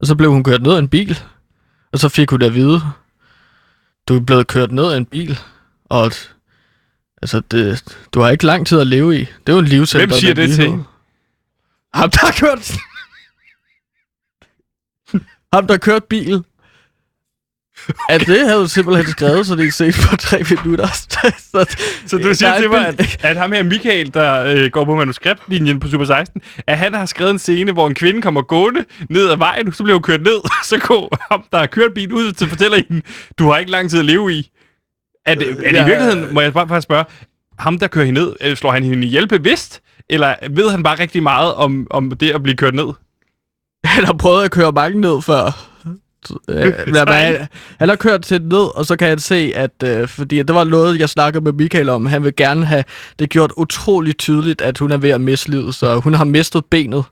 Og 0.00 0.06
så 0.06 0.14
blev 0.14 0.30
hun 0.30 0.44
kørt 0.44 0.62
ned 0.62 0.72
af 0.74 0.78
en 0.78 0.88
bil. 0.88 1.18
Og 1.92 1.98
så 1.98 2.08
fik 2.08 2.30
hun 2.30 2.42
at 2.42 2.54
vide, 2.54 2.80
du 4.08 4.16
er 4.16 4.20
blevet 4.20 4.46
kørt 4.46 4.72
ned 4.72 4.92
af 4.92 4.96
en 4.96 5.04
bil. 5.06 5.38
Og 5.84 6.12
altså, 7.22 7.40
det, 7.50 7.84
du 8.12 8.20
har 8.20 8.30
ikke 8.30 8.46
lang 8.46 8.66
tid 8.66 8.80
at 8.80 8.86
leve 8.86 9.16
i. 9.16 9.20
Det 9.20 9.48
er 9.48 9.52
jo 9.52 9.58
en 9.58 9.64
livsændrende 9.64 10.14
Hvem 10.14 10.20
siger 10.20 10.34
det 10.34 10.54
til? 10.54 10.84
Ham, 11.94 12.10
der 12.10 12.18
har 12.26 12.34
kørt... 12.40 12.72
Ham, 15.52 15.66
der 15.66 15.74
har 15.74 15.78
kørt 15.78 16.04
bil. 16.04 16.44
At 18.08 18.20
det 18.26 18.40
havde 18.40 18.60
du 18.60 18.68
simpelthen 18.68 19.06
skrevet, 19.06 19.46
så 19.46 19.56
det 19.56 19.62
ikke 19.62 19.74
set 19.74 19.94
på 20.10 20.16
tre 20.16 20.42
minutter. 20.50 20.86
så, 21.52 21.76
Så 22.06 22.18
du 22.18 22.34
siger 22.34 22.50
er 22.50 22.60
til 22.60 22.70
mig, 22.70 22.86
at, 22.86 23.24
at 23.24 23.36
ham 23.36 23.52
her 23.52 23.62
Michael, 23.62 24.14
der 24.14 24.44
øh, 24.44 24.70
går 24.70 24.84
på 24.84 24.94
manuskriptlinjen 24.96 25.80
på 25.80 25.88
Super 25.88 26.04
16, 26.04 26.42
at 26.66 26.78
han 26.78 26.94
har 26.94 27.06
skrevet 27.06 27.30
en 27.30 27.38
scene, 27.38 27.72
hvor 27.72 27.86
en 27.86 27.94
kvinde 27.94 28.22
kommer 28.22 28.42
gående 28.42 28.84
ned 29.10 29.30
ad 29.30 29.36
vejen, 29.36 29.72
så 29.72 29.82
bliver 29.82 29.96
hun 29.96 30.02
kørt 30.02 30.22
ned, 30.22 30.50
så 30.70 30.78
går 30.78 31.18
ham, 31.30 31.44
der 31.52 31.58
har 31.58 31.66
kørt 31.66 31.94
bilen 31.94 32.12
ud 32.12 32.32
til 32.32 32.48
fortæller 32.48 32.76
hende, 32.88 33.02
du 33.38 33.50
har 33.50 33.58
ikke 33.58 33.70
lang 33.70 33.90
tid 33.90 33.98
at 33.98 34.04
leve 34.04 34.32
i. 34.34 34.50
Er 35.26 35.34
det, 35.34 35.50
er 35.50 35.54
det 35.54 35.72
i 35.72 35.74
Ja. 35.74 35.84
virkeligheden, 35.86 36.34
må 36.34 36.40
jeg 36.40 36.52
bare, 36.52 36.66
bare 36.66 36.82
spørge, 36.82 37.04
ham 37.58 37.78
der 37.78 37.86
kører 37.86 38.04
hende 38.04 38.20
ned, 38.20 38.36
øh, 38.40 38.56
slår 38.56 38.70
han 38.72 38.84
hende 38.84 39.06
ihjel 39.06 39.28
bevidst, 39.28 39.80
eller 40.10 40.34
ved 40.50 40.70
han 40.70 40.82
bare 40.82 40.98
rigtig 40.98 41.22
meget 41.22 41.54
om, 41.54 41.86
om 41.90 42.10
det 42.10 42.30
at 42.30 42.42
blive 42.42 42.56
kørt 42.56 42.74
ned? 42.74 42.86
Han 43.84 44.04
har 44.04 44.12
prøvet 44.12 44.44
at 44.44 44.50
køre 44.50 44.72
mange 44.72 45.00
ned 45.00 45.22
før. 45.22 45.44
Øh, 46.48 46.72
han, 46.96 47.46
han 47.78 47.88
har 47.88 47.96
kørt 47.96 48.22
til 48.22 48.42
ned, 48.42 48.76
og 48.76 48.86
så 48.86 48.96
kan 48.96 49.08
han 49.08 49.18
se, 49.18 49.52
at 49.56 49.70
øh, 49.84 50.08
fordi 50.08 50.38
det 50.42 50.54
var 50.54 50.64
noget, 50.64 50.98
jeg 50.98 51.08
snakkede 51.08 51.44
med 51.44 51.52
Michael 51.52 51.88
om. 51.88 52.06
Han 52.06 52.24
vil 52.24 52.36
gerne 52.36 52.64
have 52.66 52.84
det 53.18 53.30
gjort 53.30 53.52
utroligt 53.56 54.18
tydeligt, 54.18 54.60
at 54.60 54.78
hun 54.78 54.92
er 54.92 54.96
ved 54.96 55.10
at 55.10 55.20
miste 55.20 55.50
livet, 55.50 55.74
så 55.74 56.00
hun 56.00 56.14
har 56.14 56.24
mistet 56.24 56.64
benet, 56.64 57.04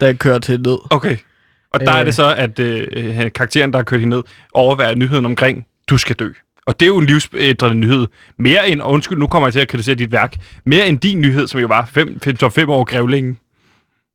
da 0.00 0.06
han 0.06 0.16
kører 0.16 0.38
til 0.38 0.60
ned. 0.60 0.78
Okay. 0.90 1.16
Og 1.74 1.80
der 1.80 1.92
Øh. 1.94 2.00
er 2.00 2.04
det 2.04 2.14
så, 2.14 2.34
at 2.34 2.58
øh, 2.58 3.30
karakteren, 3.32 3.72
der 3.72 3.78
har 3.78 3.84
kørt 3.84 4.00
hende 4.00 4.16
ned, 4.16 4.24
overværer 4.54 4.94
nyheden 4.94 5.24
omkring, 5.26 5.66
du 5.90 5.98
skal 5.98 6.16
dø. 6.16 6.30
Og 6.66 6.80
det 6.80 6.86
er 6.86 6.88
jo 6.88 6.98
en 6.98 7.06
livsændrende 7.06 7.76
nyhed. 7.76 8.06
Mere 8.38 8.68
end, 8.68 8.80
og 8.80 8.92
undskyld, 8.92 9.18
nu 9.18 9.26
kommer 9.26 9.48
jeg 9.48 9.52
til 9.52 9.60
at 9.60 9.68
kritisere 9.68 9.94
dit 9.94 10.12
værk, 10.12 10.36
mere 10.64 10.88
end 10.88 10.98
din 10.98 11.20
nyhed, 11.20 11.46
som 11.46 11.60
jo 11.60 11.66
var 11.66 11.88
5 11.92 12.20
fem, 12.20 12.36
så 12.38 12.48
fem 12.48 12.70
år 12.70 12.84
grævlingen. 12.84 13.38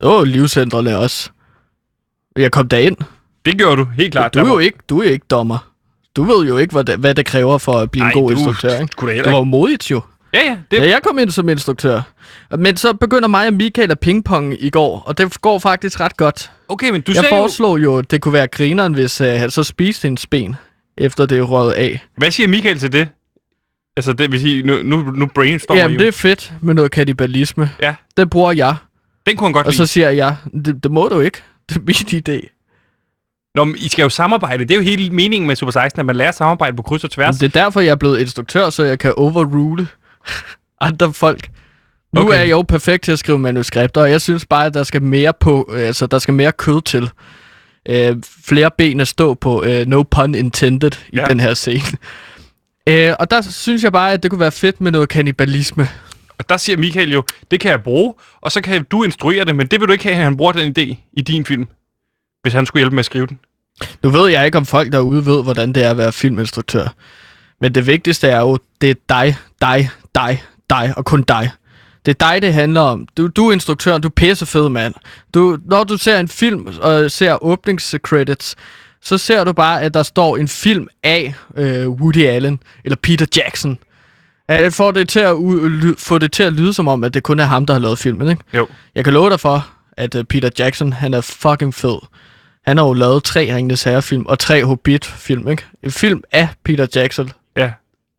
Åh, 0.03 0.21
oh, 0.21 0.23
livscentrene 0.23 0.97
også. 0.97 1.29
Jeg 2.37 2.51
kom 2.51 2.67
derind. 2.67 2.97
Det 3.45 3.57
gjorde 3.57 3.77
du, 3.77 3.87
helt 3.97 4.11
klart. 4.11 4.33
Du 4.33 4.39
er 4.39 4.43
Der 4.43 4.51
jo 4.51 4.59
ikke, 4.59 4.77
du 4.89 5.01
er 5.01 5.09
ikke 5.09 5.25
dommer. 5.29 5.71
Du 6.15 6.23
ved 6.23 6.47
jo 6.47 6.57
ikke, 6.57 6.71
hvad 6.71 6.83
det, 6.83 6.97
hvad 6.97 7.15
det 7.15 7.25
kræver 7.25 7.57
for 7.57 7.73
at 7.73 7.91
blive 7.91 8.03
Ej, 8.03 8.09
en 8.09 8.13
god 8.13 8.31
du 8.31 8.37
instruktør, 8.37 8.79
ikke? 8.79 8.91
skulle 8.91 9.13
heller 9.13 9.23
Det 9.23 9.33
var 9.33 9.39
jo 9.39 9.43
modigt 9.43 9.91
jo. 9.91 10.01
Ja, 10.33 10.39
ja. 10.39 10.57
Det, 10.71 10.77
Ja, 10.77 10.89
jeg 10.89 10.99
kom 11.03 11.19
ind 11.19 11.31
som 11.31 11.49
instruktør. 11.49 12.01
Men 12.57 12.77
så 12.77 12.93
begynder 12.93 13.27
mig 13.27 13.47
og 13.47 13.53
Michael 13.53 13.91
at 13.91 13.99
pingpong 13.99 14.55
i 14.59 14.69
går, 14.69 15.03
og 15.05 15.17
det 15.17 15.41
går 15.41 15.59
faktisk 15.59 15.99
ret 15.99 16.17
godt. 16.17 16.51
okay, 16.67 16.89
men 16.89 17.01
du 17.01 17.11
jeg 17.11 17.23
jo, 17.23 17.29
foreslog 17.29 17.83
jo, 17.83 17.97
at 17.97 18.11
det 18.11 18.21
kunne 18.21 18.33
være 18.33 18.47
grineren, 18.47 18.93
hvis 18.93 19.21
uh, 19.21 19.27
han 19.27 19.51
så 19.51 19.63
spiste 19.63 20.05
hendes 20.05 20.27
ben, 20.27 20.55
efter 21.01 21.25
det 21.25 21.37
er 21.37 21.41
røget 21.41 21.73
af. 21.73 21.99
hvad 22.17 22.31
siger 22.31 22.47
Michael 22.47 22.79
til 22.79 22.91
det? 22.93 23.07
Altså, 23.97 24.13
det 24.13 24.31
vil 24.31 24.39
sige, 24.41 24.63
nu, 24.63 24.83
nu, 24.83 25.01
nu 25.01 25.25
brainstormer 25.25 25.81
Jamen, 25.81 25.95
I 25.95 25.99
det 25.99 26.07
er 26.07 26.11
fedt 26.11 26.53
med 26.61 26.73
noget 26.73 26.91
kannibalisme. 26.91 27.69
Ja. 27.81 27.95
Det 28.17 28.29
bruger 28.29 28.51
jeg. 28.51 28.75
Den 29.27 29.37
kunne 29.37 29.47
han 29.47 29.53
godt 29.53 29.67
Og 29.67 29.71
lide. 29.73 29.87
så 29.87 29.93
siger 29.93 30.09
jeg, 30.09 30.35
det, 30.65 30.83
det 30.83 30.91
må 30.91 31.07
du 31.07 31.19
ikke. 31.19 31.41
Det 31.69 31.77
er 31.77 31.81
min 31.81 32.23
idé. 32.39 32.57
Nå, 33.55 33.63
men 33.63 33.75
I 33.77 33.87
skal 33.89 34.03
jo 34.03 34.09
samarbejde. 34.09 34.63
Det 34.65 34.71
er 34.71 34.75
jo 34.75 34.81
hele 34.81 35.09
meningen 35.09 35.47
med 35.47 35.55
Super 35.55 35.71
16, 35.71 35.99
at 35.99 36.05
man 36.05 36.15
lærer 36.15 36.29
at 36.29 36.35
samarbejde 36.35 36.75
på 36.75 36.81
kryds 36.81 37.03
og 37.03 37.11
tværs. 37.11 37.37
Det 37.37 37.55
er 37.55 37.63
derfor, 37.63 37.79
jeg 37.81 37.91
er 37.91 37.95
blevet 37.95 38.19
instruktør, 38.19 38.69
så 38.69 38.83
jeg 38.83 38.99
kan 38.99 39.13
overrule 39.17 39.87
andre 40.81 41.13
folk. 41.13 41.49
Nu 42.13 42.21
Okay. 42.21 42.27
okay. 42.27 42.37
er 42.37 42.41
jeg 42.41 42.51
jo 42.51 42.61
perfekt 42.61 43.03
til 43.03 43.11
at 43.11 43.19
skrive 43.19 43.39
manuskripter, 43.39 44.01
og 44.01 44.11
jeg 44.11 44.21
synes 44.21 44.45
bare, 44.45 44.65
at 44.65 44.73
der 44.73 44.83
skal 44.83 45.01
mere 45.01 45.33
på, 45.39 45.69
øh, 45.73 45.87
altså 45.87 46.07
der 46.07 46.19
skal 46.19 46.33
mere 46.33 46.51
kød 46.51 46.81
til. 46.81 47.09
Øh, 47.89 48.15
flere 48.45 48.69
ben 48.77 48.99
at 48.99 49.07
stå 49.07 49.33
på, 49.33 49.63
øh, 49.63 49.85
no 49.87 50.03
pun 50.03 50.35
intended, 50.35 50.91
i 51.09 51.15
Ja. 51.17 51.25
den 51.25 51.39
her 51.39 51.53
scene. 51.53 51.97
Øh, 52.89 53.13
og 53.19 53.31
der 53.31 53.41
synes 53.41 53.83
jeg 53.83 53.91
bare, 53.91 54.11
at 54.13 54.23
det 54.23 54.31
kunne 54.31 54.39
være 54.39 54.51
fedt 54.51 54.81
med 54.81 54.91
noget 54.91 55.09
kannibalisme. 55.09 55.89
Og 56.37 56.49
der 56.49 56.57
siger 56.57 56.77
Michael 56.77 57.11
jo, 57.11 57.23
det 57.51 57.59
kan 57.59 57.71
jeg 57.71 57.83
bruge, 57.83 58.13
og 58.41 58.51
så 58.51 58.61
kan 58.61 58.83
du 58.83 59.03
instruere 59.03 59.45
det, 59.45 59.55
men 59.55 59.67
det 59.67 59.79
vil 59.79 59.87
du 59.87 59.93
ikke 59.93 60.03
have, 60.03 60.15
at 60.15 60.23
han 60.23 60.37
bruger 60.37 60.51
den 60.51 60.75
idé 60.79 60.95
i 61.13 61.21
din 61.21 61.45
film, 61.45 61.67
hvis 62.41 62.53
han 62.53 62.65
skulle 62.65 62.81
hjælpe 62.81 62.95
med 62.95 62.99
at 62.99 63.05
skrive 63.05 63.27
den. 63.27 63.39
Nu 64.03 64.09
ved 64.09 64.29
jeg 64.29 64.45
ikke, 64.45 64.57
om 64.57 64.65
folk 64.65 64.91
derude 64.91 65.25
ved, 65.25 65.43
hvordan 65.43 65.73
det 65.73 65.85
er 65.85 65.89
at 65.89 65.97
være 65.97 66.11
filminstruktør. 66.11 66.87
Men 67.61 67.75
det 67.75 67.87
vigtigste 67.87 68.27
er 68.27 68.39
jo, 68.39 68.57
det 68.81 68.89
er 68.89 68.95
dig, 69.09 69.35
dig, 69.61 69.89
dig, 70.15 70.43
dig 70.69 70.93
og 70.97 71.05
kun 71.05 71.21
dig. 71.23 71.49
Det 72.05 72.21
er 72.21 72.29
dig, 72.31 72.41
det 72.41 72.53
handler 72.53 72.81
om. 72.81 73.07
Du, 73.17 73.27
du 73.27 73.47
er 73.47 73.53
instruktøren, 73.53 74.01
du 74.01 74.07
er 74.07 74.11
pissefed, 74.15 74.69
mand. 74.69 74.93
Du, 75.33 75.57
når 75.65 75.83
du 75.83 75.97
ser 75.97 76.19
en 76.19 76.27
film 76.27 76.67
og 76.81 77.11
ser 77.11 77.43
åbningscredits, 77.43 78.55
så 79.01 79.17
ser 79.17 79.43
du 79.43 79.53
bare, 79.53 79.81
at 79.81 79.93
der 79.93 80.03
står 80.03 80.37
en 80.37 80.47
film 80.47 80.87
af 81.03 81.33
øh, 81.57 81.89
Woody 81.89 82.25
Allen 82.25 82.59
eller 82.85 82.95
Peter 83.03 83.25
Jackson. 83.35 83.77
At 84.47 84.73
får 84.73 84.91
det 84.91 85.09
til 85.09 85.19
at, 85.19 85.35
få 85.97 86.17
det 86.17 86.31
til 86.31 86.43
at 86.43 86.53
lyde 86.53 86.73
som 86.73 86.87
om, 86.87 87.03
at 87.03 87.13
det 87.13 87.23
kun 87.23 87.39
er 87.39 87.43
ham, 87.45 87.65
der 87.65 87.73
har 87.73 87.79
lavet 87.81 87.99
filmen, 87.99 88.29
ikke? 88.29 88.43
Jo. 88.53 88.67
Jeg 88.95 89.03
kan 89.03 89.13
love 89.13 89.29
dig 89.29 89.39
for, 89.39 89.67
at 89.97 90.15
uh, 90.15 90.23
Peter 90.23 90.49
Jackson, 90.59 90.93
han 90.93 91.13
er 91.13 91.21
fucking 91.21 91.73
fed. 91.73 91.97
Han 92.65 92.77
har 92.77 92.85
jo 92.85 92.93
lavet 92.93 93.23
tre 93.23 93.55
Ringenes 93.55 93.83
Herre-film 93.83 94.25
og 94.25 94.39
tre 94.39 94.65
Hobbit-film, 94.65 95.47
ikke? 95.49 95.63
En 95.83 95.91
film 95.91 96.23
af 96.31 96.47
Peter 96.65 96.87
Jackson. 96.95 97.31
Ja. 97.57 97.71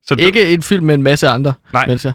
Så 0.06 0.14
du- 0.14 0.22
Ikke 0.22 0.54
en 0.54 0.62
film 0.62 0.86
med 0.86 0.94
en 0.94 1.02
masse 1.02 1.28
andre 1.28 1.52
Nej. 1.72 1.86
mennesker. 1.86 2.12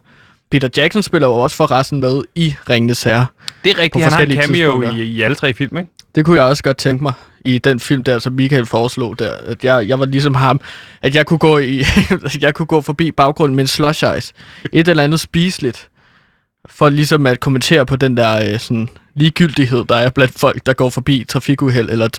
Peter 0.51 0.69
Jackson 0.77 1.03
spiller 1.03 1.27
jo 1.27 1.33
også 1.33 1.55
forresten 1.55 1.99
med 1.99 2.23
i 2.35 2.55
Ringenes 2.69 3.03
Herre. 3.03 3.25
det 3.63 3.71
er 3.71 3.79
rigtigt, 3.79 4.03
han 4.03 4.13
har 4.13 4.21
en 4.21 4.31
cameo 4.31 4.81
i, 4.81 5.03
i 5.03 5.21
alle 5.21 5.35
tre 5.35 5.53
film, 5.53 5.77
ikke? 5.77 5.89
Det 6.15 6.25
kunne 6.25 6.37
jeg 6.37 6.45
også 6.45 6.63
godt 6.63 6.77
tænke 6.77 7.03
mig 7.03 7.13
i 7.45 7.57
den 7.57 7.79
film 7.79 8.03
der, 8.03 8.19
som 8.19 8.33
Michael 8.33 8.65
foreslog 8.65 9.19
der. 9.19 9.33
At 9.33 9.63
jeg, 9.63 9.87
jeg 9.87 9.99
var 9.99 10.05
ligesom 10.05 10.35
ham. 10.35 10.61
At 11.01 11.15
jeg 11.15 11.25
kunne 11.25 11.37
gå, 11.37 11.57
i, 11.57 11.83
jeg 12.41 12.53
kunne 12.53 12.65
gå 12.65 12.81
forbi 12.81 13.11
baggrunden 13.11 13.55
med 13.55 13.63
en 13.63 13.67
slush 13.67 14.03
ice. 14.17 14.33
Et 14.73 14.87
eller 14.87 15.03
andet 15.03 15.19
spiseligt. 15.19 15.89
For 16.69 16.89
ligesom 16.89 17.25
at 17.25 17.39
kommentere 17.39 17.85
på 17.85 17.95
den 17.95 18.17
der 18.17 18.53
øh, 18.53 18.59
sådan, 18.59 18.89
ligegyldighed, 19.15 19.85
der 19.89 19.95
er 19.95 20.09
blandt 20.09 20.39
folk, 20.39 20.65
der 20.65 20.73
går 20.73 20.89
forbi 20.89 21.25
trafikuheld. 21.29 21.89
Eller 21.89 22.09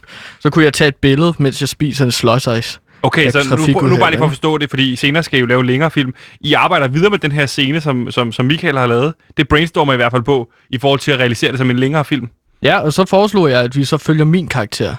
så 0.41 0.51
kunne 0.51 0.65
jeg 0.65 0.73
tage 0.73 0.89
et 0.89 0.97
billede, 0.97 1.35
mens 1.39 1.61
jeg 1.61 1.69
spiser 1.69 2.05
en 2.05 2.13
slush 2.13 2.49
ice. 2.59 2.81
Okay, 3.03 3.31
så 3.31 3.57
nu, 3.73 3.89
nu 3.89 3.97
bare 3.97 4.11
lige 4.11 4.19
for 4.19 4.25
at 4.25 4.31
forstå 4.31 4.59
det, 4.59 4.71
fordi 4.71 4.97
senere 4.97 5.23
skal 5.23 5.39
I 5.39 5.41
jo 5.41 5.47
lave 5.47 5.67
længere 5.67 5.91
film. 5.91 6.15
I 6.41 6.53
arbejder 6.53 6.89
videre 6.89 7.11
med 7.11 7.19
den 7.19 7.33
her 7.33 7.47
scene, 7.47 7.81
som, 7.81 8.11
som, 8.11 8.33
som 8.33 8.47
Michael 8.47 8.79
har 8.79 8.87
lavet. 8.87 9.15
Det 9.37 9.49
brainstormer 9.49 9.93
I 9.93 9.95
i 9.95 9.97
hvert 9.97 10.13
fald 10.13 10.23
på, 10.23 10.51
i 10.71 10.79
forhold 10.79 11.01
til 11.01 11.11
at 11.11 11.19
realisere 11.19 11.51
det 11.51 11.59
som 11.59 11.71
en 11.71 11.79
længere 11.79 12.05
film. 12.05 12.29
Ja, 12.63 12.79
og 12.79 12.93
så 12.93 13.05
foreslog 13.05 13.51
jeg, 13.51 13.61
at 13.61 13.77
vi 13.77 13.85
så 13.85 13.99
følger 13.99 14.25
min 14.25 14.49
karakter 14.49 14.95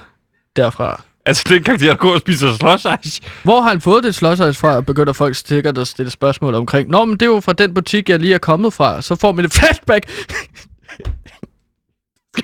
derfra. 0.56 1.02
Altså, 1.26 1.43
den 1.50 1.64
karakter, 1.64 1.88
der 1.88 1.95
går 1.95 2.14
og 2.14 2.20
spiser 2.20 2.97
ice. 3.04 3.22
Hvor 3.43 3.62
har 3.62 3.70
han 3.70 3.82
fået 3.82 4.04
det 4.04 4.10
ice 4.10 4.54
fra, 4.54 4.82
begynder 4.82 5.14
folk 5.14 5.36
sikkert 5.36 5.78
at 5.78 5.88
stille 5.88 6.12
spørgsmål 6.12 6.56
omkring. 6.56 6.89
Nå, 6.89 7.06
men 7.06 7.14
det 7.14 7.22
er 7.22 7.30
jo 7.30 7.39
fra 7.39 7.54
den 7.54 7.74
butik, 7.74 8.10
jeg 8.10 8.20
lige 8.20 8.34
er 8.34 8.38
kommet 8.38 8.74
fra. 8.74 9.02
Så 9.02 9.16
får 9.16 9.32
man 9.32 9.45
et 9.45 9.54
flashback. 9.60 10.10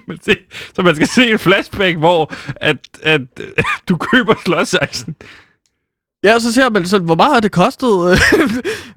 Man 0.07 0.17
se, 0.21 0.37
så 0.75 0.81
man 0.81 0.95
skal 0.95 1.07
se 1.07 1.31
en 1.31 1.39
flashback, 1.39 1.97
hvor 1.97 2.33
at, 2.55 2.77
at, 3.03 3.21
øh, 3.39 3.63
du 3.89 3.97
køber 3.97 4.33
slush 4.45 4.75
Ja, 6.25 6.39
så 6.39 6.53
ser 6.53 6.69
man 6.69 6.85
sådan, 6.85 7.05
hvor 7.05 7.15
meget 7.15 7.33
har 7.33 7.39
det 7.39 7.51
kostet? 7.51 7.89
hvor, 7.89 8.17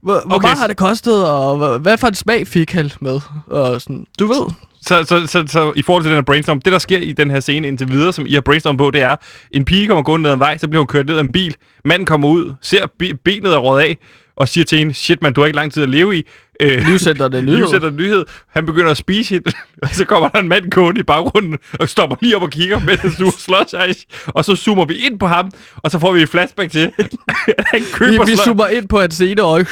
hvor 0.02 0.22
Okay, 0.26 0.44
meget 0.46 0.56
så- 0.56 0.60
har 0.60 0.66
det 0.66 0.76
kostet, 0.76 1.26
og 1.26 1.78
hvad, 1.78 1.98
for 1.98 2.06
en 2.06 2.14
smag 2.14 2.46
fik 2.46 2.72
han 2.72 2.90
med? 3.00 3.20
Og 3.46 3.80
sådan, 3.80 4.06
du 4.18 4.26
ved. 4.26 4.52
Så, 4.82 5.04
så, 5.04 5.26
så, 5.26 5.44
så 5.46 5.72
i 5.76 5.82
forhold 5.82 6.02
til 6.04 6.10
den 6.10 6.16
her 6.16 6.22
brainstorm, 6.22 6.60
det 6.60 6.72
der 6.72 6.78
sker 6.78 6.98
i 6.98 7.12
den 7.12 7.30
her 7.30 7.40
scene 7.40 7.68
indtil 7.68 7.88
videre, 7.90 8.12
som 8.12 8.26
I 8.26 8.34
har 8.34 8.40
brainstorm 8.40 8.76
på, 8.76 8.90
det 8.90 9.02
er, 9.02 9.16
en 9.50 9.64
pige 9.64 9.86
kommer 9.86 10.02
gående 10.02 10.22
ned 10.22 10.30
ad 10.30 10.34
en 10.34 10.40
vej, 10.40 10.58
så 10.58 10.68
bliver 10.68 10.80
hun 10.80 10.86
kørt 10.86 11.06
ned 11.06 11.16
af 11.16 11.20
en 11.20 11.32
bil. 11.32 11.54
Manden 11.84 12.06
kommer 12.06 12.28
ud, 12.28 12.54
ser 12.62 12.86
be- 12.98 13.14
benet 13.24 13.52
er 13.54 13.58
rådet 13.58 13.82
af, 13.84 13.98
og 14.38 14.48
siger 14.48 14.64
til 14.64 14.78
hende, 14.78 14.94
shit 14.94 15.22
man, 15.22 15.32
du 15.32 15.40
har 15.40 15.46
ikke 15.46 15.56
lang 15.56 15.72
tid 15.72 15.82
at 15.82 15.88
leve 15.88 16.16
i. 16.18 16.22
Øh, 16.62 16.86
Livscenter 16.86 17.28
det 17.28 17.44
nyhed. 17.44 17.56
Livsætter 17.58 17.90
nyhed. 17.90 18.24
Han 18.48 18.66
begynder 18.66 18.90
at 18.90 18.96
spise 18.96 19.34
hende, 19.34 19.52
og 19.82 19.88
så 19.92 20.04
kommer 20.04 20.28
der 20.28 20.38
en 20.38 20.48
mand 20.48 20.70
gående 20.70 21.00
i 21.00 21.02
baggrunden, 21.04 21.58
og 21.80 21.88
stopper 21.88 22.16
lige 22.20 22.36
op 22.36 22.42
og 22.42 22.50
kigger, 22.50 22.80
mens 22.80 23.00
han 23.00 23.12
suger 23.12 23.30
slush 23.38 23.74
ice. 23.90 24.06
Og 24.26 24.44
så 24.44 24.56
zoomer 24.56 24.84
vi 24.84 24.94
ind 24.94 25.18
på 25.18 25.26
ham, 25.26 25.50
og 25.76 25.90
så 25.90 25.98
får 25.98 26.12
vi 26.12 26.22
et 26.22 26.28
flashback 26.28 26.70
til, 26.72 26.80
at 26.98 27.64
han 27.66 27.80
Vi, 27.80 27.86
køber 27.92 28.24
vi 28.24 28.32
slush- 28.32 28.44
zoomer 28.44 28.66
ind 28.66 28.88
på 28.88 29.00
hans 29.00 29.20
ene 29.20 29.42
øje, 29.42 29.66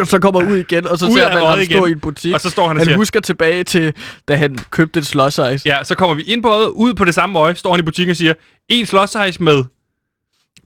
og 0.00 0.06
så 0.06 0.18
kommer 0.18 0.50
ud 0.50 0.56
igen, 0.56 0.86
og 0.86 0.98
så 0.98 1.06
Ud 1.06 1.10
ser 1.18 1.28
man 1.34 1.46
ham 1.46 1.64
stå 1.64 1.86
i 1.86 1.92
en 1.92 2.00
butik. 2.00 2.34
Og 2.34 2.40
så 2.40 2.50
står 2.50 2.68
han 2.68 2.76
han 2.76 2.86
siger- 2.86 2.96
husker 2.96 3.20
tilbage 3.20 3.64
til, 3.64 3.92
da 4.28 4.36
han 4.36 4.58
købte 4.70 5.00
et 5.00 5.06
ice. 5.14 5.60
Ja, 5.64 5.84
så 5.84 5.94
kommer 5.94 6.14
vi 6.14 6.22
ind 6.22 6.42
på 6.42 6.48
øjet, 6.48 6.66
ud 6.68 6.94
på 6.94 7.04
det 7.04 7.14
samme 7.14 7.38
øje, 7.38 7.54
står 7.54 7.70
han 7.72 7.80
i 7.80 7.82
butikken 7.82 8.10
og 8.10 8.16
siger, 8.16 8.34
en 8.68 8.82
ice 9.28 9.42
med 9.42 9.64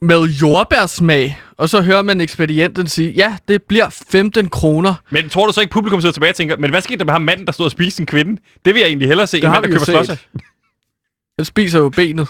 Med 0.02 0.22
jordbærsmag. 0.24 1.40
Og 1.56 1.68
så 1.68 1.80
hører 1.82 2.02
man 2.02 2.20
ekspedienten 2.20 2.88
sige, 2.88 3.10
ja, 3.10 3.36
det 3.48 3.62
bliver 3.62 3.88
15 4.10 4.48
kroner. 4.48 4.94
Men 5.10 5.28
tror 5.28 5.46
du 5.46 5.52
så 5.52 5.60
ikke, 5.60 5.72
publikum 5.72 6.00
sidder 6.00 6.12
tilbage 6.12 6.32
og 6.32 6.36
tænker, 6.36 6.56
men 6.56 6.70
hvad 6.70 6.80
skete 6.80 6.98
der 6.98 7.04
med 7.04 7.12
ham 7.12 7.22
manden, 7.22 7.46
der 7.46 7.52
stod 7.52 7.64
og 7.64 7.70
spiste 7.72 8.00
en 8.00 8.06
kvinde? 8.06 8.40
Det 8.64 8.74
vil 8.74 8.80
jeg 8.80 8.86
egentlig 8.88 9.08
hellere 9.08 9.26
se, 9.26 9.36
Det 9.36 9.44
end 9.44 9.52
mand, 9.52 9.64
der 9.64 9.70
køber 9.70 9.84
set. 9.84 10.06
slås 10.06 10.18
Han 11.38 11.44
spiser 11.44 11.78
jo 11.78 11.88
benet. 11.88 12.28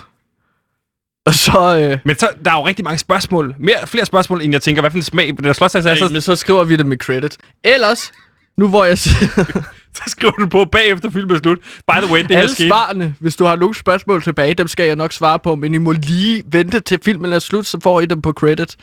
Og 1.26 1.34
så... 1.34 1.78
Øh, 1.78 1.98
Men 2.04 2.18
så, 2.18 2.28
der 2.44 2.50
er 2.50 2.54
jo 2.54 2.66
rigtig 2.66 2.84
mange 2.84 2.98
spørgsmål. 2.98 3.54
Mere, 3.58 3.86
flere 3.86 4.06
spørgsmål, 4.06 4.42
end 4.42 4.52
jeg 4.52 4.62
tænker, 4.62 4.82
hvad 4.82 4.90
for 4.90 4.98
en 4.98 5.02
smag 5.02 5.36
på 5.36 5.42
den 5.42 5.46
der 5.46 5.52
slås 5.52 5.74
er. 5.74 5.80
Så, 5.94 6.08
men 6.12 6.20
så 6.20 6.36
skriver 6.36 6.64
vi 6.64 6.76
det 6.76 6.86
med 6.86 6.96
credit. 6.96 7.36
Ellers, 7.64 8.12
nu 8.58 8.68
hvor 8.68 8.84
jeg 8.84 8.98
så 9.98 10.02
skriver 10.06 10.32
du 10.32 10.46
på 10.46 10.64
bagefter 10.64 11.10
filmen 11.10 11.36
er 11.36 11.40
slut. 11.40 11.58
By 11.58 12.00
the 12.02 12.12
way, 12.12 12.20
det 12.22 12.30
her 12.30 12.38
Alle 12.38 12.54
skete. 12.54 12.68
svarene, 12.68 13.14
hvis 13.20 13.36
du 13.36 13.44
har 13.44 13.56
nogle 13.56 13.74
spørgsmål 13.74 14.22
tilbage, 14.22 14.54
dem 14.54 14.68
skal 14.68 14.86
jeg 14.86 14.96
nok 14.96 15.12
svare 15.12 15.38
på, 15.38 15.54
men 15.54 15.74
I 15.74 15.78
må 15.78 15.92
lige 15.92 16.42
vente 16.46 16.80
til 16.80 16.98
filmen 17.04 17.32
er 17.32 17.38
slut, 17.38 17.66
så 17.66 17.78
får 17.82 18.00
I 18.00 18.06
dem 18.06 18.22
på 18.22 18.32
credit. 18.32 18.76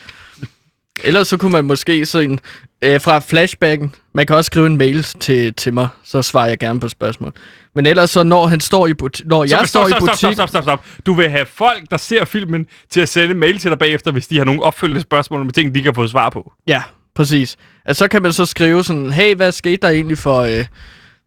Ellers 1.03 1.27
så 1.27 1.37
kunne 1.37 1.51
man 1.51 1.65
måske 1.65 2.05
sådan, 2.05 2.39
øh, 2.81 3.01
fra 3.01 3.19
flashbacken, 3.19 3.95
man 4.13 4.25
kan 4.25 4.35
også 4.35 4.47
skrive 4.47 4.67
en 4.67 4.77
mail 4.77 5.03
til, 5.03 5.53
til 5.53 5.73
mig, 5.73 5.87
så 6.03 6.21
svarer 6.21 6.47
jeg 6.47 6.57
gerne 6.59 6.79
på 6.79 6.89
spørgsmål. 6.89 7.33
Men 7.75 7.85
ellers 7.85 8.09
så, 8.09 8.23
når 8.23 8.47
han 8.47 8.59
står 8.59 8.87
i 8.87 8.93
butik, 8.93 9.25
når 9.25 9.43
jeg 9.43 9.59
Så, 9.61 9.65
står 9.65 9.87
stop, 9.87 9.87
i 9.87 9.91
stop, 9.91 9.99
butik, 9.99 10.17
stop, 10.17 10.33
stop, 10.33 10.49
stop, 10.49 10.63
stop. 10.63 10.85
Du 11.05 11.13
vil 11.13 11.29
have 11.29 11.45
folk, 11.45 11.83
der 11.91 11.97
ser 11.97 12.25
filmen, 12.25 12.65
til 12.89 13.01
at 13.01 13.09
sende 13.09 13.31
en 13.31 13.39
mail 13.39 13.59
til 13.59 13.69
dig 13.71 13.79
bagefter, 13.79 14.11
hvis 14.11 14.27
de 14.27 14.37
har 14.37 14.45
nogle 14.45 14.63
opfølgende 14.63 15.01
spørgsmål 15.01 15.45
med 15.45 15.53
ting, 15.53 15.75
de 15.75 15.81
kan 15.81 15.95
få 15.95 16.07
svar 16.07 16.29
på. 16.29 16.53
Ja, 16.67 16.81
præcis. 17.15 17.57
Altså, 17.85 18.03
så 18.03 18.07
kan 18.07 18.21
man 18.21 18.33
så 18.33 18.45
skrive 18.45 18.83
sådan, 18.83 19.11
hey, 19.11 19.35
hvad 19.35 19.51
skete 19.51 19.77
der 19.81 19.89
egentlig 19.89 20.17
for, 20.17 20.39
øh, 20.41 20.65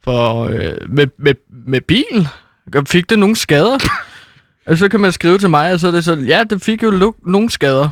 for 0.04 0.44
øh, 0.44 0.72
med, 0.88 1.06
med, 1.18 1.34
med 1.66 1.80
bilen? 1.80 2.28
Fik 2.86 3.10
det 3.10 3.18
nogle 3.18 3.36
skader? 3.36 3.78
og 4.66 4.78
så 4.78 4.88
kan 4.88 5.00
man 5.00 5.12
skrive 5.12 5.38
til 5.38 5.50
mig, 5.50 5.72
og 5.72 5.80
så 5.80 5.86
er 5.86 5.90
det 5.90 6.04
sådan, 6.04 6.24
ja, 6.24 6.42
det 6.50 6.62
fik 6.62 6.82
jo 6.82 7.12
nogle 7.26 7.50
skader, 7.50 7.88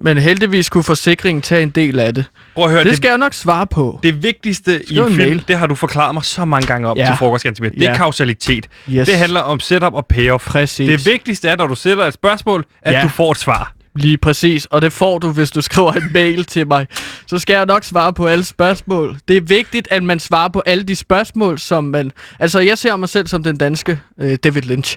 men 0.00 0.18
heldigvis 0.18 0.68
kunne 0.68 0.84
forsikringen 0.84 1.42
tage 1.42 1.62
en 1.62 1.70
del 1.70 1.98
af 2.00 2.14
det. 2.14 2.24
Prøv 2.54 2.64
at 2.64 2.70
høre, 2.70 2.84
Det 2.84 2.96
skal 2.96 3.08
jeg 3.08 3.18
nok 3.18 3.34
svare 3.34 3.66
på. 3.66 4.00
Det 4.02 4.22
vigtigste 4.22 4.82
i 4.82 4.86
Skriv 4.86 5.02
en 5.02 5.08
en 5.08 5.14
film, 5.16 5.28
mail. 5.28 5.44
det 5.48 5.56
har 5.58 5.66
du 5.66 5.74
forklaret 5.74 6.14
mig 6.14 6.24
så 6.24 6.44
mange 6.44 6.66
gange 6.66 6.88
op 6.88 6.96
Ja. 6.96 7.06
til 7.06 7.16
frokostganske 7.16 7.70
Det 7.70 7.82
er 7.82 7.90
Ja. 7.90 7.96
kausalitet. 7.96 8.68
Yes. 8.90 9.08
Det 9.08 9.16
handler 9.18 9.40
om 9.40 9.60
setup 9.60 9.94
og 9.94 10.06
payoff. 10.06 10.46
Præcis. 10.46 10.88
Det 11.04 11.12
vigtigste 11.12 11.48
er, 11.48 11.56
når 11.56 11.66
du 11.66 11.74
sætter 11.74 12.04
et 12.04 12.14
spørgsmål, 12.14 12.64
at 12.82 12.92
Ja. 12.94 13.02
du 13.02 13.08
får 13.08 13.30
et 13.32 13.38
svar. 13.38 13.72
Lige 13.96 14.18
præcis, 14.18 14.66
og 14.66 14.82
det 14.82 14.92
får 14.92 15.18
du, 15.18 15.30
hvis 15.30 15.50
du 15.50 15.60
skriver 15.60 15.92
en 15.92 16.10
mail 16.12 16.44
til 16.44 16.66
mig. 16.66 16.86
Så 17.26 17.38
skal 17.38 17.54
jeg 17.54 17.66
nok 17.66 17.84
svare 17.84 18.12
på 18.12 18.26
alle 18.26 18.44
spørgsmål. 18.44 19.18
Det 19.28 19.36
er 19.36 19.40
vigtigt, 19.40 19.88
at 19.90 20.02
man 20.02 20.20
svarer 20.20 20.48
på 20.48 20.62
alle 20.66 20.84
de 20.84 20.96
spørgsmål, 20.96 21.58
som 21.58 21.84
man... 21.84 22.12
Altså, 22.38 22.60
jeg 22.60 22.78
ser 22.78 22.96
mig 22.96 23.08
selv 23.08 23.26
som 23.26 23.42
den 23.42 23.56
danske 23.56 24.00
øh, 24.20 24.38
David 24.44 24.62
Lynch. 24.62 24.96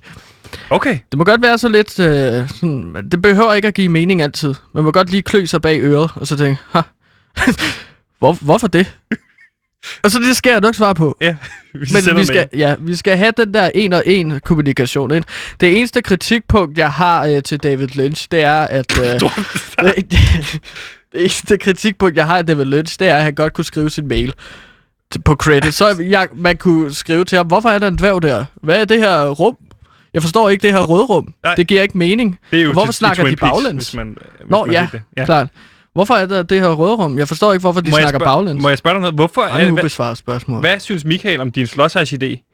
Okay. 0.69 0.99
Det 1.11 1.17
må 1.17 1.23
godt 1.23 1.41
være 1.41 1.57
så 1.57 1.69
lidt... 1.69 1.99
Øh, 1.99 2.49
sådan, 2.49 2.95
det 3.11 3.21
behøver 3.21 3.53
ikke 3.53 3.67
at 3.67 3.73
give 3.73 3.89
mening 3.89 4.21
altid. 4.21 4.55
Man 4.73 4.83
må 4.83 4.91
godt 4.91 5.09
lige 5.09 5.21
klø 5.21 5.45
sig 5.45 5.61
bag 5.61 5.79
øret, 5.81 6.11
og 6.15 6.27
så 6.27 6.37
tænke, 6.37 6.61
ha, 6.71 6.81
Hvor, 8.19 8.33
hvorfor 8.33 8.67
det? 8.67 8.97
Og 10.03 10.11
så 10.11 10.19
det 10.19 10.37
skal 10.37 10.51
jeg 10.51 10.61
nok 10.61 10.75
svare 10.75 10.95
på. 10.95 11.17
Ja, 11.21 11.35
vi 11.73 11.79
Men 12.07 12.17
vi 12.17 12.25
skal, 12.25 12.47
ja, 12.55 12.75
vi 12.79 12.95
skal 12.95 13.17
have 13.17 13.33
den 13.37 13.53
der 13.53 13.69
en 13.75 13.93
og 13.93 14.03
en 14.05 14.39
kommunikation 14.39 15.11
ind. 15.11 15.23
Det 15.59 15.77
eneste 15.77 16.01
kritikpunkt, 16.01 16.77
jeg 16.77 16.91
har 16.91 17.25
øh, 17.25 17.43
til 17.43 17.57
David 17.63 17.87
Lynch, 17.87 18.27
det 18.31 18.43
er, 18.43 18.59
at... 18.61 18.99
Øh, 18.99 19.19
det, 19.85 20.11
det 21.11 21.21
eneste 21.21 21.57
kritikpunkt, 21.57 22.17
jeg 22.17 22.25
har 22.25 22.37
af 22.37 22.45
David 22.45 22.65
Lynch, 22.65 22.99
det 22.99 23.07
er, 23.07 23.15
at 23.15 23.23
han 23.23 23.35
godt 23.35 23.53
kunne 23.53 23.65
skrive 23.65 23.89
sin 23.89 24.07
mail 24.07 24.33
til- 25.11 25.21
på 25.21 25.35
credit. 25.35 25.73
Så 25.73 25.95
jeg, 26.09 26.27
man 26.35 26.57
kunne 26.57 26.93
skrive 26.93 27.25
til 27.25 27.35
ham, 27.37 27.47
hvorfor 27.47 27.69
er 27.69 27.79
der 27.79 27.87
en 27.87 27.97
dværg 27.97 28.21
der? 28.21 28.45
Hvad 28.63 28.81
er 28.81 28.85
det 28.85 28.97
her 28.99 29.29
rum? 29.29 29.57
Jeg 30.13 30.21
forstår 30.21 30.49
ikke 30.49 30.61
det 30.61 30.71
her 30.73 30.79
rødrum. 30.79 31.33
Nej. 31.43 31.55
Det 31.55 31.67
giver 31.67 31.81
ikke 31.81 31.97
mening. 31.97 32.39
Det 32.51 32.59
er 32.59 32.63
jo 32.63 32.71
Hvorfor 32.73 32.91
til- 32.91 32.97
snakker 32.97 33.23
til 33.23 33.31
de 33.31 33.35
baglæns? 33.37 33.83
Hvis 33.85 33.93
man, 33.95 34.07
hvis 34.07 34.49
Nå 34.49 34.65
man 34.65 34.73
ja, 34.73 34.87
det. 34.91 35.01
ja, 35.17 35.25
klart. 35.25 35.47
Hvorfor 35.99 36.13
er 36.13 36.25
der 36.25 36.43
det 36.43 36.61
her 36.61 36.67
rødrum? 36.69 37.17
Jeg 37.17 37.27
forstår 37.27 37.53
ikke, 37.53 37.61
hvorfor 37.61 37.81
de 37.81 37.89
Må 37.91 37.97
snakker 37.97 38.19
baglæns. 38.19 38.61
Må 38.61 38.69
jeg 38.69 38.77
spørge 38.77 38.93
dig 38.93 39.01
noget? 39.01 39.15
Hvorfor 39.15 39.41
er, 39.41 39.71
hvad, 39.71 39.71
ubesvarede 39.83 40.15
spørgsmål. 40.15 40.59
hvad 40.59 40.79
synes 40.79 41.05
Michael 41.05 41.39
om 41.41 41.51
din 41.51 41.67
slåsage 41.67 42.17
idé 42.23 42.53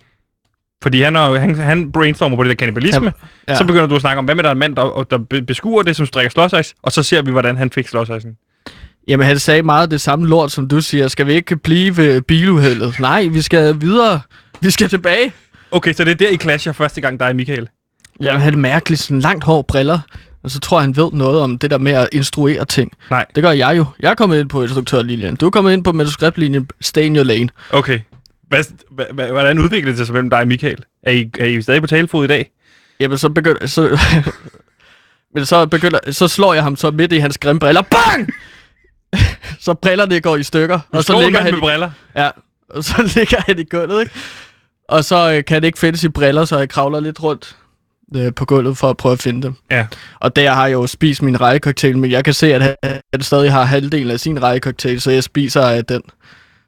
Fordi 0.83 1.01
han, 1.01 1.15
er, 1.15 1.39
han, 1.39 1.55
han 1.55 1.91
brainstormer 1.91 2.35
på 2.37 2.43
det 2.43 2.49
der 2.49 2.55
kannibalisme. 2.55 3.13
Ja. 3.47 3.55
Så 3.55 3.65
begynder 3.65 3.87
du 3.87 3.95
at 3.95 4.01
snakke 4.01 4.19
om, 4.19 4.25
hvad 4.25 4.35
med 4.35 4.43
der 4.43 4.49
er 4.49 4.53
en 4.53 4.59
mand, 4.59 4.75
der, 4.75 5.05
der 5.09 5.17
be- 5.17 5.41
beskuer 5.41 5.83
det, 5.83 5.95
som 5.95 6.05
strikker 6.05 6.29
slåsejs, 6.31 6.73
og 6.83 6.91
så 6.91 7.03
ser 7.03 7.21
vi, 7.21 7.31
hvordan 7.31 7.57
han 7.57 7.71
fik 7.71 7.87
slåsejsen. 7.87 8.31
Jamen, 9.07 9.27
han 9.27 9.39
sagde 9.39 9.63
meget 9.63 9.91
det 9.91 10.01
samme 10.01 10.27
lort, 10.27 10.51
som 10.51 10.67
du 10.67 10.81
siger. 10.81 11.07
Skal 11.07 11.27
vi 11.27 11.33
ikke 11.33 11.55
blive 11.57 11.97
ved 11.97 12.21
biluheldet? 12.21 12.99
Nej, 12.99 13.27
vi 13.27 13.41
skal 13.41 13.81
videre. 13.81 14.21
Vi 14.61 14.69
skal 14.69 14.89
tilbage. 14.89 15.33
Okay, 15.71 15.93
så 15.93 16.03
det 16.03 16.11
er 16.11 16.15
der, 16.15 16.29
I 16.29 16.37
clasher 16.37 16.71
første 16.71 17.01
gang, 17.01 17.19
der 17.19 17.25
er 17.25 17.33
Michael. 17.33 17.67
Jamen, 18.21 18.41
han 18.41 18.53
er 18.53 18.57
mærkeligt 18.57 19.01
sådan 19.01 19.19
langt 19.19 19.43
hår 19.43 19.61
briller. 19.61 19.99
Og 20.45 20.51
så 20.51 20.59
tror 20.59 20.77
jeg, 20.77 20.83
han 20.83 20.95
ved 20.97 21.11
noget 21.11 21.41
om 21.41 21.57
det 21.57 21.71
der 21.71 21.77
med 21.77 21.91
at 21.91 22.09
instruere 22.11 22.65
ting. 22.65 22.91
Nej. 23.09 23.25
Det 23.35 23.43
gør 23.43 23.51
jeg 23.51 23.77
jo. 23.77 23.85
Jeg 23.99 24.11
er 24.11 24.15
kommet 24.15 24.39
ind 24.39 24.49
på 24.49 24.61
instruktørlinjen. 24.63 25.35
Du 25.35 25.45
er 25.45 25.49
kommet 25.49 25.73
ind 25.73 25.83
på 25.83 25.91
manuskriptlinjen. 25.91 26.69
Stay 26.81 27.01
in 27.03 27.15
your 27.15 27.23
lane. 27.23 27.49
Okay. 27.71 27.99
Hvad, 28.47 28.59
hva- 29.01 29.09
hva- 29.11 29.31
hvordan 29.31 29.59
udvikler 29.59 29.95
det 29.95 30.07
sig 30.07 30.13
mellem 30.13 30.29
dig 30.29 30.39
og 30.39 30.47
Michael? 30.47 30.77
Er 31.03 31.11
I, 31.11 31.31
er 31.39 31.45
I 31.45 31.61
stadig 31.61 31.81
på 31.81 31.87
talefod 31.87 32.25
i 32.25 32.27
dag? 32.27 32.51
Jamen, 32.99 33.17
så 33.17 33.29
begynder... 33.29 33.67
Så, 33.67 33.99
men 35.35 35.45
så, 35.45 35.65
begynder, 35.65 35.99
så 36.11 36.27
slår 36.27 36.53
jeg 36.53 36.63
ham 36.63 36.75
så 36.75 36.91
midt 36.91 37.11
i 37.13 37.17
hans 37.17 37.37
grimme 37.37 37.59
briller. 37.59 37.81
Bang! 37.81 38.29
så 39.65 39.73
brillerne 39.73 40.19
går 40.21 40.35
i 40.35 40.43
stykker. 40.43 40.79
Du 40.93 40.97
og 40.97 41.03
så 41.03 41.21
ligger 41.21 41.41
han, 41.41 41.53
med 41.53 41.61
briller. 41.61 41.91
Ja, 42.15 42.29
og 42.69 42.83
så 42.83 42.93
ligger 43.15 43.37
han 43.47 43.59
i 43.59 43.63
gulvet, 43.63 44.01
ikke? 44.01 44.11
Og 44.89 45.05
så 45.05 45.33
øh, 45.33 45.45
kan 45.45 45.55
han 45.55 45.63
ikke 45.63 45.79
finde 45.79 45.97
sine 45.97 46.13
briller, 46.13 46.45
så 46.45 46.57
jeg 46.57 46.69
kravler 46.69 46.99
lidt 46.99 47.23
rundt 47.23 47.55
øh, 48.15 48.33
på 48.35 48.45
gulvet 48.45 48.77
for 48.77 48.89
at 48.89 48.97
prøve 48.97 49.13
at 49.13 49.19
finde 49.21 49.41
dem. 49.41 49.53
Ja. 49.71 49.85
Og 50.19 50.35
der 50.35 50.51
har 50.53 50.65
jeg 50.67 50.73
jo 50.73 50.87
spist 50.87 51.21
min 51.21 51.41
rejecocktail, 51.41 51.97
men 51.97 52.11
jeg 52.11 52.23
kan 52.23 52.33
se, 52.33 52.53
at 52.53 52.77
han, 52.83 53.21
stadig 53.21 53.51
har 53.51 53.63
halvdelen 53.63 54.11
af 54.11 54.19
sin 54.19 54.41
rejecocktail, 54.43 55.01
så 55.01 55.11
jeg 55.11 55.23
spiser 55.23 55.61
af 55.61 55.85
den. 55.85 56.01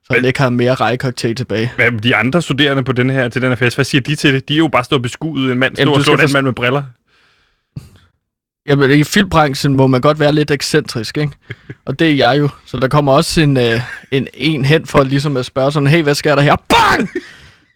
Så 0.04 0.14
han 0.14 0.26
ikke 0.26 0.40
har 0.40 0.50
mere 0.50 0.76
rejecocktail 0.76 1.36
tilbage. 1.36 1.72
Hvad 1.76 1.92
de 1.92 2.16
andre 2.16 2.42
studerende 2.42 2.84
på 2.84 2.92
den 2.92 3.10
her, 3.10 3.30
til 3.30 3.42
den 3.42 3.50
her 3.50 3.56
fest, 3.56 3.78
hvad 3.78 3.86
siger 3.86 4.02
de 4.02 4.16
til 4.16 4.34
det? 4.34 4.50
De 4.50 4.54
er 4.54 4.58
jo 4.58 4.68
bare 4.68 4.84
stået 4.84 4.98
og 5.00 5.04
beskuet 5.04 5.52
en 5.52 5.60
mand, 5.60 5.76
stå 5.76 5.82
Jamen, 5.82 5.94
og 5.94 5.98
du 6.00 6.04
slå 6.04 6.14
skal 6.14 6.18
den 6.18 6.24
forst- 6.30 6.34
mand 6.34 6.46
med 6.46 6.54
briller. 6.54 6.84
Jamen, 8.70 8.92
i 8.92 9.04
filmbranchen 9.04 9.76
må 9.76 9.88
man 9.88 10.02
godt 10.02 10.20
være 10.20 10.32
lidt 10.34 10.52
ekscentrisk, 10.52 11.18
ikke? 11.18 11.34
Og 11.86 12.00
det 12.00 12.08
er 12.12 12.16
jeg 12.16 12.40
jo. 12.40 12.50
Så 12.66 12.78
der 12.78 12.88
kommer 12.88 13.12
også 13.14 13.42
en, 13.42 13.58
øh, 13.58 13.82
en, 14.12 14.28
en 14.34 14.66
hen 14.66 14.86
for 14.86 15.04
ligesom 15.04 15.38
at 15.38 15.46
spørge 15.46 15.72
sådan, 15.72 15.88
hey, 15.88 16.04
hvad 16.04 16.16
sker 16.16 16.36
der 16.36 16.42
her? 16.42 16.56
Bang! 16.70 17.10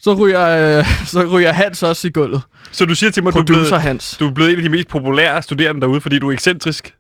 Så 0.01 0.13
ryger, 0.13 0.77
øh, 0.79 0.85
så 1.05 1.23
ryger 1.23 1.51
Hans 1.51 1.83
også 1.83 2.07
i 2.07 2.11
gulvet. 2.11 2.41
Så 2.71 2.85
du 2.85 2.95
siger 2.95 3.11
til 3.11 3.23
mig, 3.23 3.29
at 3.29 3.33
du 3.33 3.39
er, 3.39 3.43
blevet, 3.43 3.81
Hans. 3.81 4.17
du 4.19 4.27
er 4.27 4.33
blevet 4.33 4.51
en 4.51 4.57
af 4.57 4.63
de 4.63 4.69
mest 4.69 4.87
populære 4.87 5.41
studerende 5.41 5.81
derude, 5.81 6.01
fordi 6.01 6.19
du 6.19 6.27
er 6.27 6.33
ekscentrisk. 6.33 6.93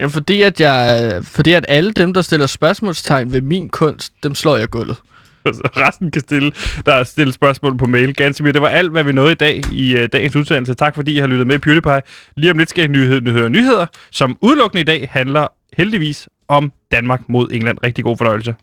Jamen, 0.00 0.10
fordi 0.10 0.42
at, 0.42 0.60
jeg, 0.60 1.20
fordi 1.24 1.52
at 1.52 1.64
alle 1.68 1.92
dem, 1.92 2.14
der 2.14 2.22
stiller 2.22 2.46
spørgsmålstegn 2.46 3.32
ved 3.32 3.40
min 3.40 3.68
kunst, 3.68 4.12
dem 4.22 4.34
slår 4.34 4.56
jeg 4.56 4.70
gulvet. 4.70 4.96
Resten 5.82 6.10
kan 6.10 6.20
stille, 6.20 6.52
der 6.86 6.94
er 6.94 7.04
stillet 7.04 7.34
spørgsmål 7.34 7.76
på 7.76 7.86
mail. 7.86 8.14
Ganske 8.14 8.42
mere. 8.42 8.52
Det 8.52 8.62
var 8.62 8.68
alt, 8.68 8.90
hvad 8.90 9.04
vi 9.04 9.12
nåede 9.12 9.32
i 9.32 9.34
dag 9.34 9.62
i 9.72 9.94
uh, 9.94 10.06
dagens 10.12 10.36
udsendelse. 10.36 10.74
Tak 10.74 10.94
fordi 10.94 11.16
I 11.16 11.18
har 11.18 11.26
lyttet 11.26 11.46
med 11.46 11.54
i 11.54 11.58
PewDiePie. 11.58 12.00
Lige 12.36 12.50
om 12.50 12.58
lidt 12.58 12.70
skal 12.70 12.84
I 12.84 12.86
nyhed, 12.86 13.20
nyheder, 13.20 13.48
nyheder, 13.48 13.86
som 14.10 14.38
udelukkende 14.40 14.80
i 14.80 14.84
dag 14.84 15.08
handler 15.12 15.46
heldigvis 15.76 16.28
om 16.48 16.72
Danmark 16.92 17.20
mod 17.28 17.48
England. 17.52 17.78
Rigtig 17.84 18.04
god 18.04 18.16
fornøjelse. 18.16 18.54